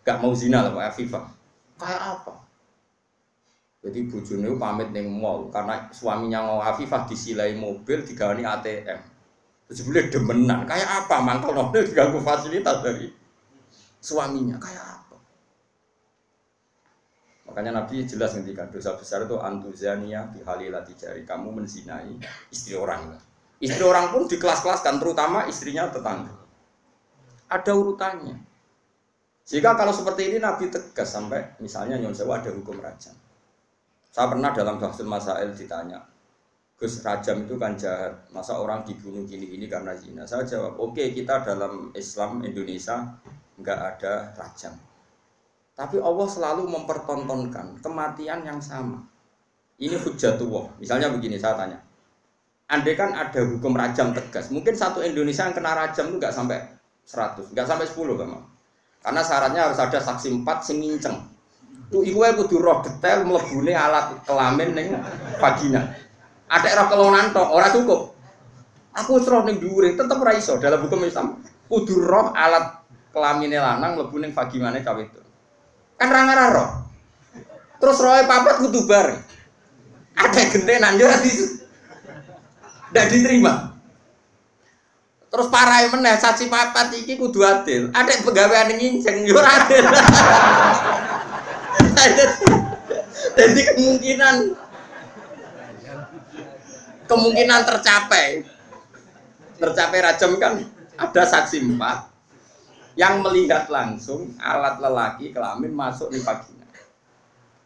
Gak 0.04 0.18
mau 0.20 0.34
zina 0.36 0.66
lah 0.66 0.72
Pak 0.76 0.86
Afifah. 0.92 1.26
Kayak 1.80 2.02
apa? 2.20 2.34
Jadi 3.80 4.12
bojone 4.12 4.60
pamit 4.60 4.92
neng 4.92 5.08
mall 5.08 5.48
karena 5.48 5.88
suaminya 5.96 6.44
mau 6.44 6.60
Afifah 6.60 7.08
disilai 7.08 7.56
mobil 7.56 8.04
digawani 8.04 8.44
ATM. 8.44 9.00
Terus 9.72 9.86
boleh 9.88 10.06
demenan. 10.12 10.68
Kayak 10.68 11.06
apa? 11.06 11.16
Mangkel 11.24 11.56
nongol 11.56 11.86
diganggu 11.88 12.20
fasilitas 12.20 12.84
dari 12.84 13.08
suaminya. 14.04 14.60
Kayak 14.60 14.86
apa? 15.00 15.18
Makanya 17.48 17.72
Nabi 17.80 18.04
jelas 18.04 18.36
ngendikan 18.36 18.68
dosa 18.68 19.00
besar 19.00 19.24
itu 19.24 19.40
antuzania 19.40 20.28
bihalilati 20.28 20.98
jari. 20.98 21.24
Kamu 21.24 21.54
menzinai 21.56 22.20
istri 22.52 22.76
orang. 22.76 23.29
Istri 23.60 23.84
orang 23.84 24.16
pun 24.16 24.24
di 24.24 24.40
kelas-kelas 24.40 24.80
kan 24.80 25.04
terutama 25.04 25.44
istrinya 25.52 25.92
tetangga. 25.92 26.32
Ada 27.52 27.72
urutannya. 27.76 28.40
Jika 29.44 29.76
kalau 29.76 29.92
seperti 29.92 30.32
ini 30.32 30.38
Nabi 30.40 30.72
tegas 30.72 31.10
sampai 31.10 31.60
misalnya 31.60 32.00
Nyon 32.00 32.16
Sewu 32.16 32.32
ada 32.32 32.54
hukum 32.54 32.80
rajam. 32.80 33.12
Saya 34.10 34.30
pernah 34.30 34.54
dalam 34.54 34.78
Bahsul 34.78 35.10
Masail 35.10 35.54
ditanya, 35.54 36.02
Gus 36.80 37.04
rajam 37.04 37.44
itu 37.44 37.60
kan 37.60 37.76
jahat, 37.76 38.16
masa 38.32 38.56
orang 38.56 38.88
dibunuh 38.88 39.28
gini-gini 39.28 39.68
karena 39.68 39.92
zina? 40.00 40.24
Saya 40.24 40.48
jawab, 40.48 40.80
oke 40.80 40.96
okay, 40.96 41.12
kita 41.12 41.44
dalam 41.44 41.92
Islam 41.92 42.40
Indonesia 42.46 43.20
nggak 43.60 43.80
ada 43.80 44.32
rajam. 44.40 44.74
Tapi 45.76 46.00
Allah 46.00 46.28
selalu 46.28 46.64
mempertontonkan 46.72 47.84
kematian 47.84 48.48
yang 48.48 48.64
sama. 48.64 49.04
Ini 49.80 50.00
hujatullah. 50.00 50.80
Misalnya 50.80 51.12
begini, 51.12 51.36
saya 51.36 51.56
tanya. 51.56 51.89
Andai 52.70 52.94
kan 52.94 53.18
ada 53.18 53.42
hukum 53.42 53.74
rajam 53.74 54.14
tegas, 54.14 54.54
mungkin 54.54 54.78
satu 54.78 55.02
Indonesia 55.02 55.42
yang 55.42 55.58
kena 55.58 55.74
rajam 55.74 56.14
itu 56.14 56.22
nggak 56.22 56.30
sampai 56.30 56.62
100, 57.02 57.50
nggak 57.50 57.66
sampai 57.66 57.86
10 57.90 58.14
kan? 58.14 58.30
Karena 59.02 59.22
syaratnya 59.26 59.62
harus 59.66 59.80
ada 59.82 59.98
saksi 59.98 60.30
empat 60.30 60.62
sing 60.62 60.78
nginceng. 60.78 61.18
Tuh 61.90 62.06
iku 62.06 62.22
ae 62.30 62.38
kudu 62.38 62.62
roh 62.62 62.86
detail 62.86 63.26
mlebune 63.26 63.74
alat 63.74 64.22
kelamin 64.22 64.70
ning 64.78 64.88
vagina. 65.42 65.82
Ada 66.46 66.86
roh 66.86 66.88
kelonan 66.94 67.34
tok, 67.34 67.50
ora 67.50 67.74
cukup. 67.74 68.14
Aku 69.02 69.18
roh 69.18 69.42
ning 69.50 69.58
dhuwure, 69.58 69.98
tetep 69.98 70.22
ora 70.22 70.38
iso 70.38 70.62
dalam 70.62 70.86
hukum 70.86 71.02
Islam. 71.02 71.42
Kudu 71.66 72.06
roh 72.06 72.38
alat 72.38 72.86
kelamine 73.10 73.58
lanang 73.58 73.98
mlebu 73.98 74.22
ning 74.22 74.30
vaginane 74.30 74.86
itu. 74.86 75.22
Kan 75.98 76.14
ra 76.14 76.54
roh. 76.54 76.70
Terus 77.82 77.98
rohe 77.98 78.30
papat 78.30 78.62
kudu 78.62 78.86
bar. 78.86 79.10
Ada 80.14 80.42
gentenan 80.54 81.02
yo 81.02 81.10
Ndak 82.90 83.06
diterima. 83.14 83.70
Terus 85.30 85.48
parai 85.54 85.86
meneh 85.94 86.18
saksi 86.18 86.50
papat 86.50 86.90
iki 86.98 87.14
kudu 87.14 87.46
adil. 87.46 87.94
Ada 87.94 88.26
pegawai 88.26 88.74
nginceng 88.74 89.30
yo 89.30 89.38
adil. 89.38 89.86
Jadi 93.38 93.62
kemungkinan 93.76 94.36
kemungkinan 97.06 97.62
tercapai 97.66 98.42
tercapai 99.60 100.00
rajam 100.02 100.40
kan 100.42 100.58
ada 100.98 101.24
saksi 101.26 101.62
empat 101.62 102.10
yang 102.98 103.22
melihat 103.22 103.70
langsung 103.70 104.34
alat 104.42 104.82
lelaki 104.82 105.30
kelamin 105.30 105.72
masuk 105.72 106.10
di 106.10 106.20
vagina. 106.26 106.66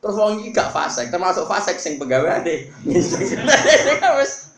Terus 0.03 0.19
wong 0.19 0.43
gak 0.51 0.69
fasek, 0.75 1.07
termasuk 1.09 1.47
fasek 1.47 1.79
sing 1.79 1.95
pegawai 1.95 2.43
deh. 2.43 2.67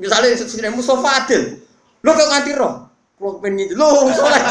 Misalnya 0.00 0.32
sini 0.36 0.72
Mustafa 0.72 1.24
Adil, 1.24 1.60
lo 2.00 2.10
kok 2.16 2.28
nganti 2.32 2.52
roh, 2.56 2.88
lo 3.20 3.28
pengen 3.44 3.76
lo 3.76 4.08
soleh, 4.08 4.42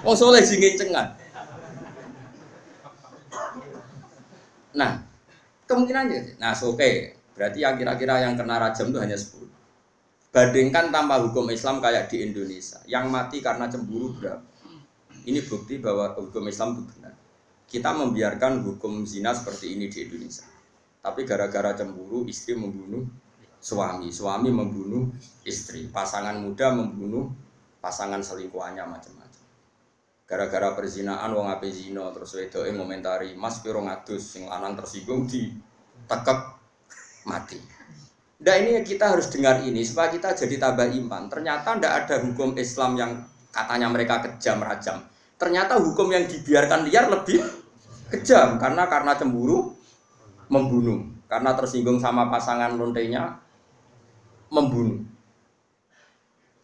lo 0.00 0.12
soleh 0.16 0.40
sing 0.40 0.56
ngencengan. 0.56 1.06
Nah, 4.76 5.04
kemungkinannya, 5.68 6.36
nah 6.36 6.52
oke, 6.52 6.76
okay. 6.76 7.16
berarti 7.32 7.64
yang 7.64 7.80
kira-kira 7.80 8.24
yang 8.28 8.36
kena 8.36 8.60
rajam 8.60 8.92
itu 8.92 9.00
hanya 9.00 9.16
10. 9.16 9.48
Bandingkan 10.36 10.92
tanpa 10.92 11.16
hukum 11.24 11.48
Islam 11.48 11.80
kayak 11.80 12.12
di 12.12 12.20
Indonesia, 12.20 12.76
yang 12.84 13.08
mati 13.08 13.40
karena 13.40 13.72
cemburu 13.72 14.12
berapa? 14.20 14.44
Ini 15.26 15.40
bukti 15.48 15.80
bahwa 15.80 16.12
hukum 16.12 16.44
Islam 16.46 16.76
itu 16.76 16.82
benar. 16.92 17.14
Kita 17.66 17.90
membiarkan 17.96 18.62
hukum 18.62 19.02
zina 19.08 19.32
seperti 19.32 19.74
ini 19.74 19.88
di 19.88 20.06
Indonesia. 20.06 20.46
Tapi 21.00 21.24
gara-gara 21.24 21.74
cemburu, 21.74 22.28
istri 22.28 22.54
membunuh 22.54 23.08
suami, 23.60 24.12
suami 24.12 24.52
membunuh 24.52 25.10
istri, 25.42 25.88
pasangan 25.90 26.38
muda 26.38 26.72
membunuh 26.72 27.32
pasangan 27.82 28.18
selingkuhannya 28.18 28.82
macam-macam. 28.82 29.44
Gara-gara 30.26 30.74
perzinaan 30.74 31.30
wong 31.30 31.46
ape 31.46 31.70
zina 31.70 32.10
terus 32.10 32.34
wedoke 32.34 32.66
ngomentari, 32.74 33.38
"Mas 33.38 33.62
piro 33.62 33.78
ngadus 33.78 34.34
sing 34.34 34.50
lanang 34.50 34.74
tersinggung 34.74 35.30
di 35.30 35.54
tekek 36.10 36.40
mati." 37.30 37.62
Nah 38.42 38.54
ini 38.58 38.82
kita 38.82 39.14
harus 39.14 39.30
dengar 39.30 39.62
ini 39.62 39.86
supaya 39.86 40.10
kita 40.10 40.34
jadi 40.34 40.58
tambah 40.58 40.90
iman. 40.98 41.30
Ternyata 41.30 41.78
tidak 41.78 41.92
ada 42.04 42.14
hukum 42.26 42.58
Islam 42.58 42.98
yang 42.98 43.12
katanya 43.54 43.86
mereka 43.88 44.18
kejam 44.18 44.60
rajam. 44.60 44.98
Ternyata 45.38 45.78
hukum 45.78 46.10
yang 46.10 46.26
dibiarkan 46.26 46.90
liar 46.90 47.06
lebih 47.06 47.40
kejam 48.10 48.58
karena 48.58 48.90
karena 48.90 49.14
cemburu 49.14 49.72
membunuh, 50.50 51.06
karena 51.30 51.54
tersinggung 51.54 52.02
sama 52.02 52.26
pasangan 52.28 52.74
lontenya 52.74 53.45
membunuh. 54.52 55.02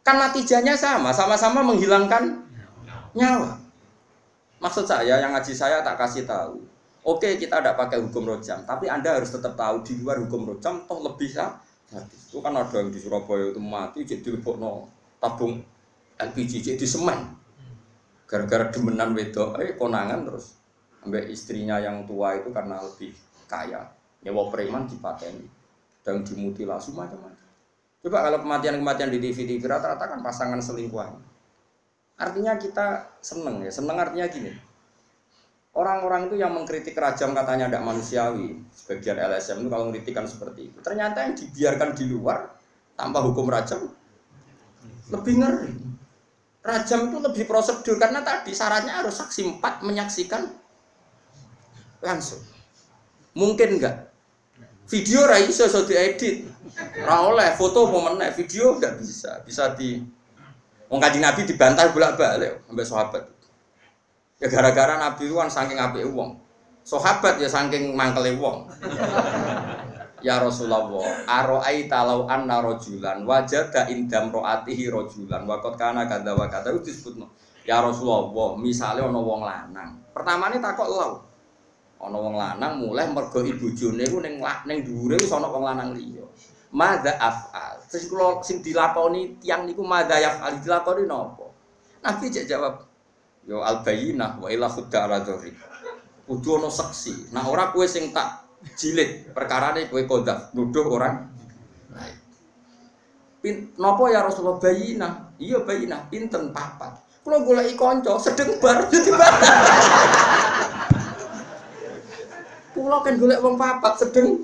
Kan 0.03 0.19
natijahnya 0.19 0.75
sama, 0.75 1.15
sama-sama 1.15 1.63
menghilangkan 1.63 2.43
nyawa. 3.15 3.63
Maksud 4.63 4.87
saya 4.87 5.19
yang 5.19 5.35
ngaji 5.35 5.53
saya 5.55 5.83
tak 5.83 5.99
kasih 5.99 6.27
tahu. 6.27 6.63
Oke 7.03 7.35
kita 7.35 7.59
tidak 7.59 7.75
pakai 7.75 7.99
hukum 7.99 8.31
rojam, 8.31 8.63
tapi 8.63 8.87
anda 8.87 9.19
harus 9.19 9.35
tetap 9.35 9.59
tahu 9.59 9.83
di 9.83 9.99
luar 9.99 10.23
hukum 10.23 10.47
rojam 10.47 10.87
toh 10.87 11.03
lebih 11.03 11.27
sah. 11.27 11.59
Itu 11.91 12.39
kan 12.39 12.55
ada 12.55 12.71
yang 12.79 12.95
di 12.95 13.03
Surabaya 13.03 13.51
itu 13.51 13.59
mati 13.59 14.07
jadi 14.07 14.39
no 14.55 14.87
tabung 15.19 15.59
LPG 16.15 16.63
jadi 16.63 16.87
semen. 16.87 17.35
Gara-gara 18.31 18.71
demenan 18.71 19.19
wedok, 19.19 19.59
eh 19.59 19.75
konangan 19.75 20.25
terus 20.25 20.57
ambek 21.03 21.27
istrinya 21.27 21.83
yang 21.83 22.07
tua 22.07 22.39
itu 22.39 22.55
karena 22.55 22.79
lebih 22.79 23.11
kaya 23.51 23.83
nyewa 24.23 24.49
preman 24.49 24.87
dipateni 24.87 25.51
dan 26.07 26.23
dimutilasi 26.23 26.95
macam-macam. 26.95 27.42
Coba 28.03 28.19
kalau 28.27 28.39
kematian-kematian 28.43 29.11
di 29.15 29.19
TV 29.23 29.47
TV 29.47 29.63
rata-rata 29.63 30.11
kan 30.11 30.21
pasangan 30.21 30.59
selingkuhan. 30.59 31.15
Artinya 32.19 32.59
kita 32.59 33.19
seneng 33.23 33.63
ya, 33.63 33.71
seneng 33.71 33.99
artinya 33.99 34.27
gini 34.27 34.53
Orang-orang 35.73 36.29
itu 36.29 36.37
yang 36.37 36.53
mengkritik 36.53 36.93
rajam 36.93 37.33
katanya 37.33 37.73
tidak 37.73 37.81
manusiawi, 37.89 38.61
sebagian 38.77 39.17
LSM 39.17 39.65
itu 39.65 39.69
kalau 39.73 39.89
mengkritikan 39.89 40.29
seperti 40.29 40.69
itu. 40.69 40.79
Ternyata 40.85 41.25
yang 41.25 41.33
dibiarkan 41.33 41.97
di 41.97 42.05
luar 42.13 42.53
tanpa 42.93 43.25
hukum 43.25 43.49
rajam 43.49 43.89
lebih 45.09 45.41
ngeri. 45.41 45.73
Rajam 46.61 47.09
itu 47.09 47.17
lebih 47.25 47.45
prosedur 47.49 47.97
karena 47.97 48.21
tadi 48.21 48.53
syaratnya 48.53 49.01
harus 49.01 49.17
saksi 49.17 49.49
empat 49.49 49.81
menyaksikan 49.81 50.45
langsung. 52.05 52.45
Mungkin 53.33 53.81
enggak? 53.81 54.12
Video 54.93 55.25
rai 55.25 55.49
iso 55.49 55.65
so 55.73 55.89
diedit. 55.89 56.45
Ra 57.01 57.25
oleh 57.25 57.57
foto 57.57 57.89
mau 57.89 58.13
video 58.37 58.77
enggak 58.77 59.01
bisa. 59.01 59.41
Bisa 59.41 59.73
di 59.73 59.97
Wong 60.93 61.01
Nabi 61.01 61.49
dibantah 61.49 61.89
bolak-balik 61.89 62.69
sampai 62.69 62.85
sahabat. 62.85 63.25
Ya 64.37 64.53
gara-gara 64.53 65.01
Nabi 65.01 65.33
kan 65.33 65.49
saking 65.49 65.81
api 65.81 66.05
uang. 66.05 66.37
Sahabat 66.85 67.41
ya 67.41 67.49
saking 67.49 67.97
mangkele 67.97 68.37
wong. 68.37 68.69
Ya 70.21 70.39
Rasulullah, 70.39 70.87
aro'aita 71.25 72.05
law 72.05 72.29
anna 72.29 72.61
rajulan 72.63 73.25
wajada 73.25 73.89
indam 73.91 74.31
ro'atihi 74.31 74.93
rajulan 74.93 75.49
wa 75.49 75.59
qad 75.59 75.75
kana 75.75 76.05
kadza 76.05 76.37
wa 76.37 76.47
kadza 76.53 76.71
itu 76.77 76.93
disebutno. 76.93 77.33
Ya 77.65 77.81
Rasulullah, 77.81 78.55
misalnya 78.61 79.09
ana 79.09 79.19
wong 79.19 79.41
lanang. 79.41 79.99
Pertama 80.13 80.53
ini 80.53 80.61
takok 80.61 80.89
lau. 80.93 81.32
Ana 82.03 82.19
wong 82.19 82.35
lanang 82.35 82.83
mulai 82.83 83.07
mergo 83.15 83.47
ibojone 83.47 84.03
iku 84.11 84.19
ning 84.19 84.43
ning 84.43 84.79
dhuwure 84.83 85.15
wis 85.23 85.31
ana 85.31 85.47
wong 85.47 85.63
lanang 85.63 85.95
liya. 85.95 86.27
Madza 86.75 87.15
af'al. 87.15 87.79
Terus 87.87 88.11
kula 88.11 88.43
sing 88.43 88.59
dilakoni 88.59 89.39
tiyang 89.39 89.71
niku 89.71 89.87
madza 89.87 90.19
yaf'al 90.19 90.59
dilakoni 90.59 91.07
napa? 91.07 91.47
Nabi 92.03 92.27
cek 92.27 92.51
jawab, 92.51 92.83
Yo 93.47 93.63
al 93.63 93.87
bayinah 93.87 94.43
wa 94.43 94.51
ila 94.51 94.67
khudda 94.67 95.07
ala 95.07 95.23
dhuri. 95.23 95.55
Kudu 96.27 96.59
ono 96.59 96.71
saksi. 96.71 97.35
Nah 97.35 97.47
ora 97.47 97.71
kue 97.71 97.87
sing 97.87 98.11
tak 98.11 98.51
jilid 98.79 99.31
perkarane 99.35 99.87
kue 99.87 100.03
kodaf 100.07 100.51
nuduh 100.55 100.87
orang. 100.91 101.31
Pin, 103.43 103.75
nopo 103.75 104.07
ya 104.07 104.23
Rasulullah 104.23 104.63
bayinah? 104.63 105.35
Iya 105.43 105.67
bayinah, 105.67 106.07
pinten 106.07 106.55
papat. 106.55 106.95
Kalau 107.27 107.43
golek 107.43 107.75
kanca 107.75 108.15
sedeng 108.23 108.59
bar 108.63 108.87
jadi 108.87 109.11
bar. 109.15 109.35
Kulo 112.83 112.99
kan 113.07 113.15
golek 113.15 113.39
wong 113.39 113.55
papat 113.55 113.95
sedeng 113.95 114.43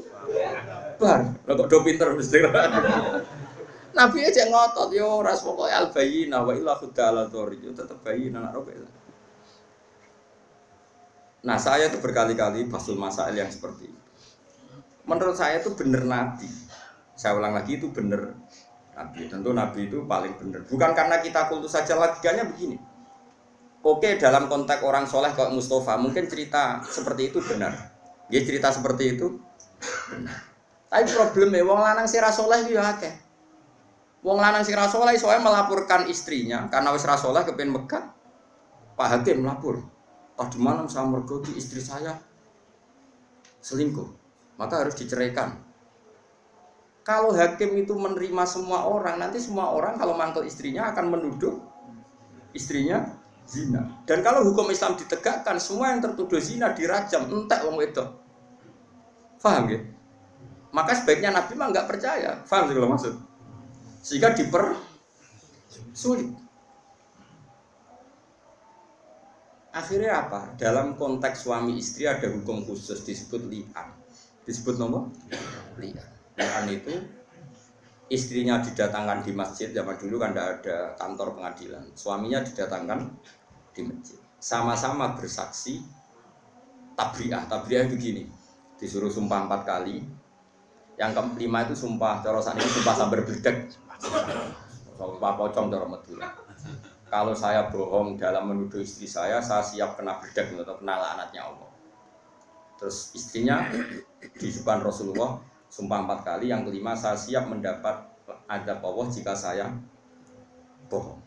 bar. 0.95 1.27
Lah 1.43 1.55
kok 1.59 1.67
do 1.67 1.83
pinter 1.83 2.15
mesti. 2.15 2.39
Nabi 3.99 4.19
aja 4.23 4.47
ngotot 4.47 4.95
yo 4.95 5.27
ras 5.27 5.43
pokoknya 5.43 5.75
al 5.83 5.87
bayina 5.91 6.47
wa 6.47 6.55
illa 6.55 6.79
khudala 6.79 7.27
tori 7.27 7.59
yo 7.59 7.75
tetep 7.75 7.99
bayina 7.99 8.39
nak 8.39 8.55
robe. 8.55 8.79
Nah 11.43 11.59
saya 11.59 11.91
itu 11.91 11.99
berkali-kali 11.99 12.71
pasul 12.71 12.95
masail 12.95 13.35
yang 13.35 13.51
seperti 13.51 13.91
itu. 13.91 14.01
Menurut 15.03 15.35
saya 15.35 15.59
itu 15.59 15.75
benar 15.75 16.07
Nabi. 16.07 16.47
Saya 17.19 17.35
ulang 17.35 17.59
lagi 17.59 17.83
itu 17.83 17.91
benar 17.91 18.39
Nabi. 18.95 19.27
Tentu 19.27 19.51
Nabi 19.51 19.91
itu 19.91 20.07
paling 20.07 20.39
benar. 20.39 20.63
Bukan 20.71 20.91
karena 20.95 21.19
kita 21.19 21.51
kultus 21.51 21.75
saja 21.75 21.99
logikanya 21.99 22.47
begini. 22.47 22.79
Oke 23.83 24.15
dalam 24.15 24.47
konteks 24.47 24.87
orang 24.87 25.11
soleh 25.11 25.35
kayak 25.35 25.55
Mustafa 25.55 25.99
mungkin 25.99 26.31
cerita 26.31 26.87
seperti 26.87 27.35
itu 27.35 27.43
benar. 27.43 27.98
Dia 28.29 28.41
cerita 28.45 28.69
seperti 28.73 29.17
itu. 29.17 29.41
Tapi 30.89 31.05
problemnya 31.13 31.65
wong 31.65 31.81
lanang 31.81 32.07
sih 32.09 32.21
soleh 32.33 32.65
itu 32.65 32.81
akeh. 32.81 33.29
Wong 34.25 34.41
lanang 34.41 34.67
sing 34.67 34.75
rasoleh 34.75 35.15
soalnya 35.15 35.47
melaporkan 35.47 36.11
istrinya 36.11 36.67
karena 36.67 36.91
wis 36.91 37.07
rasoleh 37.07 37.45
kepen 37.47 37.71
megat. 37.71 38.03
Pak 38.99 39.09
Hakim 39.09 39.47
melapor. 39.47 39.79
Tadi 40.39 40.59
malam 40.59 40.87
saya 40.87 41.07
mergoti 41.07 41.51
istri 41.59 41.83
saya 41.83 42.15
selingkuh, 43.59 44.07
maka 44.55 44.87
harus 44.87 44.95
diceraikan. 44.95 45.59
Kalau 47.03 47.33
hakim 47.33 47.75
itu 47.75 47.97
menerima 47.97 48.45
semua 48.47 48.87
orang, 48.87 49.19
nanti 49.19 49.43
semua 49.43 49.73
orang 49.73 49.97
kalau 49.99 50.15
mantel 50.15 50.45
istrinya 50.45 50.93
akan 50.93 51.11
menuduh 51.11 51.59
istrinya 52.55 53.19
zina. 53.49 54.05
Dan 54.05 54.21
kalau 54.21 54.45
hukum 54.45 54.69
Islam 54.69 54.95
ditegakkan, 54.95 55.57
semua 55.57 55.91
yang 55.91 56.05
tertuduh 56.05 56.39
zina 56.39 56.71
dirajam, 56.77 57.27
entek 57.33 57.65
wong 57.65 57.81
itu. 57.81 58.05
Faham 59.39 59.71
ya? 59.71 59.81
Maka 60.75 60.93
sebaiknya 60.99 61.33
Nabi 61.33 61.55
mah 61.57 61.71
nggak 61.73 61.89
percaya. 61.89 62.43
Faham 62.45 62.69
sih 62.69 62.75
kalau 62.77 62.91
maksud? 62.93 63.15
sehingga 64.09 64.33
diper 64.33 64.73
sulit. 65.93 66.33
Akhirnya 69.69 70.27
apa? 70.27 70.57
Dalam 70.59 70.97
konteks 70.97 71.45
suami 71.47 71.79
istri 71.79 72.09
ada 72.09 72.27
hukum 72.33 72.65
khusus 72.65 73.05
disebut 73.05 73.47
li'an. 73.47 73.95
Disebut 74.49 74.81
nomor 74.81 75.13
li'an. 75.77 76.09
Li'an 76.35 76.67
itu 76.73 76.95
istrinya 78.09 78.65
didatangkan 78.65 79.29
di 79.29 79.37
masjid 79.37 79.69
zaman 79.71 80.01
dulu 80.01 80.17
kan 80.19 80.33
tidak 80.33 80.65
ada 80.65 80.77
kantor 80.97 81.37
pengadilan. 81.37 81.85
Suaminya 81.93 82.41
didatangkan 82.41 83.13
di 83.77 83.81
masjid. 83.87 84.19
Sama-sama 84.41 85.15
bersaksi 85.15 85.85
tabriah. 86.97 87.45
Tabriah 87.47 87.87
begini, 87.87 88.25
disuruh 88.79 89.11
sumpah 89.11 89.51
empat 89.51 89.63
kali. 89.67 90.07
Yang 90.99 91.11
kelima 91.35 91.63
itu 91.67 91.75
sumpah, 91.79 92.23
cara 92.23 92.43
ini 92.59 92.67
sumpah 92.67 92.95
sambar 92.95 93.23
bledek. 93.23 93.71
Pak 94.99 95.33
pocong 95.39 95.67
cara 95.71 95.87
Madura. 95.87 96.31
Kalau 97.09 97.33
saya 97.33 97.71
bohong 97.71 98.19
dalam 98.19 98.51
menuduh 98.51 98.83
istri 98.83 99.07
saya, 99.07 99.39
saya 99.41 99.63
siap 99.63 99.97
kena 99.97 100.19
bedak 100.19 100.53
atau 100.59 100.77
kena 100.77 100.95
laknatnya 100.99 101.47
Allah. 101.47 101.71
Terus 102.79 103.15
istrinya 103.15 103.65
di 104.21 104.49
depan 104.51 104.83
Rasulullah 104.83 105.41
sumpah 105.71 106.05
empat 106.05 106.21
kali, 106.27 106.51
yang 106.51 106.67
kelima 106.67 106.99
saya 106.99 107.17
siap 107.17 107.47
mendapat 107.47 108.11
adab 108.51 108.79
Allah 108.85 109.07
jika 109.09 109.33
saya 109.39 109.73
bohong. 110.91 111.21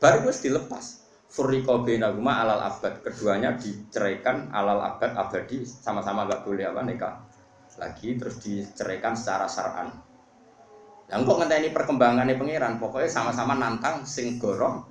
Baru 0.00 0.24
gue 0.24 0.34
dilepas. 0.40 1.04
Furiko 1.30 1.86
binaguma 1.86 2.42
alal 2.42 2.66
abad. 2.66 3.06
Keduanya 3.06 3.54
diceraikan 3.54 4.50
alal 4.50 4.82
abad 4.82 5.14
abadi 5.14 5.62
sama-sama 5.62 6.26
gak 6.26 6.42
boleh 6.42 6.66
apa 6.66 6.82
nikah 6.82 7.14
lagi 7.78 8.18
terus 8.20 8.36
diceraikan 8.44 9.16
secara 9.16 9.48
syar'an 9.48 9.88
yang 11.10 11.26
kok 11.26 11.42
ngenteni 11.42 11.74
perkembangannya 11.74 12.38
pangeran, 12.38 12.78
pokoknya 12.78 13.10
sama-sama 13.10 13.58
nantang 13.58 14.06
sing 14.06 14.38
gorong 14.38 14.86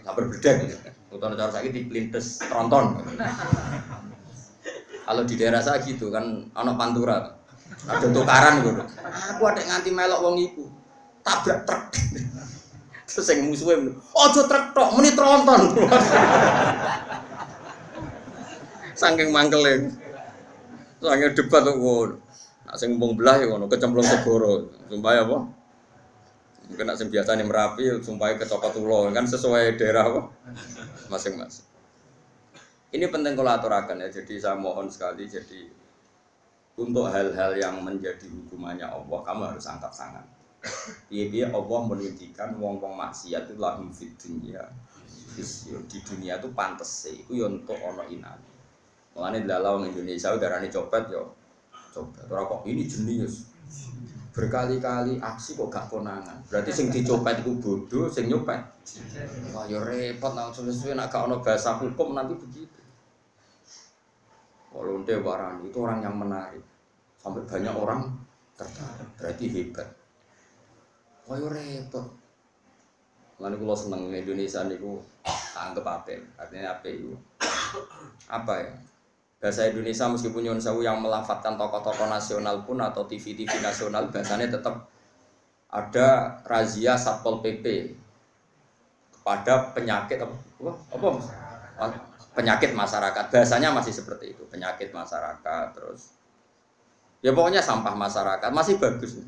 tak 0.00 0.14
berbeda 0.16 0.50
gitu. 0.64 0.76
Utama 1.12 1.36
cara 1.36 1.52
saya 1.52 1.68
di 1.68 1.84
pelintes 1.84 2.40
tronton. 2.48 3.04
Kalau 5.04 5.22
di 5.28 5.34
daerah 5.36 5.60
saya 5.60 5.84
gitu 5.84 6.08
kan, 6.08 6.48
anak 6.56 6.80
pantura, 6.80 7.36
ada 7.84 8.06
tukaran 8.08 8.64
gitu. 8.64 8.82
Aku 9.36 9.42
ada 9.44 9.60
nganti 9.60 9.90
melok 9.92 10.20
wong 10.24 10.36
iku. 10.40 10.64
tabrak 11.24 11.64
truk. 11.64 11.82
Terus 13.04 13.28
yang 13.28 13.46
musuhnya, 13.46 13.92
ojo 14.00 14.40
truk 14.48 14.64
tok, 14.72 14.88
meni 14.96 15.12
tronton. 15.12 15.62
Saking 19.00 19.28
mangkelnya. 19.28 19.92
Saking 21.04 21.32
debat 21.36 21.62
kok. 21.68 22.08
Nak 22.64 22.76
sing 22.80 22.96
mbong 22.96 23.12
belah 23.14 23.36
ya 23.36 23.46
ngono, 23.52 23.68
kecemplung 23.68 24.08
segoro. 24.08 24.72
Sumpah 24.88 25.12
ya 25.12 25.22
apa? 25.28 25.38
Mungkin 26.64 26.84
nak 26.88 26.96
sing 26.96 27.12
nih 27.12 27.44
merapi, 27.44 27.84
sumpah 28.00 28.40
kecopot 28.40 28.72
ulo 28.80 29.12
kan 29.12 29.28
sesuai 29.28 29.76
daerah 29.76 30.08
apa? 30.08 30.22
Masing-masing. 31.12 31.68
Ini 32.94 33.10
penting 33.10 33.36
kalau 33.36 33.52
aturakan 33.52 34.00
ya, 34.00 34.08
jadi 34.08 34.34
saya 34.38 34.56
mohon 34.56 34.88
sekali 34.88 35.28
jadi 35.28 35.66
untuk 36.78 37.06
hal-hal 37.10 37.54
yang 37.58 37.82
menjadi 37.82 38.26
hukumannya 38.26 38.86
Allah 38.86 39.18
kamu 39.22 39.42
harus 39.54 39.66
angkat 39.66 39.92
tangan. 39.92 40.26
Iya 41.12 41.52
Allah 41.52 41.80
menunjukkan 41.84 42.56
wong-wong 42.56 42.94
maksiat 42.96 43.52
itu 43.52 43.60
lahum 43.60 43.92
fid 43.92 44.16
dunia. 44.16 44.64
Di 45.34 45.98
dunia 46.06 46.38
itu 46.40 46.48
pantas 46.54 46.88
sih, 47.04 47.26
itu 47.26 47.42
ya 47.42 47.50
untuk 47.50 47.76
ono 47.82 48.06
inan. 48.06 48.38
Mulane 49.14 49.46
dalam 49.46 49.86
Indonesia 49.86 50.34
darani 50.40 50.70
copet 50.72 51.10
yo. 51.10 51.34
Copet. 51.94 52.26
Ora 52.26 52.46
kok 52.48 52.66
ini 52.66 52.86
jenius. 52.86 53.50
Berkali-kali 54.34 55.22
aksi 55.22 55.54
kok 55.54 55.70
gak 55.70 55.86
konangan. 55.86 56.42
Berarti 56.50 56.74
sing 56.74 56.90
dicopet 56.90 57.46
itu 57.46 57.54
bodoh, 57.62 58.10
sing 58.10 58.26
nyopet. 58.26 58.58
Wah 59.54 59.62
yo 59.70 59.78
repot 59.78 60.34
nang 60.34 60.50
suwe-suwe 60.50 60.98
nek 60.98 61.06
gak 61.06 61.30
ono 61.30 61.38
bahasa 61.38 61.78
hukum 61.78 62.18
nanti 62.18 62.34
begitu. 62.34 62.82
Kalau 64.74 65.06
Warani 65.06 65.70
itu 65.70 65.78
orang 65.78 66.02
yang 66.02 66.18
menarik. 66.18 66.66
Sampai 67.22 67.46
banyak 67.46 67.74
orang 67.78 68.10
tertarik. 68.58 69.06
Berarti 69.14 69.44
hebat. 69.54 69.86
Wah 71.24 71.36
yo 71.40 71.48
repot. 71.48 72.04
Lalu 73.40 73.56
kalau 73.64 73.76
seneng 73.76 74.12
Indonesia 74.12 74.60
niku 74.68 75.00
anggap 75.56 76.04
apa? 76.04 76.14
Artinya 76.36 76.76
apa 76.76 76.86
itu? 76.86 77.16
Apa 78.28 78.52
ya? 78.60 78.70
Bahasa 79.40 79.68
Indonesia 79.68 80.08
meskipun 80.08 80.40
Nyun 80.40 80.60
Sewu 80.60 80.80
yang 80.80 81.04
melafatkan 81.04 81.60
tokoh-tokoh 81.60 82.08
nasional 82.08 82.64
pun 82.64 82.80
atau 82.80 83.04
TV-TV 83.04 83.60
nasional 83.60 84.08
bahasanya 84.08 84.48
tetap 84.48 84.88
ada 85.68 86.38
razia 86.48 86.96
Satpol 86.96 87.44
PP 87.44 87.92
kepada 89.12 89.74
penyakit 89.74 90.20
apa? 90.22 90.36
apa? 90.92 91.08
Penyakit 92.32 92.72
masyarakat. 92.72 93.24
Bahasanya 93.28 93.68
masih 93.74 93.92
seperti 93.92 94.32
itu, 94.32 94.42
penyakit 94.48 94.94
masyarakat 94.96 95.66
terus. 95.76 96.16
Ya 97.24 97.32
pokoknya 97.32 97.60
sampah 97.60 97.96
masyarakat 97.96 98.50
masih 98.52 98.76
bagus. 98.76 99.20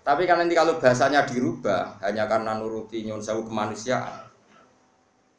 Tapi 0.00 0.24
kan 0.24 0.40
nanti 0.40 0.56
kalau 0.56 0.80
bahasanya 0.80 1.28
dirubah 1.28 2.00
hanya 2.00 2.24
karena 2.24 2.56
nuruti 2.56 3.04
Nyun 3.04 3.20
Sewu 3.20 3.44
kemanusiaan, 3.44 4.30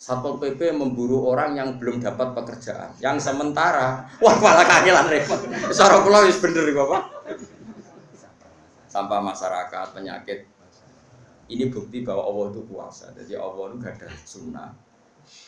Satpol 0.01 0.41
PP 0.41 0.73
memburu 0.73 1.29
orang 1.29 1.53
yang 1.53 1.77
belum 1.77 2.01
dapat 2.01 2.33
pekerjaan. 2.33 2.89
Yang 2.97 3.21
sementara, 3.21 4.09
wah 4.17 4.33
malah 4.41 4.65
kangelan 4.65 5.05
repot. 5.05 5.37
Soro 5.69 6.01
kula 6.01 6.25
wis 6.25 6.41
bener 6.41 6.65
Bapak. 6.73 7.03
Sampah 8.89 9.21
masyarakat, 9.21 9.93
penyakit. 9.93 10.49
Ini 11.53 11.69
bukti 11.69 12.01
bahwa 12.01 12.25
Allah 12.25 12.45
itu 12.49 12.61
kuasa. 12.65 13.13
Jadi 13.13 13.37
Allah 13.37 13.69
itu 13.69 13.77
gak 13.77 13.93
ada 14.01 14.09
sunnah. 14.25 14.69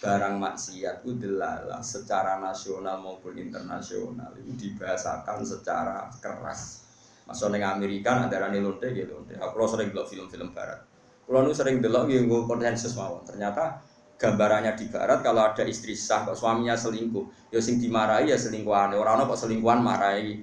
Barang 0.05 0.37
maksiat 0.37 1.01
itu 1.01 1.17
delalah 1.17 1.81
secara 1.81 2.37
nasional 2.37 3.01
maupun 3.01 3.33
internasional 3.33 4.37
itu 4.37 4.53
dibahasakan 4.53 5.41
secara 5.41 6.13
keras. 6.21 6.85
Masuk 7.23 7.55
neng 7.55 7.63
Amerika 7.63 8.27
ada 8.27 8.35
rani 8.47 8.59
lonte 8.59 8.91
gitu. 8.91 9.23
Aku 9.39 9.63
sering 9.65 9.95
bilang 9.95 10.07
film-film 10.07 10.51
barat. 10.51 10.83
Kalau 11.23 11.55
sering 11.55 11.79
delok 11.79 12.11
gitu 12.11 12.43
konsensus 12.43 12.99
mawon. 12.99 13.23
Ternyata 13.23 13.79
gambarannya 14.23 14.71
di 14.79 14.85
barat 14.87 15.19
kalau 15.19 15.43
ada 15.43 15.63
istri 15.67 15.97
sah 15.97 16.23
kok 16.23 16.37
suaminya 16.37 16.79
selingkuh 16.79 17.51
ya 17.51 17.59
sing 17.59 17.75
dimarahi 17.81 18.31
ya 18.31 18.37
selingkuhan 18.39 18.95
orang 18.95 19.27
kok 19.27 19.35
selingkuhan 19.35 19.83
marahi 19.83 20.39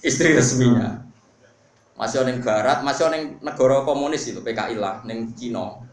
istri 0.00 0.32
resminya. 0.32 1.04
Masih 1.92 2.24
orang 2.24 2.40
barat 2.40 2.80
masih 2.80 3.12
orang 3.12 3.36
negara 3.44 3.84
komunis 3.84 4.24
itu 4.24 4.40
PKI 4.40 4.80
lah 4.80 5.04
neng 5.04 5.36
Cina. 5.36 5.84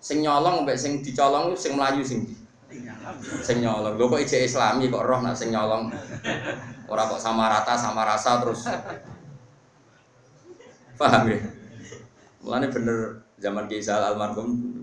Sing 0.00 0.24
nyolong 0.24 0.64
sing 0.74 1.04
dicolong 1.04 1.52
sing 1.52 1.76
melayu 1.76 2.00
sing 2.00 2.24
sing 3.44 3.60
nyolong. 3.60 4.00
Lho 4.00 4.08
kok 4.08 4.22
ije 4.24 4.48
islami 4.48 4.88
kok 4.88 5.04
roh 5.04 5.20
nak 5.20 5.36
sing 5.36 5.52
nyolong? 5.52 5.92
Ora 6.88 7.04
kok 7.06 7.20
sama 7.20 7.52
rata 7.52 7.76
sama 7.76 8.08
rasa 8.08 8.40
terus 8.40 8.64
paham 11.00 11.30
ya 11.30 11.38
mulane 12.42 12.66
bener 12.68 13.22
zaman 13.38 13.66
Kisah 13.70 14.12
almarhum 14.12 14.82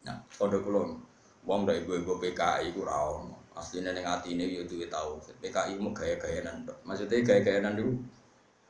Nah, 0.00 0.16
pondok 0.32 0.64
kulon, 0.64 0.96
wong 1.44 1.68
dari 1.68 1.84
ibu-ibu 1.84 2.16
PKI 2.16 2.72
ku 2.72 2.88
ra 2.88 2.96
ono. 2.96 3.36
Asline 3.52 3.92
ning 3.92 4.06
atine 4.08 4.48
yo 4.48 4.64
duwe 4.64 4.88
tau. 4.88 5.20
PKI 5.20 5.76
mu 5.76 5.92
gaya-gayanan. 5.92 6.64
Maksudnya 6.88 7.20
gaya-gayanan 7.20 7.76
itu 7.76 8.00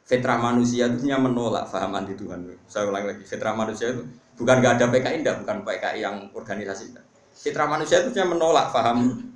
fitrah 0.03 0.43
manusia 0.43 0.91
itu 0.91 1.07
hanya 1.07 1.23
menolak 1.23 1.71
faham 1.71 1.95
anti 1.95 2.19
Tuhan. 2.19 2.51
Saya 2.67 2.91
ulang 2.91 3.07
lagi, 3.07 3.23
fitrah 3.23 3.55
manusia 3.55 3.95
itu 3.95 4.03
bukan 4.35 4.59
gak 4.59 4.83
ada 4.83 4.87
PKI 4.91 5.23
ndak, 5.23 5.47
bukan 5.47 5.63
PKI 5.63 6.03
yang 6.03 6.17
organisasi 6.35 6.91
ndak. 6.91 7.07
Fitrah 7.31 7.71
manusia 7.71 8.03
itu 8.03 8.11
hanya 8.19 8.35
menolak 8.35 8.75
faham 8.75 9.31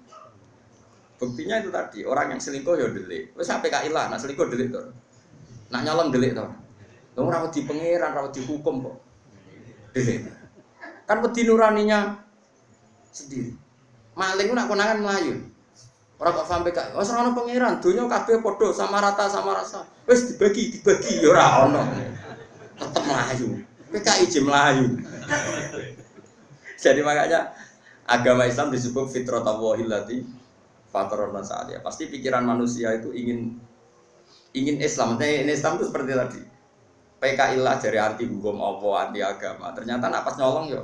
Buktinya 1.14 1.62
itu 1.62 1.70
tadi, 1.70 2.02
orang 2.02 2.34
yang 2.34 2.40
selingkuh 2.42 2.74
ya 2.74 2.90
delik. 2.90 3.30
Wes 3.38 3.46
sampai 3.46 3.70
PKI 3.70 3.94
lah, 3.94 4.10
nah 4.10 4.18
selingkuh 4.18 4.50
delik 4.50 4.74
tuh. 4.74 4.90
Nak 5.70 5.86
nyolong 5.86 6.10
delik 6.10 6.34
tuh. 6.34 6.50
Lu 7.14 7.30
rawat 7.30 7.54
di 7.54 7.62
pangeran, 7.62 8.10
rawat 8.10 8.34
dihukum 8.34 8.82
kok. 8.82 8.96
Delik. 9.94 10.26
Kan 11.06 11.22
wedi 11.22 11.46
nuraninya 11.46 12.18
sendiri. 13.14 13.54
Maling 14.18 14.50
nak 14.54 14.66
konangan 14.66 14.98
melayu. 14.98 15.54
Ora 16.18 16.30
kok 16.30 16.46
wis 16.94 17.10
ora 17.10 17.26
ono 17.26 17.30
pangeran, 17.34 17.82
donya 17.82 18.06
padha 18.08 18.68
sama 18.70 19.02
rata 19.02 19.26
sama 19.26 19.58
rasa. 19.58 19.86
Wis 20.06 20.34
dibagi, 20.34 20.78
dibagi 20.78 21.22
ya 21.22 21.28
ora 21.30 21.46
ono. 21.66 21.82
Tetep 22.78 23.02
melayu. 23.06 23.48
PKI 23.94 24.24
je 24.26 24.40
melayu. 24.42 24.86
Jadi 26.74 27.00
makanya 27.06 27.54
agama 28.06 28.44
Islam 28.44 28.74
disebut 28.74 29.10
fitrah 29.14 29.46
tawahilati 29.46 30.26
fatarona 30.90 31.42
saat 31.46 31.70
ya. 31.70 31.78
Pasti 31.78 32.10
pikiran 32.10 32.42
manusia 32.42 32.94
itu 32.94 33.14
ingin 33.14 33.58
ingin 34.54 34.82
Islam. 34.82 35.14
Maksudnya 35.14 35.54
Islam 35.54 35.78
itu 35.78 35.84
seperti 35.90 36.10
tadi. 36.14 36.40
PKI 37.24 37.56
lah 37.56 37.80
dari 37.80 37.96
anti 37.96 38.28
hukum 38.28 38.60
apa 38.60 39.08
anti 39.08 39.24
agama. 39.24 39.72
Ternyata 39.72 40.12
nak 40.12 40.28
pas 40.28 40.36
nyolong 40.36 40.68
yo. 40.68 40.82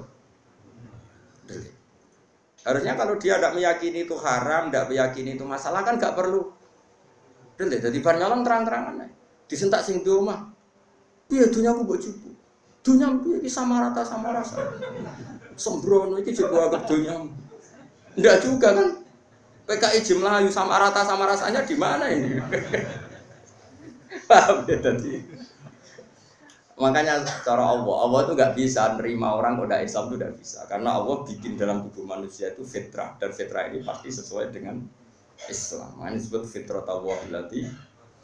Harusnya 2.64 2.97
kalau 2.97 3.20
dia 3.20 3.36
tidak 3.36 3.53
meyakini 3.53 4.09
itu 4.09 4.16
haram, 4.16 4.72
tidak 4.72 4.88
meyakini 4.88 5.36
itu 5.36 5.45
masalah 5.45 5.84
kan 5.84 6.01
nggak 6.01 6.16
perlu. 6.16 6.49
Delik. 7.61 7.84
Jadi 7.84 8.01
bar 8.01 8.16
nyolong 8.16 8.41
terang-terangan 8.41 9.05
Disentak 9.45 9.84
sing 9.84 10.01
mah. 10.01 10.49
Iya 11.28 11.53
dunia 11.53 11.76
aku 11.76 11.84
buat 11.84 12.01
cukup. 12.01 12.32
Dunia 12.80 13.12
piye 13.20 13.45
sama 13.45 13.84
rata 13.84 14.01
sama 14.01 14.32
rasa. 14.32 14.64
Sembrono 15.61 16.16
iki 16.24 16.32
juga 16.32 16.72
agak 16.72 16.88
dunia. 16.88 17.20
Enggak 18.16 18.36
juga 18.41 18.72
kan. 18.72 18.88
PKI 19.68 20.01
jumlah 20.03 20.41
sama 20.49 20.80
rata 20.80 21.05
sama 21.05 21.28
rasanya 21.28 21.62
di 21.68 21.76
mana 21.76 22.09
ini? 22.09 22.41
Paham 24.30 24.66
ya 24.66 24.78
tadi? 24.82 25.22
Makanya 26.80 27.20
cara 27.44 27.76
Allah, 27.76 27.96
Allah 28.08 28.20
itu 28.24 28.32
nggak 28.32 28.56
bisa 28.56 28.96
nerima 28.96 29.36
orang 29.36 29.60
kode 29.60 29.84
Islam 29.84 30.08
itu 30.08 30.16
nggak 30.16 30.34
bisa, 30.40 30.64
karena 30.64 30.96
Allah 30.96 31.20
bikin 31.28 31.60
dalam 31.60 31.84
tubuh 31.84 32.08
manusia 32.08 32.56
itu 32.56 32.64
fitrah 32.64 33.20
dan 33.20 33.36
fitrah 33.36 33.68
ini 33.68 33.84
pasti 33.84 34.08
sesuai 34.08 34.48
dengan 34.48 34.80
Islam. 35.52 36.00
Ini 36.00 36.16
disebut 36.16 36.48
fitrah 36.48 36.80
Allah 36.88 37.20
berarti 37.28 37.68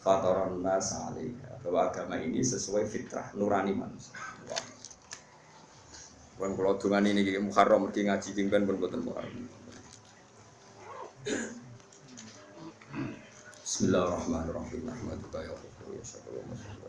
fatoran 0.00 0.56
nasali 0.64 1.36
bahwa 1.60 1.92
agama 1.92 2.16
ini 2.16 2.40
sesuai 2.40 2.88
fitrah 2.88 3.36
nurani 3.36 3.76
manusia. 3.76 4.16
Bukan 6.40 6.52
kalau 6.56 6.80
dengan 6.80 7.04
ini 7.12 7.28
kayak 7.28 7.44
Muharram 7.44 7.84
mergi 7.84 8.08
ngaji 8.08 8.28
tinggal 8.32 8.64
pun 8.64 8.80
buatan 8.80 9.04
Muharram. 9.04 9.44
Bismillahirrahmanirrahim. 13.60 14.80
Alhamdulillah 14.88 15.42
ya 15.44 16.85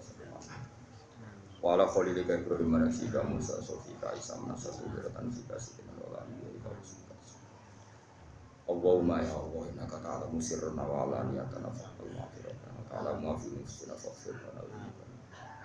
Wala 1.61 1.85
khalilika 1.89 2.37
Ibrahim 2.37 2.69
manasika 2.69 3.23
Musa 3.25 3.57
sofika 3.65 4.13
Isa 4.13 4.37
manasa 4.41 4.69
sujuratan 4.71 5.31
fika 5.33 5.57
sikina 5.59 5.91
wala 6.05 6.21
amiyika 6.23 6.69
wasika 6.69 7.13
Allahumma 8.67 9.23
ya 9.23 9.31
Allah 9.33 9.63
innaka 9.73 9.97
ta'lamu 10.03 10.37
sirrana 10.43 10.83
wa 10.85 11.07
alaniyatana 11.07 11.71
fahmal 11.71 12.11
maghfiratana 12.13 12.79
ta'lamu 12.91 13.21
ma 13.25 13.33
fi 13.39 13.47
nufsina 13.57 13.95
faghfir 13.95 14.35
lana 14.37 14.61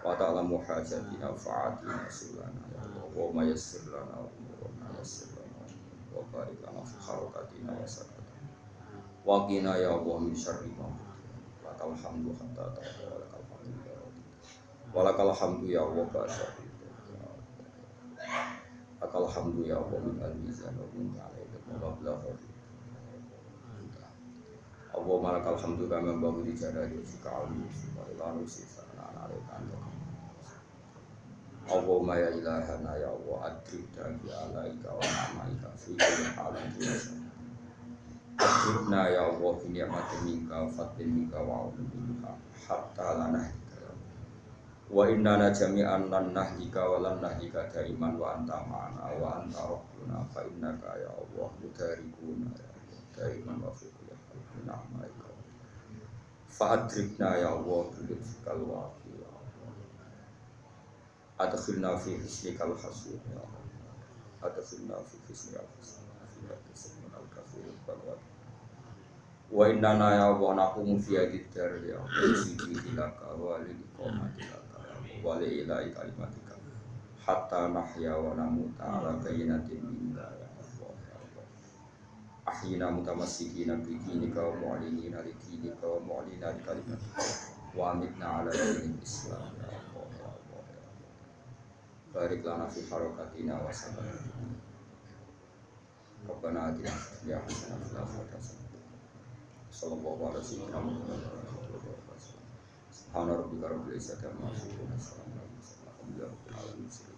wa 0.02 0.14
ta'lamu 0.16 0.62
hajatina 0.64 1.28
fa'atina 1.34 2.06
sulana 2.08 2.62
ya 2.72 2.80
Allah. 2.86 3.02
Allahumma 3.12 3.42
yassir 3.50 3.82
lana 3.90 4.16
wa 4.22 4.30
umurana 4.38 4.86
yassir 5.02 5.28
lana 5.34 5.66
wa 6.14 6.22
barik 6.32 6.58
lana 6.62 6.80
fi 6.88 6.96
harakatina 7.04 7.70
wa 7.74 7.84
sakatina 7.86 8.48
wa 9.28 9.36
qina 9.50 9.72
ya 9.82 9.90
Allah 9.98 10.16
min 10.22 10.34
syarri 10.38 10.70
ma 10.78 10.88
lakal 11.66 11.92
hamdu 11.98 12.32
hatta 12.38 12.64
ta'ala 12.80 13.06
wa 13.12 13.18
lakal 13.18 13.42
hamdu 13.50 13.82
ya 13.82 13.98
Walakal 14.92 15.32
hamdu 15.32 15.72
ya 15.72 15.80
Allah 15.88 16.04
ba'da 16.12 16.46
Akal 19.00 19.24
hamdu 19.26 19.64
ya 19.64 19.80
Allah 19.80 19.98
min 20.04 20.16
al-mizan 20.20 20.76
wa 20.76 20.86
min 20.92 21.08
wa 21.16 21.76
mablaghah 21.80 22.36
Allah 24.92 25.16
malakal 25.24 25.56
hamdu 25.56 25.88
kama 25.88 26.20
bahu 26.20 26.44
di 26.44 26.52
jada 26.52 26.84
di 26.84 27.00
suka 27.00 27.48
ilanu 28.12 28.44
sisa 28.44 28.84
Allahumma 31.72 32.18
ya 32.18 32.28
ilahana 32.36 32.92
ya 33.00 33.08
Allah 33.08 33.38
adrib 33.54 33.86
dagi 33.96 34.28
alaika 34.28 34.92
wa 34.92 35.00
namaika 35.00 35.70
fi 35.78 35.94
kulli 35.96 36.26
tunasa 36.76 37.14
Adribna 38.36 39.00
ya 39.08 39.30
Allah 39.30 39.52
bi 39.62 39.68
ni'matin 39.70 40.20
minka 40.26 40.56
wa 40.58 40.68
fadlin 40.68 41.08
minka 41.08 41.38
wa 41.40 41.70
aunin 41.70 41.86
minka 41.94 42.34
hatta 42.66 43.00
ya 43.00 43.10
Allah 43.30 43.61
Wa 44.92 45.08
innana 45.08 45.48
jami'an 45.48 46.12
lan 46.12 46.36
nahdika 46.36 46.84
wa 46.84 47.00
lan 47.00 47.16
nahdika 47.24 47.64
daiman 47.72 48.20
wa 48.20 48.36
anta 48.36 48.60
ma'ana 48.68 49.08
wa 49.16 49.40
anta 49.40 49.64
rabbuna 49.64 50.20
fa 50.28 50.44
innaka 50.44 51.00
ya 51.00 51.08
Allah 51.08 51.48
mudarikuna 51.64 52.52
ya 52.60 52.68
daiman 53.16 53.56
wa 53.64 53.72
fi 53.72 53.88
kulli 53.88 54.12
amaika 54.68 55.32
Fa 56.52 56.76
ya 57.40 57.48
Allah 57.56 57.82
bi 57.96 58.00
lutfikal 58.04 58.60
wafi 58.68 59.16
ya 59.16 59.32
Allah. 59.32 59.72
Adkhilna 61.40 61.96
fi 61.96 62.12
hisnikal 62.20 62.76
hasud 62.76 63.16
ya 63.32 63.40
Allah. 63.40 63.64
Adkhilna 64.44 65.00
fi 65.08 65.16
hisnikal 65.32 65.64
hasud 65.80 66.12
fi 66.42 66.52
hadismin 66.52 67.10
al-kafir 67.16 67.64
wal 67.88 68.18
Wa 69.52 69.68
innana 69.68 70.16
ya 70.16 70.24
Allah 70.32 70.50
naqumu 70.56 70.96
fi 71.00 71.16
hadid 71.16 71.48
dar 71.54 71.76
ya 71.84 71.96
Allah. 72.00 72.36
Sidi 72.36 72.74
tilaka 72.76 73.32
wa 73.36 73.60
li 73.64 73.76
qawmatilaka 73.96 74.61
wa 75.22 75.38
li 75.38 75.62
ilahi 75.62 75.90
kalimatika. 75.94 76.54
Hatta 77.22 77.70
nahya 77.70 78.18
wa 78.18 78.34
namuta 78.34 78.82
ala 78.82 79.14
bayyinatin 79.22 79.78
minka 79.86 80.26
ya 80.26 80.48
Allah 80.50 80.94
ya 81.06 81.16
Allah. 81.22 81.46
Ahyina 82.50 82.90
mutamassikina 82.90 83.78
bi 83.78 83.94
dinika 84.02 84.42
wa 84.42 84.54
mu'linina 84.58 85.22
li 85.22 85.30
dinika 85.38 85.86
wa 85.86 86.02
mu'linina 86.02 86.50
li 86.50 86.60
kalimatika. 86.66 87.22
Wa 87.72 87.94
amitna 87.94 88.42
ala 88.42 88.50
dinil 88.50 88.98
islam 88.98 89.54
ya 89.62 89.70
Allah 89.70 90.06
ya 90.18 90.26
Allah 90.26 90.62
ya 90.66 90.82
Allah. 90.82 91.14
Barik 92.12 92.42
lana 92.42 92.66
fi 92.66 92.82
harakatina 92.90 93.54
wa 93.62 93.70
sabanatina 93.72 94.50
Rabbana 96.22 96.70
atina 96.70 96.90
fid 96.90 97.26
dunya 97.26 97.38
hasanah 97.42 97.78
wa 97.78 97.86
fil 97.86 97.98
akhirati 97.98 98.34
hasanah. 98.38 98.70
Sallallahu 99.74 100.22
alaihi 100.30 100.44
wasallam 100.44 100.86
Subhana 103.12 103.36
rabbika 103.36 103.68
rabbil 103.68 103.94
izzati 104.00 104.24
amma 104.26 104.48
yasifun 104.48 104.88
wa 104.88 104.96
salamun 104.96 105.52
alal 106.48 106.76
mursalin 106.80 107.12